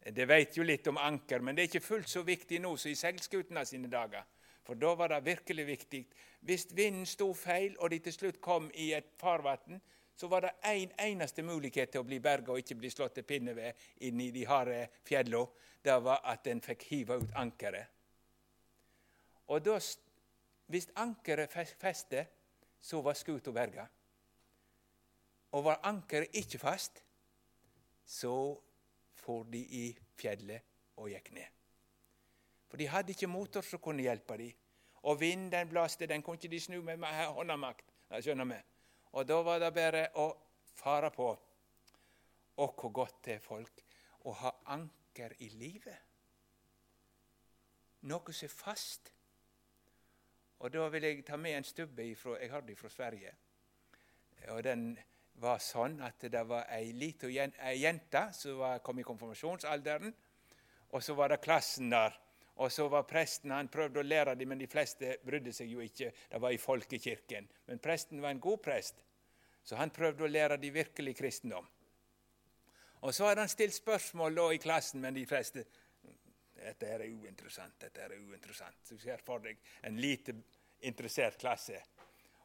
Det 0.05 0.27
vet 0.29 0.57
jo 0.57 0.65
litt 0.67 0.87
om 0.91 0.99
anker, 1.01 1.41
men 1.41 1.57
det 1.57 1.63
er 1.63 1.71
ikke 1.71 1.87
fullt 1.87 2.11
så 2.13 2.23
viktig 2.23 2.59
nå 2.61 2.75
som 2.77 2.91
i 2.91 2.99
seilskutene 2.99 3.65
sine 3.65 3.89
dager. 3.89 4.27
For 4.65 4.77
da 4.81 4.95
var 4.97 5.13
det 5.13 5.25
virkelig 5.25 5.67
viktig. 5.67 6.01
Hvis 6.45 6.67
vinden 6.77 7.07
sto 7.09 7.31
feil, 7.37 7.77
og 7.79 7.91
de 7.91 7.99
til 8.05 8.13
slutt 8.13 8.41
kom 8.41 8.71
i 8.75 8.93
et 8.97 9.15
farvann, 9.21 9.81
så 10.17 10.29
var 10.29 10.41
det 10.41 10.53
én 10.65 10.93
en 10.93 10.93
eneste 11.13 11.43
mulighet 11.43 11.91
til 11.91 12.01
å 12.01 12.07
bli 12.07 12.21
berga 12.21 12.53
og 12.53 12.59
ikke 12.59 12.77
bli 12.79 12.91
slått 12.91 13.15
til 13.15 13.27
pinne 13.27 13.55
ved 13.57 13.73
inn 14.07 14.19
de 14.19 14.45
harde 14.47 14.89
fjellene. 15.05 15.47
Det 15.85 15.97
var 16.03 16.21
at 16.25 16.47
en 16.47 16.61
fikk 16.65 16.83
hive 16.89 17.17
ut 17.21 17.33
ankeret. 17.37 17.87
Og 19.49 19.61
da, 19.65 19.79
hvis 20.67 20.89
ankeret 20.97 21.53
feste, 21.53 22.27
så 22.81 23.01
var 23.03 23.17
skuta 23.17 23.53
berga. 23.53 23.85
Og 25.53 25.65
var 25.65 25.83
ankeret 25.83 26.33
ikke 26.33 26.59
fast, 26.59 27.03
så 28.07 28.57
for 29.25 29.49
de 29.49 29.61
i 29.61 29.85
fjellet 30.20 30.62
og 31.01 31.09
gikk 31.12 31.33
ned. 31.37 31.49
For 32.68 32.81
de 32.81 32.89
hadde 32.91 33.14
ikke 33.14 33.31
motor 33.31 33.64
som 33.64 33.81
kunne 33.83 34.05
hjelpe 34.05 34.37
dem. 34.39 34.53
Og 35.05 35.20
vinden 35.20 35.51
den 35.53 35.68
blaste, 35.68 36.07
den 36.07 36.22
kunne 36.22 36.41
ikke 36.41 36.49
de 36.49 36.61
snu 36.61 36.81
med 36.83 37.05
håndamakt. 37.05 37.91
Skjønner 38.20 38.49
vi? 38.49 38.61
Og 39.12 39.29
da 39.29 39.37
var 39.45 39.61
det 39.61 39.75
bare 39.77 40.07
å 40.18 40.31
fare 40.75 41.11
på. 41.14 41.29
Og 42.57 42.75
hvor 42.81 42.93
godt 42.93 43.20
det 43.27 43.37
er 43.37 43.45
folk 43.45 43.83
å 44.25 44.33
ha 44.41 44.53
anker 44.72 45.37
i 45.45 45.51
livet. 45.53 45.99
Noe 48.09 48.33
som 48.33 48.49
er 48.49 48.53
fast. 48.53 49.12
Og 50.64 50.72
da 50.72 50.89
vil 50.89 51.05
jeg 51.05 51.25
ta 51.27 51.37
med 51.37 51.59
en 51.59 51.66
stubbe 51.68 52.07
ifra, 52.09 52.39
jeg 52.41 52.51
har 52.51 52.64
det 52.64 52.79
fra 52.79 52.89
Sverige. 52.89 53.35
Og 54.49 54.64
den 54.64 54.95
var 55.43 55.62
sånn 55.62 55.99
at 56.07 56.26
det 56.30 56.43
var 56.47 56.68
ei 56.72 56.93
lita 56.95 57.28
jente 57.28 58.22
som 58.37 58.62
kom 58.82 59.01
i 59.01 59.07
konfirmasjonsalderen. 59.07 60.14
Og 60.95 61.03
så 61.03 61.16
var 61.18 61.32
det 61.32 61.43
klassen 61.43 61.91
der. 61.91 62.14
Og 62.62 62.70
så 62.70 62.87
var 62.89 63.03
presten, 63.03 63.51
Han 63.51 63.68
prøvde 63.68 63.99
å 63.99 64.07
lære 64.07 64.37
dem, 64.39 64.49
men 64.49 64.59
de 64.59 64.70
fleste 64.70 65.16
brydde 65.26 65.53
seg 65.53 65.72
jo 65.72 65.80
ikke. 65.82 66.12
Det 66.30 66.41
var 66.41 66.53
i 66.55 66.59
folkekirken. 66.59 67.49
Men 67.66 67.78
presten 67.82 68.22
var 68.22 68.30
en 68.30 68.41
god 68.41 68.62
prest, 68.62 69.03
så 69.64 69.76
han 69.76 69.91
prøvde 69.91 70.24
å 70.24 70.30
lære 70.30 70.61
dem 70.62 70.74
virkelig 70.74 71.16
kristendom. 71.18 71.66
Og 73.03 73.14
så 73.14 73.26
hadde 73.26 73.43
han 73.43 73.51
stilt 73.51 73.74
spørsmål 73.74 74.35
da 74.39 74.47
i 74.55 74.61
klassen, 74.62 75.01
men 75.01 75.14
de 75.14 75.26
fleste 75.26 75.64
dette 76.64 76.87
er 76.89 77.03
uinteressant. 77.11 77.74
dette 77.80 78.01
er 78.01 78.14
uinteressant. 78.16 78.76
Du 78.89 78.99
ser 78.99 79.20
for 79.24 79.43
deg 79.45 79.59
en 79.82 79.99
lite 80.01 80.35
interessert 80.80 81.37
klasse. 81.41 81.82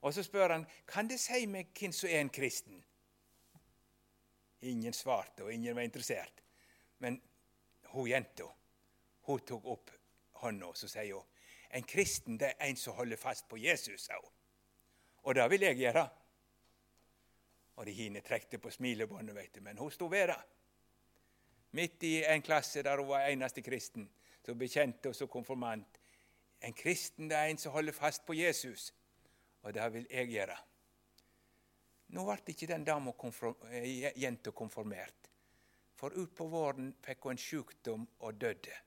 Og 0.01 0.13
så 0.13 0.23
spør 0.23 0.53
han 0.53 0.65
kan 0.87 1.09
det 1.09 1.19
si 1.19 1.45
meg 1.45 1.73
hvem 1.79 1.93
som 1.95 2.09
er 2.09 2.21
en 2.23 2.29
kristen. 2.29 2.83
Ingen 4.61 4.93
svarte, 4.93 5.43
og 5.43 5.53
ingen 5.53 5.75
var 5.75 5.87
interessert. 5.87 6.43
Men 6.99 7.21
hun 7.93 8.07
jenta 8.07 8.47
hun 9.29 9.39
tok 9.45 9.65
opp 9.69 9.91
hånda 10.41 10.71
og 10.71 10.77
så 10.77 10.87
sier 10.89 11.13
hun, 11.13 11.25
en 11.69 11.85
kristen 11.85 12.37
det 12.41 12.55
er 12.55 12.69
en 12.69 12.77
som 12.79 12.95
holder 12.97 13.19
fast 13.19 13.47
på 13.49 13.57
Jesus. 13.61 14.07
sa. 14.07 14.17
Og 15.23 15.35
det 15.35 15.49
vil 15.49 15.61
jeg 15.61 15.77
gjøre. 15.77 16.07
Og 17.75 17.85
de 17.85 17.91
hine 17.91 18.21
trekte 18.21 18.57
på 18.57 18.71
smilebåndet, 18.71 19.61
men 19.61 19.77
hun 19.77 19.91
sto 19.91 20.07
ved 20.07 20.27
det. 20.27 20.39
Midt 21.71 22.03
i 22.03 22.23
en 22.23 22.41
klasse 22.41 22.83
der 22.83 22.97
hun 22.97 23.07
var 23.07 23.27
eneste 23.27 23.61
kristen, 23.61 24.09
så 24.45 24.55
bekjente 24.55 25.09
hun 25.09 25.13
som 25.13 25.27
konfirmant. 25.27 25.99
En 26.61 26.73
kristen 26.73 27.29
det 27.29 27.37
er 27.37 27.45
en 27.45 27.57
som 27.57 27.71
holder 27.71 27.93
fast 27.93 28.25
på 28.25 28.33
Jesus, 28.33 28.93
og 29.63 29.73
det 29.73 29.87
vil 29.93 30.07
jeg 30.09 30.31
gjøre. 30.33 30.57
Nå 32.15 32.25
ble 32.25 32.53
ikke 32.53 32.69
den 32.71 32.85
dama 32.85 33.13
eh, 33.69 34.09
jenta 34.17 34.51
konformert, 34.51 35.29
for 35.95 36.15
utpå 36.15 36.47
våren 36.49 36.93
fikk 37.03 37.27
hun 37.27 37.35
en 37.35 37.43
sykdom 37.43 38.07
og 38.19 38.33
døde. 38.33 38.77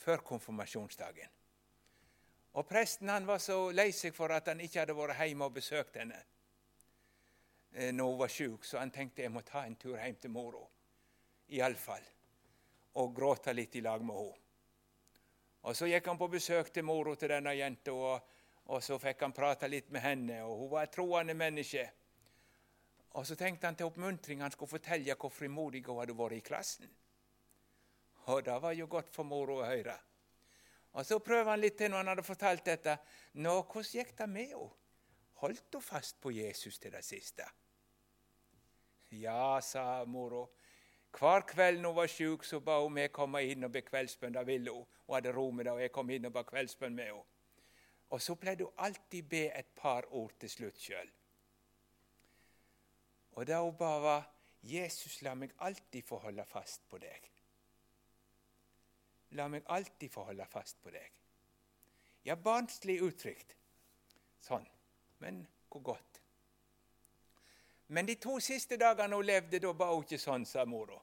Før 0.00 0.22
konfirmasjonsdagen. 0.24 1.28
Og 2.52 2.66
Presten 2.66 3.08
han 3.08 3.26
var 3.26 3.38
så 3.38 3.70
lei 3.70 3.90
seg 3.92 4.14
for 4.14 4.32
at 4.32 4.48
han 4.48 4.60
ikke 4.60 4.80
hadde 4.80 4.96
vært 4.96 5.20
hjemme 5.20 5.46
og 5.46 5.54
besøkt 5.54 6.00
henne 6.00 6.18
eh, 7.72 7.92
når 7.92 8.08
hun 8.08 8.20
var 8.24 8.32
sjuk, 8.32 8.64
så 8.64 8.80
han 8.80 8.90
tenkte 8.90 9.22
jeg 9.22 9.34
må 9.34 9.44
ta 9.46 9.66
en 9.66 9.76
tur 9.76 9.98
hjem 9.98 10.16
til 10.22 10.32
mora 10.34 10.64
iallfall, 11.50 12.06
og 13.02 13.14
gråte 13.14 13.52
litt 13.52 13.76
i 13.76 13.82
lag 13.84 14.02
med 14.02 14.16
henne. 14.16 14.46
Og 15.60 15.76
Så 15.76 15.90
gikk 15.90 16.06
han 16.08 16.18
på 16.18 16.30
besøk 16.32 16.70
til 16.72 16.86
mora 16.88 17.12
til 17.20 17.28
denne 17.34 17.52
jenta, 17.52 17.92
og, 17.92 18.36
og, 18.70 18.82
så 18.82 18.98
fikk 19.02 19.24
han 19.24 19.34
prate 19.34 19.68
litt 19.68 19.88
med 19.90 20.04
henne. 20.04 20.42
og 20.46 20.58
Hun 20.58 20.70
var 20.70 20.86
et 20.86 20.92
troende 20.94 21.34
menneske. 21.34 21.88
Og 23.18 23.26
Så 23.26 23.34
tenkte 23.34 23.66
han 23.66 23.76
til 23.76 23.86
oppmuntring 23.90 24.42
han 24.42 24.52
skulle 24.54 24.70
fortelle 24.70 25.16
hvor 25.18 25.32
frimodig 25.34 25.82
hun 25.86 25.98
hadde 25.98 26.14
vært 26.14 26.36
i 26.36 26.44
klassen. 26.46 26.90
Og 28.30 28.44
Det 28.44 28.62
var 28.62 28.72
jo 28.72 28.86
godt 28.86 29.10
for 29.14 29.26
mora 29.26 29.56
å 29.58 29.66
høre. 29.66 29.96
Og 30.92 31.06
Så 31.06 31.18
prøver 31.18 31.50
han 31.50 31.60
litt 31.60 31.78
til 31.78 31.90
når 31.90 31.96
han 31.96 32.12
hadde 32.12 32.22
fortalt 32.22 32.64
dette. 32.64 32.98
Nå, 33.34 33.62
Hvordan 33.62 33.90
gikk 33.90 34.14
det 34.18 34.28
med 34.28 34.54
henne? 34.54 34.70
Holdt 35.40 35.74
hun 35.74 35.82
fast 35.82 36.20
på 36.20 36.30
Jesus 36.30 36.78
til 36.78 36.92
det 36.92 37.04
siste? 37.04 37.46
Ja, 39.10 39.58
sa 39.60 40.04
mora. 40.04 40.46
Hver 41.10 41.42
kveld 41.48 41.80
når 41.80 41.88
hun 41.88 41.96
var 41.96 42.06
sjuk, 42.06 42.44
så 42.44 42.60
ba 42.60 42.78
hun 42.82 42.92
meg 42.94 43.10
komme 43.10 43.42
inn 43.42 43.64
og 43.64 43.72
be 43.72 43.82
kveldsbønn. 43.82 44.36
Det 44.36 44.46
ville 44.46 44.70
hun. 44.70 44.86
Hun 45.06 45.14
hadde 45.16 45.32
ro 45.32 45.50
med 45.50 45.64
det, 45.64 45.72
og 45.72 45.80
jeg 45.80 45.92
kom 45.92 46.10
inn 46.10 46.28
og 46.28 46.32
ba 46.32 46.44
kveldsbønn 46.46 46.94
med 46.94 47.10
henne. 47.10 47.39
Og 48.10 48.22
så 48.22 48.34
pleide 48.34 48.64
hun 48.64 48.72
alltid 48.78 49.22
be 49.22 49.44
et 49.54 49.66
par 49.76 50.06
ord 50.10 50.32
til 50.40 50.50
slutt 50.50 50.78
sjøl. 50.82 51.10
Og 53.38 53.46
det 53.46 53.58
hun 53.58 53.76
ba, 53.78 53.90
var 54.02 54.26
Jesus, 54.62 55.22
la 55.22 55.34
meg 55.34 55.54
alltid 55.58 56.02
få 56.04 56.18
holde 56.24 56.44
fast 56.44 56.82
på 56.90 56.98
deg. 57.00 57.30
La 59.38 59.46
meg 59.48 59.62
alltid 59.70 60.10
få 60.10 60.26
holde 60.26 60.46
fast 60.50 60.82
på 60.82 60.90
deg. 60.90 61.20
Ja, 62.26 62.34
barnslig 62.36 62.98
uttrykt. 63.02 63.54
Sånn. 64.42 64.66
Men 65.20 65.44
hvor 65.70 65.82
godt. 65.92 66.20
Men 67.94 68.06
de 68.06 68.14
to 68.22 68.36
siste 68.42 68.76
dagene 68.80 69.16
hun 69.16 69.26
levde, 69.26 69.58
da 69.62 69.72
ba 69.74 69.90
hun 69.94 70.04
ikke 70.04 70.18
sånn, 70.20 70.44
sa 70.46 70.66
mora. 70.66 70.98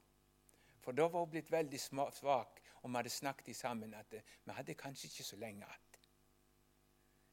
For 0.84 0.95
da 0.95 1.08
var 1.12 1.26
hun 1.26 1.32
blitt 1.32 1.51
veldig 1.51 1.80
svak, 1.80 2.62
og 2.82 2.89
vi 2.89 2.95
hadde 2.95 3.12
snakket 3.12 3.55
sammen 3.58 3.95
at 3.97 4.14
eh, 4.14 4.24
vi 4.45 4.55
hadde 4.55 4.76
kanskje 4.80 5.10
ikke 5.10 5.26
så 5.28 5.39
lenge 5.41 5.68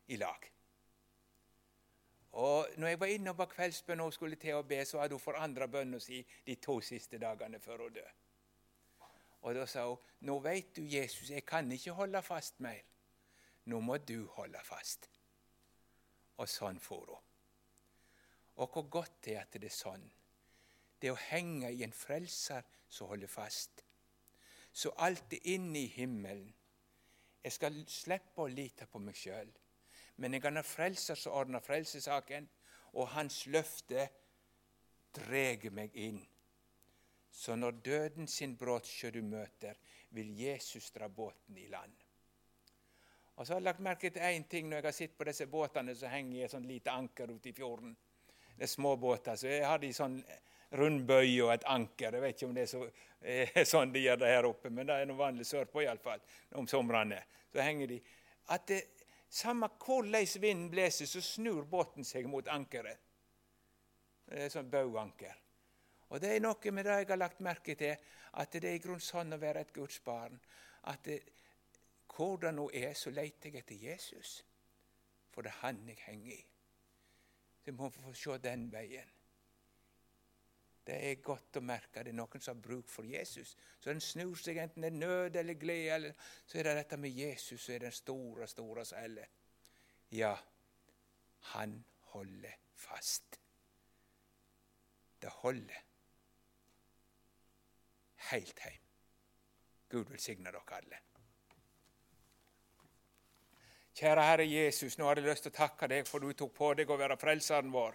i 0.06 0.16
lag. 0.16 0.50
Og 2.34 2.66
når 2.76 2.88
jeg 2.88 3.00
var 3.00 3.06
inne 3.06 3.34
på 3.34 3.46
kveldsbønn 3.46 4.00
og 4.02 4.12
skulle 4.12 4.36
til 4.36 4.58
å 4.58 4.66
be, 4.66 4.80
så 4.84 4.98
hadde 5.00 5.14
hun 5.14 5.22
forandra 5.22 5.68
bønna 5.70 6.00
si 6.02 6.18
de 6.46 6.56
to 6.58 6.80
siste 6.82 7.18
dagene 7.22 7.60
før 7.62 7.84
hun 7.86 7.94
døde. 7.94 8.10
Og 9.44 9.54
da 9.54 9.66
sa 9.66 9.86
hun, 9.86 9.98
'Nå 10.20 10.38
veit 10.38 10.76
du, 10.76 10.82
Jesus, 10.82 11.30
jeg 11.30 11.46
kan 11.46 11.72
ikke 11.72 11.92
holde 11.92 12.22
fast 12.22 12.60
mer. 12.60 12.80
Nå 13.64 13.80
må 13.80 13.96
du 13.96 14.26
holde 14.26 14.58
fast.' 14.64 15.08
Og 16.36 16.48
sånn 16.48 16.80
for 16.80 17.04
hun. 17.06 17.22
Og 18.56 18.68
hvor 18.72 18.88
godt 18.88 19.24
det 19.24 19.36
er 19.36 19.40
at 19.40 19.52
det 19.52 19.64
er 19.64 19.76
sånn. 19.76 20.10
Det 21.02 21.10
å 21.12 21.20
henge 21.30 21.72
i 21.72 21.82
en 21.84 21.92
frelser 21.92 22.62
som 22.88 23.08
holder 23.08 23.26
fast. 23.26 23.84
Så 24.72 24.90
alt 24.96 25.32
er 25.32 25.46
inne 25.54 25.78
i 25.78 25.86
himmelen. 25.86 26.54
Jeg 27.44 27.52
skal 27.52 27.84
slippe 27.86 28.42
å 28.42 28.46
lite 28.46 28.86
på 28.86 28.98
meg 28.98 29.14
sjøl. 29.14 29.52
Men 30.16 30.36
jeg 30.36 30.44
han 30.44 30.60
er 30.60 30.66
frelser 30.66 31.18
så 31.18 31.32
ordner 31.34 31.62
frelsesaken, 31.64 32.46
og 32.94 33.10
hans 33.16 33.46
løfte 33.50 34.06
dreg 35.14 35.66
meg 35.74 35.94
inn. 35.98 36.20
Så 37.34 37.56
når 37.58 37.80
døden 37.82 38.28
sin 38.30 38.54
bråtsjø 38.56 39.10
du 39.10 39.22
møter, 39.26 39.74
vil 40.14 40.30
Jesus 40.38 40.92
dra 40.94 41.08
båten 41.08 41.58
i 41.58 41.66
land. 41.66 41.92
Og 43.34 43.46
så 43.46 43.54
har 43.54 43.60
jeg 43.60 43.66
lagt 43.66 43.82
merke 43.82 44.10
til 44.14 44.22
én 44.22 44.46
ting 44.46 44.68
når 44.68 44.76
jeg 44.76 44.86
har 44.86 44.94
sett 44.94 45.16
på 45.18 45.26
disse 45.26 45.46
båtene 45.50 45.94
som 45.98 46.12
henger 46.12 46.36
i 46.38 46.44
et 46.46 46.52
sånt 46.52 46.70
lite 46.70 46.92
anker 46.94 47.32
ute 47.34 47.50
i 47.50 47.56
fjorden. 47.56 47.96
Det 48.54 48.62
er 48.62 48.70
små 48.70 48.94
båter, 48.96 49.34
så 49.34 49.50
jeg 49.50 49.66
har 49.66 49.80
de 49.82 49.90
sånn 49.92 50.20
rundbøy 50.78 51.40
og 51.42 51.50
et 51.56 51.66
anker. 51.74 52.14
Jeg 52.14 52.22
vet 52.22 52.36
ikke 52.36 52.48
om 52.48 52.54
det 52.54 52.62
er 52.62 52.70
så, 52.70 52.84
er 53.20 53.66
sånn 53.72 53.94
de 53.94 54.04
gjør 54.04 54.20
det 54.22 54.30
her 54.30 54.46
oppe, 54.46 54.70
men 54.70 54.86
det 54.86 55.00
er 55.00 55.10
noe 55.10 55.18
vanlig 55.18 55.48
sørpå 55.48 55.82
iallfall 55.82 56.22
om 56.60 56.70
somrene. 56.70 57.18
Så 57.50 57.62
henger 57.66 57.90
de. 57.90 57.98
At 58.54 58.68
det, 58.70 58.80
samme 59.34 59.68
hvordan 59.82 60.26
vinden 60.40 60.70
blåser, 60.70 61.06
så 61.06 61.20
snur 61.20 61.64
båten 61.64 62.04
seg 62.04 62.28
mot 62.30 62.48
ankeret. 62.48 63.00
Det 64.24 64.46
er 64.46 64.52
sånn 64.52 64.70
bauanker. 64.70 65.34
Og 66.08 66.20
det 66.22 66.30
er 66.34 66.42
noe 66.44 66.72
med 66.72 66.86
det 66.86 66.98
jeg 67.00 67.08
har 67.10 67.20
lagt 67.20 67.42
merke 67.42 67.74
til, 67.74 67.96
at 68.38 68.52
det 68.52 68.68
er 68.68 68.78
i 68.78 68.82
grunnen 68.82 69.02
sånn 69.02 69.34
å 69.34 69.40
være 69.40 69.64
et 69.64 69.74
Guds 69.74 69.98
barn. 70.04 70.38
At 70.90 71.04
det, 71.06 71.20
hvor 72.14 72.38
det 72.42 72.54
nå 72.54 72.68
er, 72.72 72.92
så 72.94 73.10
leter 73.10 73.50
jeg 73.50 73.64
etter 73.64 73.86
Jesus. 73.88 74.36
For 75.34 75.42
det 75.42 75.50
er 75.50 75.62
han 75.64 75.82
jeg 75.88 75.98
henger 76.06 76.36
i. 76.36 76.40
Så 77.58 77.70
jeg 77.72 77.78
må 77.78 77.90
få 77.90 78.14
se 78.14 78.38
den 78.44 78.68
veien. 78.72 79.13
Det 80.84 80.96
er 81.08 81.22
godt 81.24 81.56
å 81.56 81.64
merke 81.64 82.02
det 82.04 82.12
er 82.12 82.18
noen 82.18 82.42
som 82.44 82.58
har 82.58 82.64
bruk 82.66 82.90
for 82.92 83.08
Jesus. 83.08 83.54
Så 83.80 83.88
den 83.88 84.02
snur 84.04 84.36
seg, 84.36 84.58
enten 84.60 84.84
det 84.84 84.90
er 84.92 84.98
nød 84.98 85.38
eller 85.40 85.56
glede, 85.56 85.94
eller 85.94 86.28
så 86.44 86.58
er 86.60 86.68
det 86.68 86.76
dette 86.82 86.98
med 87.00 87.16
Jesus 87.16 87.64
som 87.64 87.74
er 87.74 87.86
den 87.86 87.96
store, 87.96 88.48
store 88.50 88.84
som 88.84 89.18
Ja, 90.12 90.34
han 91.54 91.84
holder 92.12 92.60
fast. 92.76 93.40
Det 95.22 95.32
holder 95.40 95.80
helt 98.30 98.60
hjem. 98.60 98.80
Gud 99.88 100.10
velsigne 100.10 100.50
dere 100.50 100.76
alle. 100.76 101.00
Kjære 103.94 104.22
Herre 104.26 104.44
Jesus, 104.48 104.98
nå 104.98 105.06
har 105.06 105.20
jeg 105.20 105.28
lyst 105.28 105.44
til 105.46 105.52
å 105.52 105.56
takke 105.56 105.86
deg 105.88 106.08
for 106.08 106.18
du 106.18 106.32
tok 106.34 106.54
på 106.56 106.72
deg 106.74 106.90
å 106.90 106.98
være 106.98 107.16
frelseren 107.20 107.70
vår. 107.72 107.94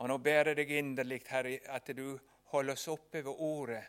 Og 0.00 0.08
nå 0.08 0.18
ber 0.18 0.50
jeg 0.50 0.58
deg 0.58 0.70
inderlig, 0.78 1.20
Herre, 1.28 1.58
at 1.68 1.90
du 1.96 2.18
holder 2.52 2.76
oss 2.76 2.88
oppe 2.88 3.22
ved 3.24 3.32
ordet, 3.32 3.82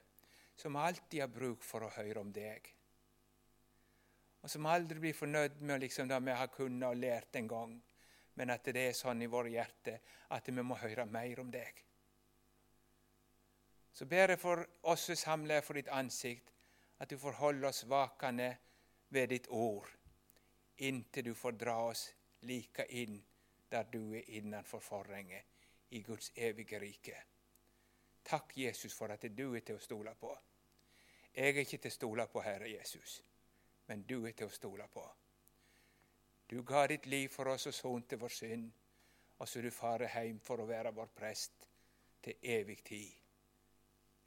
som 0.56 0.76
alltid 0.76 1.22
har 1.22 1.32
bruk 1.32 1.64
for 1.66 1.86
å 1.86 1.94
høre 1.96 2.22
om 2.22 2.32
deg. 2.34 2.68
Og 4.44 4.52
som 4.52 4.68
aldri 4.68 5.00
blir 5.00 5.16
fornøyd 5.16 5.62
med 5.64 5.82
liksom 5.86 6.10
det 6.12 6.20
vi 6.26 6.36
har 6.36 6.52
kunnet 6.52 6.90
og 6.90 7.00
lært 7.00 7.40
en 7.40 7.48
gang, 7.48 7.74
men 8.36 8.52
at 8.52 8.66
det 8.66 8.90
er 8.90 8.98
sånn 8.98 9.22
i 9.24 9.30
våre 9.32 9.54
hjerter 9.54 10.00
at 10.36 10.50
vi 10.50 10.66
må 10.66 10.76
høre 10.82 11.06
mer 11.06 11.40
om 11.40 11.52
deg. 11.54 11.80
Så 13.94 14.06
ber 14.10 14.34
jeg 14.34 14.42
for 14.42 14.66
oss 14.90 15.06
samler 15.22 15.62
for 15.62 15.78
ditt 15.78 15.92
ansikt, 15.94 16.50
at 17.00 17.10
du 17.10 17.18
får 17.18 17.38
holde 17.40 17.68
oss 17.68 17.84
vakende 17.90 18.50
ved 19.14 19.30
ditt 19.30 19.48
ord, 19.52 19.90
inntil 20.78 21.30
du 21.30 21.34
får 21.38 21.58
dra 21.62 21.78
oss 21.90 22.08
like 22.48 22.86
inn 22.90 23.20
der 23.70 23.86
du 23.92 24.16
er 24.18 24.30
innenfor 24.38 24.82
forhenget, 24.82 25.46
i 25.94 26.02
Guds 26.02 26.32
evige 26.36 26.80
rike. 26.82 27.18
Takk, 28.26 28.58
Jesus, 28.58 28.94
for 28.94 29.12
at 29.14 29.26
du 29.38 29.46
er 29.54 29.66
til 29.66 29.78
å 29.78 29.84
stole 29.84 30.16
på. 30.20 30.32
Jeg 31.34 31.50
er 31.50 31.66
ikke 31.66 31.82
til 31.82 31.92
å 31.92 31.98
stole 31.98 32.28
på, 32.32 32.42
Herre 32.46 32.70
Jesus, 32.72 33.22
men 33.88 34.06
du 34.08 34.22
er 34.26 34.38
til 34.38 34.50
å 34.50 34.54
stole 34.54 34.88
på. 34.94 35.04
Du 36.50 36.62
ga 36.64 36.88
ditt 36.88 37.06
liv 37.06 37.30
for 37.30 37.50
oss 37.50 37.68
og 37.68 37.74
sonte 37.74 38.20
vår 38.22 38.30
synd, 38.30 38.72
og 39.40 39.48
så 39.50 39.62
du 39.62 39.72
farer 39.72 40.12
hjem 40.14 40.40
for 40.40 40.62
å 40.62 40.68
være 40.70 40.92
vår 40.94 41.10
prest 41.16 41.68
til 42.24 42.36
evig 42.56 42.84
tid. 42.86 43.12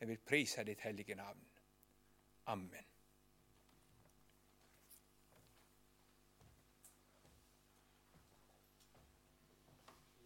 Jeg 0.01 0.09
vil 0.09 0.19
prise 0.19 0.65
ditt 0.65 0.81
hellige 0.81 1.15
navn. 1.15 1.45
Amen. 2.47 2.85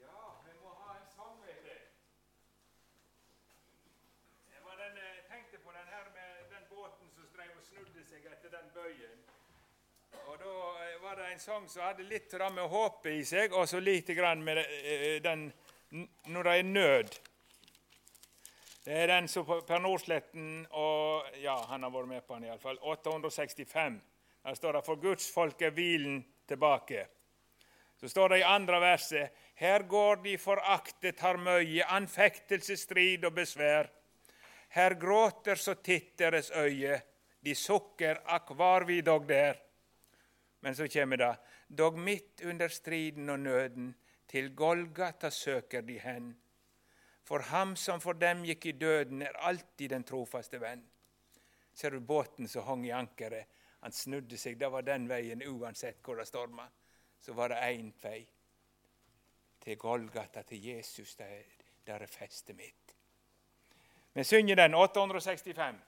Ja, 0.01 0.16
vi 0.47 0.57
må 0.62 0.72
ha 0.80 0.97
en 0.97 1.07
sang, 1.14 1.36
vet 1.45 1.68
jeg. 1.68 1.84
Jeg 4.55 4.64
var 4.64 4.80
den, 4.82 4.97
jeg 4.97 5.24
tenkte 5.28 5.59
på 5.59 5.76
den 5.76 5.95
her 5.95 6.11
med 6.16 6.51
den 6.57 6.66
båten 6.70 7.14
som 7.14 7.30
drev 7.36 7.55
og 7.57 7.64
snudde 7.68 8.05
seg 8.11 8.26
etter 8.32 8.57
den 8.57 8.74
bøyen. 8.74 9.22
Og 10.26 10.38
Da 10.38 10.55
var 11.03 11.14
det 11.14 11.30
en 11.41 11.45
sang 11.45 11.68
som 11.68 11.82
hadde 11.82 12.05
litt 12.05 12.32
med 12.53 12.66
håpet 12.68 13.12
i 13.16 13.20
seg, 13.24 13.55
og 13.57 13.64
så 13.68 13.78
lite 13.80 14.12
grann 14.12 14.43
med 14.45 14.59
den 15.24 15.47
når 16.28 16.45
det 16.45 16.53
er 16.53 16.66
nød. 16.68 17.14
Det 18.84 18.93
er 18.93 19.07
den 19.09 19.28
som 19.28 19.47
Per 19.49 19.80
Nordsletten 19.80 20.66
og 20.76 21.30
Ja, 21.41 21.55
han 21.70 21.82
har 21.82 21.95
vært 21.95 22.09
med 22.11 22.26
på 22.26 22.36
den 22.36 22.51
iallfall. 22.51 22.76
865. 22.82 23.97
Der 24.45 24.55
står 24.55 24.72
det 24.72 24.84
'For 24.84 25.01
Guds 25.01 25.30
folk 25.32 25.62
er 25.62 25.70
hvilen 25.70 26.24
tilbake'. 26.47 27.07
Så 27.97 28.09
står 28.09 28.28
det 28.28 28.38
i 28.38 28.43
andre 28.43 28.80
verset 28.80 29.30
'Her 29.55 29.88
går 29.88 30.22
de 30.22 30.36
foraktet 30.38 31.20
har 31.20 31.36
møye, 31.36 31.84
anfektelse, 31.84 32.76
strid 32.76 33.24
og 33.24 33.32
besvær'. 33.32 33.88
Her 34.68 34.95
gråter 34.95 35.55
så 35.55 35.74
titt 35.74 36.18
deres 36.18 36.51
øye, 36.51 37.01
de 37.45 37.55
sukker, 37.55 38.16
akk 38.26 38.51
var 38.51 38.84
vi 38.84 39.01
dog 39.01 39.28
der. 39.28 39.70
Men 40.61 40.76
så 40.76 40.88
kommer 40.88 41.16
det, 41.16 41.36
dog 41.68 41.98
midt 41.98 42.40
under 42.44 42.68
striden 42.68 43.30
og 43.30 43.40
nøden, 43.40 43.94
til 44.26 44.54
Golgata 44.54 45.30
søker 45.30 45.80
de 45.80 45.98
hen. 45.98 46.36
For 47.24 47.38
ham 47.38 47.76
som 47.76 48.00
for 48.00 48.12
dem 48.12 48.44
gikk 48.44 48.66
i 48.66 48.72
døden, 48.72 49.22
er 49.22 49.38
alltid 49.46 49.88
den 49.90 50.04
trofaste 50.04 50.61
venn. 50.61 50.82
Ser 51.74 51.90
du 51.90 52.00
båten 52.00 52.48
som 52.48 52.66
hang 52.66 52.86
i 52.86 52.92
ankeret? 52.94 53.46
Han 53.80 53.92
snudde 53.92 54.38
seg. 54.38 54.58
Det 54.61 54.68
var 54.70 54.84
den 54.84 55.08
veien 55.08 55.42
uansett 55.46 56.02
hvor 56.04 56.18
det 56.20 56.28
storma. 56.28 56.66
Så 57.20 57.32
var 57.32 57.48
det 57.52 57.61
én 57.64 57.92
vei. 58.02 58.20
Til 59.61 59.78
Golgata, 59.78 60.42
til 60.42 60.64
Jesus. 60.64 61.16
Der 61.16 61.94
er 61.94 62.06
festet 62.06 62.56
mitt. 62.56 62.96
Vi 64.12 64.24
synger 64.24 64.56
den 64.56 64.74
865. 64.74 65.78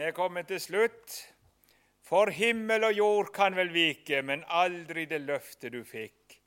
er 0.00 0.14
kommet 0.16 0.48
til 0.50 0.60
slutt. 0.60 1.18
For 2.08 2.30
himmel 2.32 2.86
og 2.88 2.94
jord 2.96 3.30
kan 3.34 3.56
vel 3.56 3.72
vike, 3.74 4.22
men 4.22 4.44
aldri 4.48 5.04
det 5.10 5.20
løftet 5.26 5.74
du 5.74 5.82
fikk. 5.84 6.38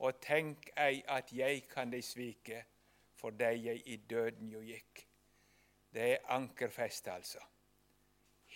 Og 0.00 0.20
tenk 0.24 0.70
ei 0.80 1.02
at 1.12 1.32
jeg 1.36 1.66
kan 1.68 1.92
deg 1.92 2.04
svike, 2.04 2.62
for 3.20 3.36
deg 3.36 3.58
jeg 3.66 3.82
i 3.84 3.96
døden 4.08 4.48
jo 4.48 4.62
gikk. 4.64 5.02
Det 5.92 6.06
er 6.14 6.30
ankerfest, 6.32 7.08
altså. 7.12 7.42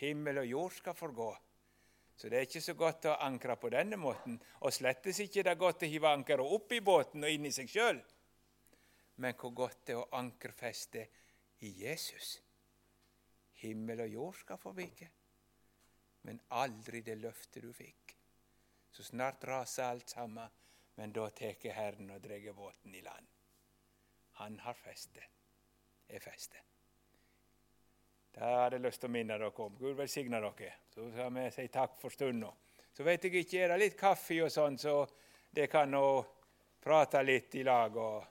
Himmel 0.00 0.38
og 0.38 0.46
jord 0.46 0.78
skal 0.78 0.96
forgå. 0.96 1.28
Så 2.16 2.30
det 2.30 2.38
er 2.38 2.46
ikke 2.46 2.62
så 2.62 2.74
godt 2.78 3.10
å 3.10 3.18
ankre 3.26 3.56
på 3.58 3.70
denne 3.74 3.98
måten. 3.98 4.38
Og 4.62 4.72
slettes 4.72 5.18
ikke 5.20 5.42
det 5.42 5.52
er 5.52 5.60
godt 5.60 5.82
å 5.82 5.90
hive 5.90 6.14
ankeret 6.14 6.56
opp 6.56 6.72
i 6.72 6.80
båten 6.84 7.26
og 7.26 7.30
inn 7.30 7.48
i 7.50 7.52
seg 7.54 7.70
sjøl. 7.70 8.00
Men 9.20 9.36
hvor 9.38 9.54
godt 9.54 9.84
det 9.86 9.96
er 9.96 10.02
å 10.02 10.08
ankerfeste 10.22 11.06
i 11.66 11.74
Jesus. 11.82 12.38
Himmel 13.62 14.04
og 14.04 14.12
jord 14.12 14.40
skal 14.40 14.60
forvike, 14.60 15.08
men 16.26 16.40
aldri 16.58 17.00
det 17.06 17.16
løftet 17.20 17.62
du 17.62 17.72
fikk. 17.72 18.16
Så 18.90 19.04
snart 19.04 19.44
raser 19.44 19.84
alt 19.84 20.10
sammen, 20.10 20.50
men 20.94 21.12
da 21.12 21.28
tar 21.30 21.72
Herren 21.74 22.10
og 22.14 22.22
drar 22.22 22.52
båten 22.54 22.94
i 22.94 23.00
land. 23.02 23.26
Han 24.38 24.58
har 24.60 24.74
festet, 24.74 25.24
er 26.08 26.20
festet. 26.22 26.62
Det 28.34 28.42
hadde 28.42 28.76
jeg 28.76 28.82
lyst 28.82 29.00
til 29.02 29.10
å 29.10 29.14
minne 29.14 29.36
dere 29.38 29.50
om. 29.62 29.74
Gud 29.78 29.94
velsigne 29.94 30.40
dere. 30.42 30.72
Så 30.90 31.06
skal 31.12 31.34
vi 31.34 31.50
si 31.54 31.66
takk 31.70 31.98
for 32.00 32.10
stunda. 32.10 32.50
Så 32.94 33.06
vet 33.06 33.24
jeg 33.24 33.44
ikke, 33.44 33.60
er 33.62 33.70
det 33.70 33.78
litt 33.78 33.98
kaffe 33.98 34.40
og 34.42 34.50
sånn, 34.50 34.78
så 34.78 35.04
det 35.54 35.68
kan 35.70 35.90
nå 35.90 36.06
prate 36.82 37.22
litt 37.22 37.54
i 37.58 37.62
lag 37.66 37.94
og 37.98 38.24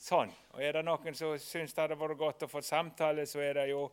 sånn. 0.00 0.32
Og 0.52 0.62
er 0.64 0.78
det 0.78 0.84
noen 0.84 1.16
som 1.16 1.36
syns 1.40 1.72
det 1.72 1.84
hadde 1.84 1.98
vært 2.00 2.20
godt 2.20 2.46
å 2.46 2.50
få 2.50 2.62
samtale, 2.64 3.26
så 3.28 3.40
er 3.44 3.60
det 3.60 3.66
jo 3.70 3.84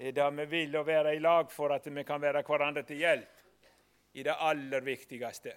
det 0.00 0.30
vi 0.30 0.44
vil 0.48 0.76
å 0.80 0.84
være 0.84 1.12
i 1.14 1.20
lag 1.20 1.50
for 1.52 1.74
at 1.76 1.86
vi 1.86 2.04
kan 2.08 2.22
være 2.22 2.42
hverandre 2.46 2.82
til 2.88 3.02
hjelp 3.02 4.16
i 4.16 4.22
det 4.24 4.36
aller 4.40 4.80
viktigste. 4.80 5.52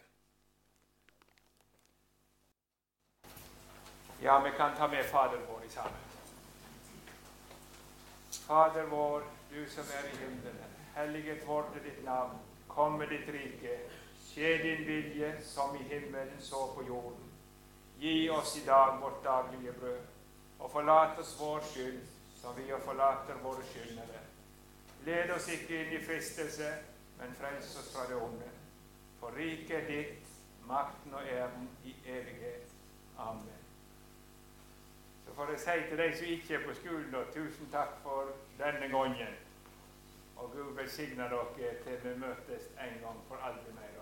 Ja, 4.23 4.39
vi 4.39 4.51
kan 4.57 4.75
ta 4.75 4.87
med 4.87 5.05
Fader 5.05 5.39
vår 5.47 5.63
i 5.65 5.69
sammen. 5.69 5.99
Fader 8.47 8.85
vår, 8.91 9.23
du 9.49 9.65
som 9.69 9.83
er 9.83 10.07
i 10.11 10.17
himmelen. 10.17 10.75
Helliget 10.95 11.47
vorde 11.47 11.79
ditt 11.83 12.03
navn. 12.05 12.37
Kom 12.67 12.97
med 12.99 13.11
ditt 13.11 13.27
rike. 13.27 13.77
Skje 14.27 14.57
din 14.63 14.85
vilje 14.87 15.35
som 15.41 15.75
i 15.75 15.83
himmelen 15.83 16.41
så 16.41 16.67
på 16.75 16.83
jorden. 16.87 17.31
Gi 17.99 18.29
oss 18.29 18.57
i 18.57 18.65
dag 18.65 18.99
vårt 19.01 19.23
daglige 19.23 19.73
brød, 19.79 20.07
og 20.59 20.71
forlat 20.71 21.19
oss 21.19 21.35
vår 21.39 21.59
skyld, 21.73 22.01
som 22.41 22.55
vi 22.57 22.71
forlater 22.85 23.43
våre 23.43 23.63
skyldnere. 23.73 24.22
Led 25.05 25.31
oss 25.35 25.47
ikke 25.51 25.81
inn 25.81 25.95
i 25.97 26.03
fristelse, 26.03 26.69
men 27.19 27.33
frels 27.35 27.75
oss 27.79 27.91
fra 27.95 28.05
det 28.07 28.15
onde. 28.15 28.51
For 29.19 29.35
riket 29.35 29.75
er 29.81 29.87
ditt, 29.89 30.29
makten 30.67 31.13
og 31.13 31.27
æren 31.27 31.69
i 31.83 31.95
evighet. 32.05 32.71
Amen. 33.19 33.63
Så 35.25 35.33
får 35.35 35.49
jeg 35.49 35.59
si 35.59 35.89
til 35.89 35.97
de 35.97 36.07
som 36.17 36.27
ikke 36.27 36.55
er 36.55 36.67
på 36.67 36.73
skolen, 36.73 37.15
og 37.15 37.33
tusen 37.33 37.71
takk 37.71 37.99
for 38.03 38.31
denne 38.59 38.89
gangen. 38.97 39.35
Og 40.35 40.51
Gud 40.51 40.73
velsigne 40.75 41.29
dere 41.31 41.75
til 41.83 41.99
vi 42.03 42.19
møtes 42.19 42.69
en 42.85 42.99
gang 43.03 43.19
for 43.27 43.35
aldri 43.35 43.75
mer. 43.75 43.92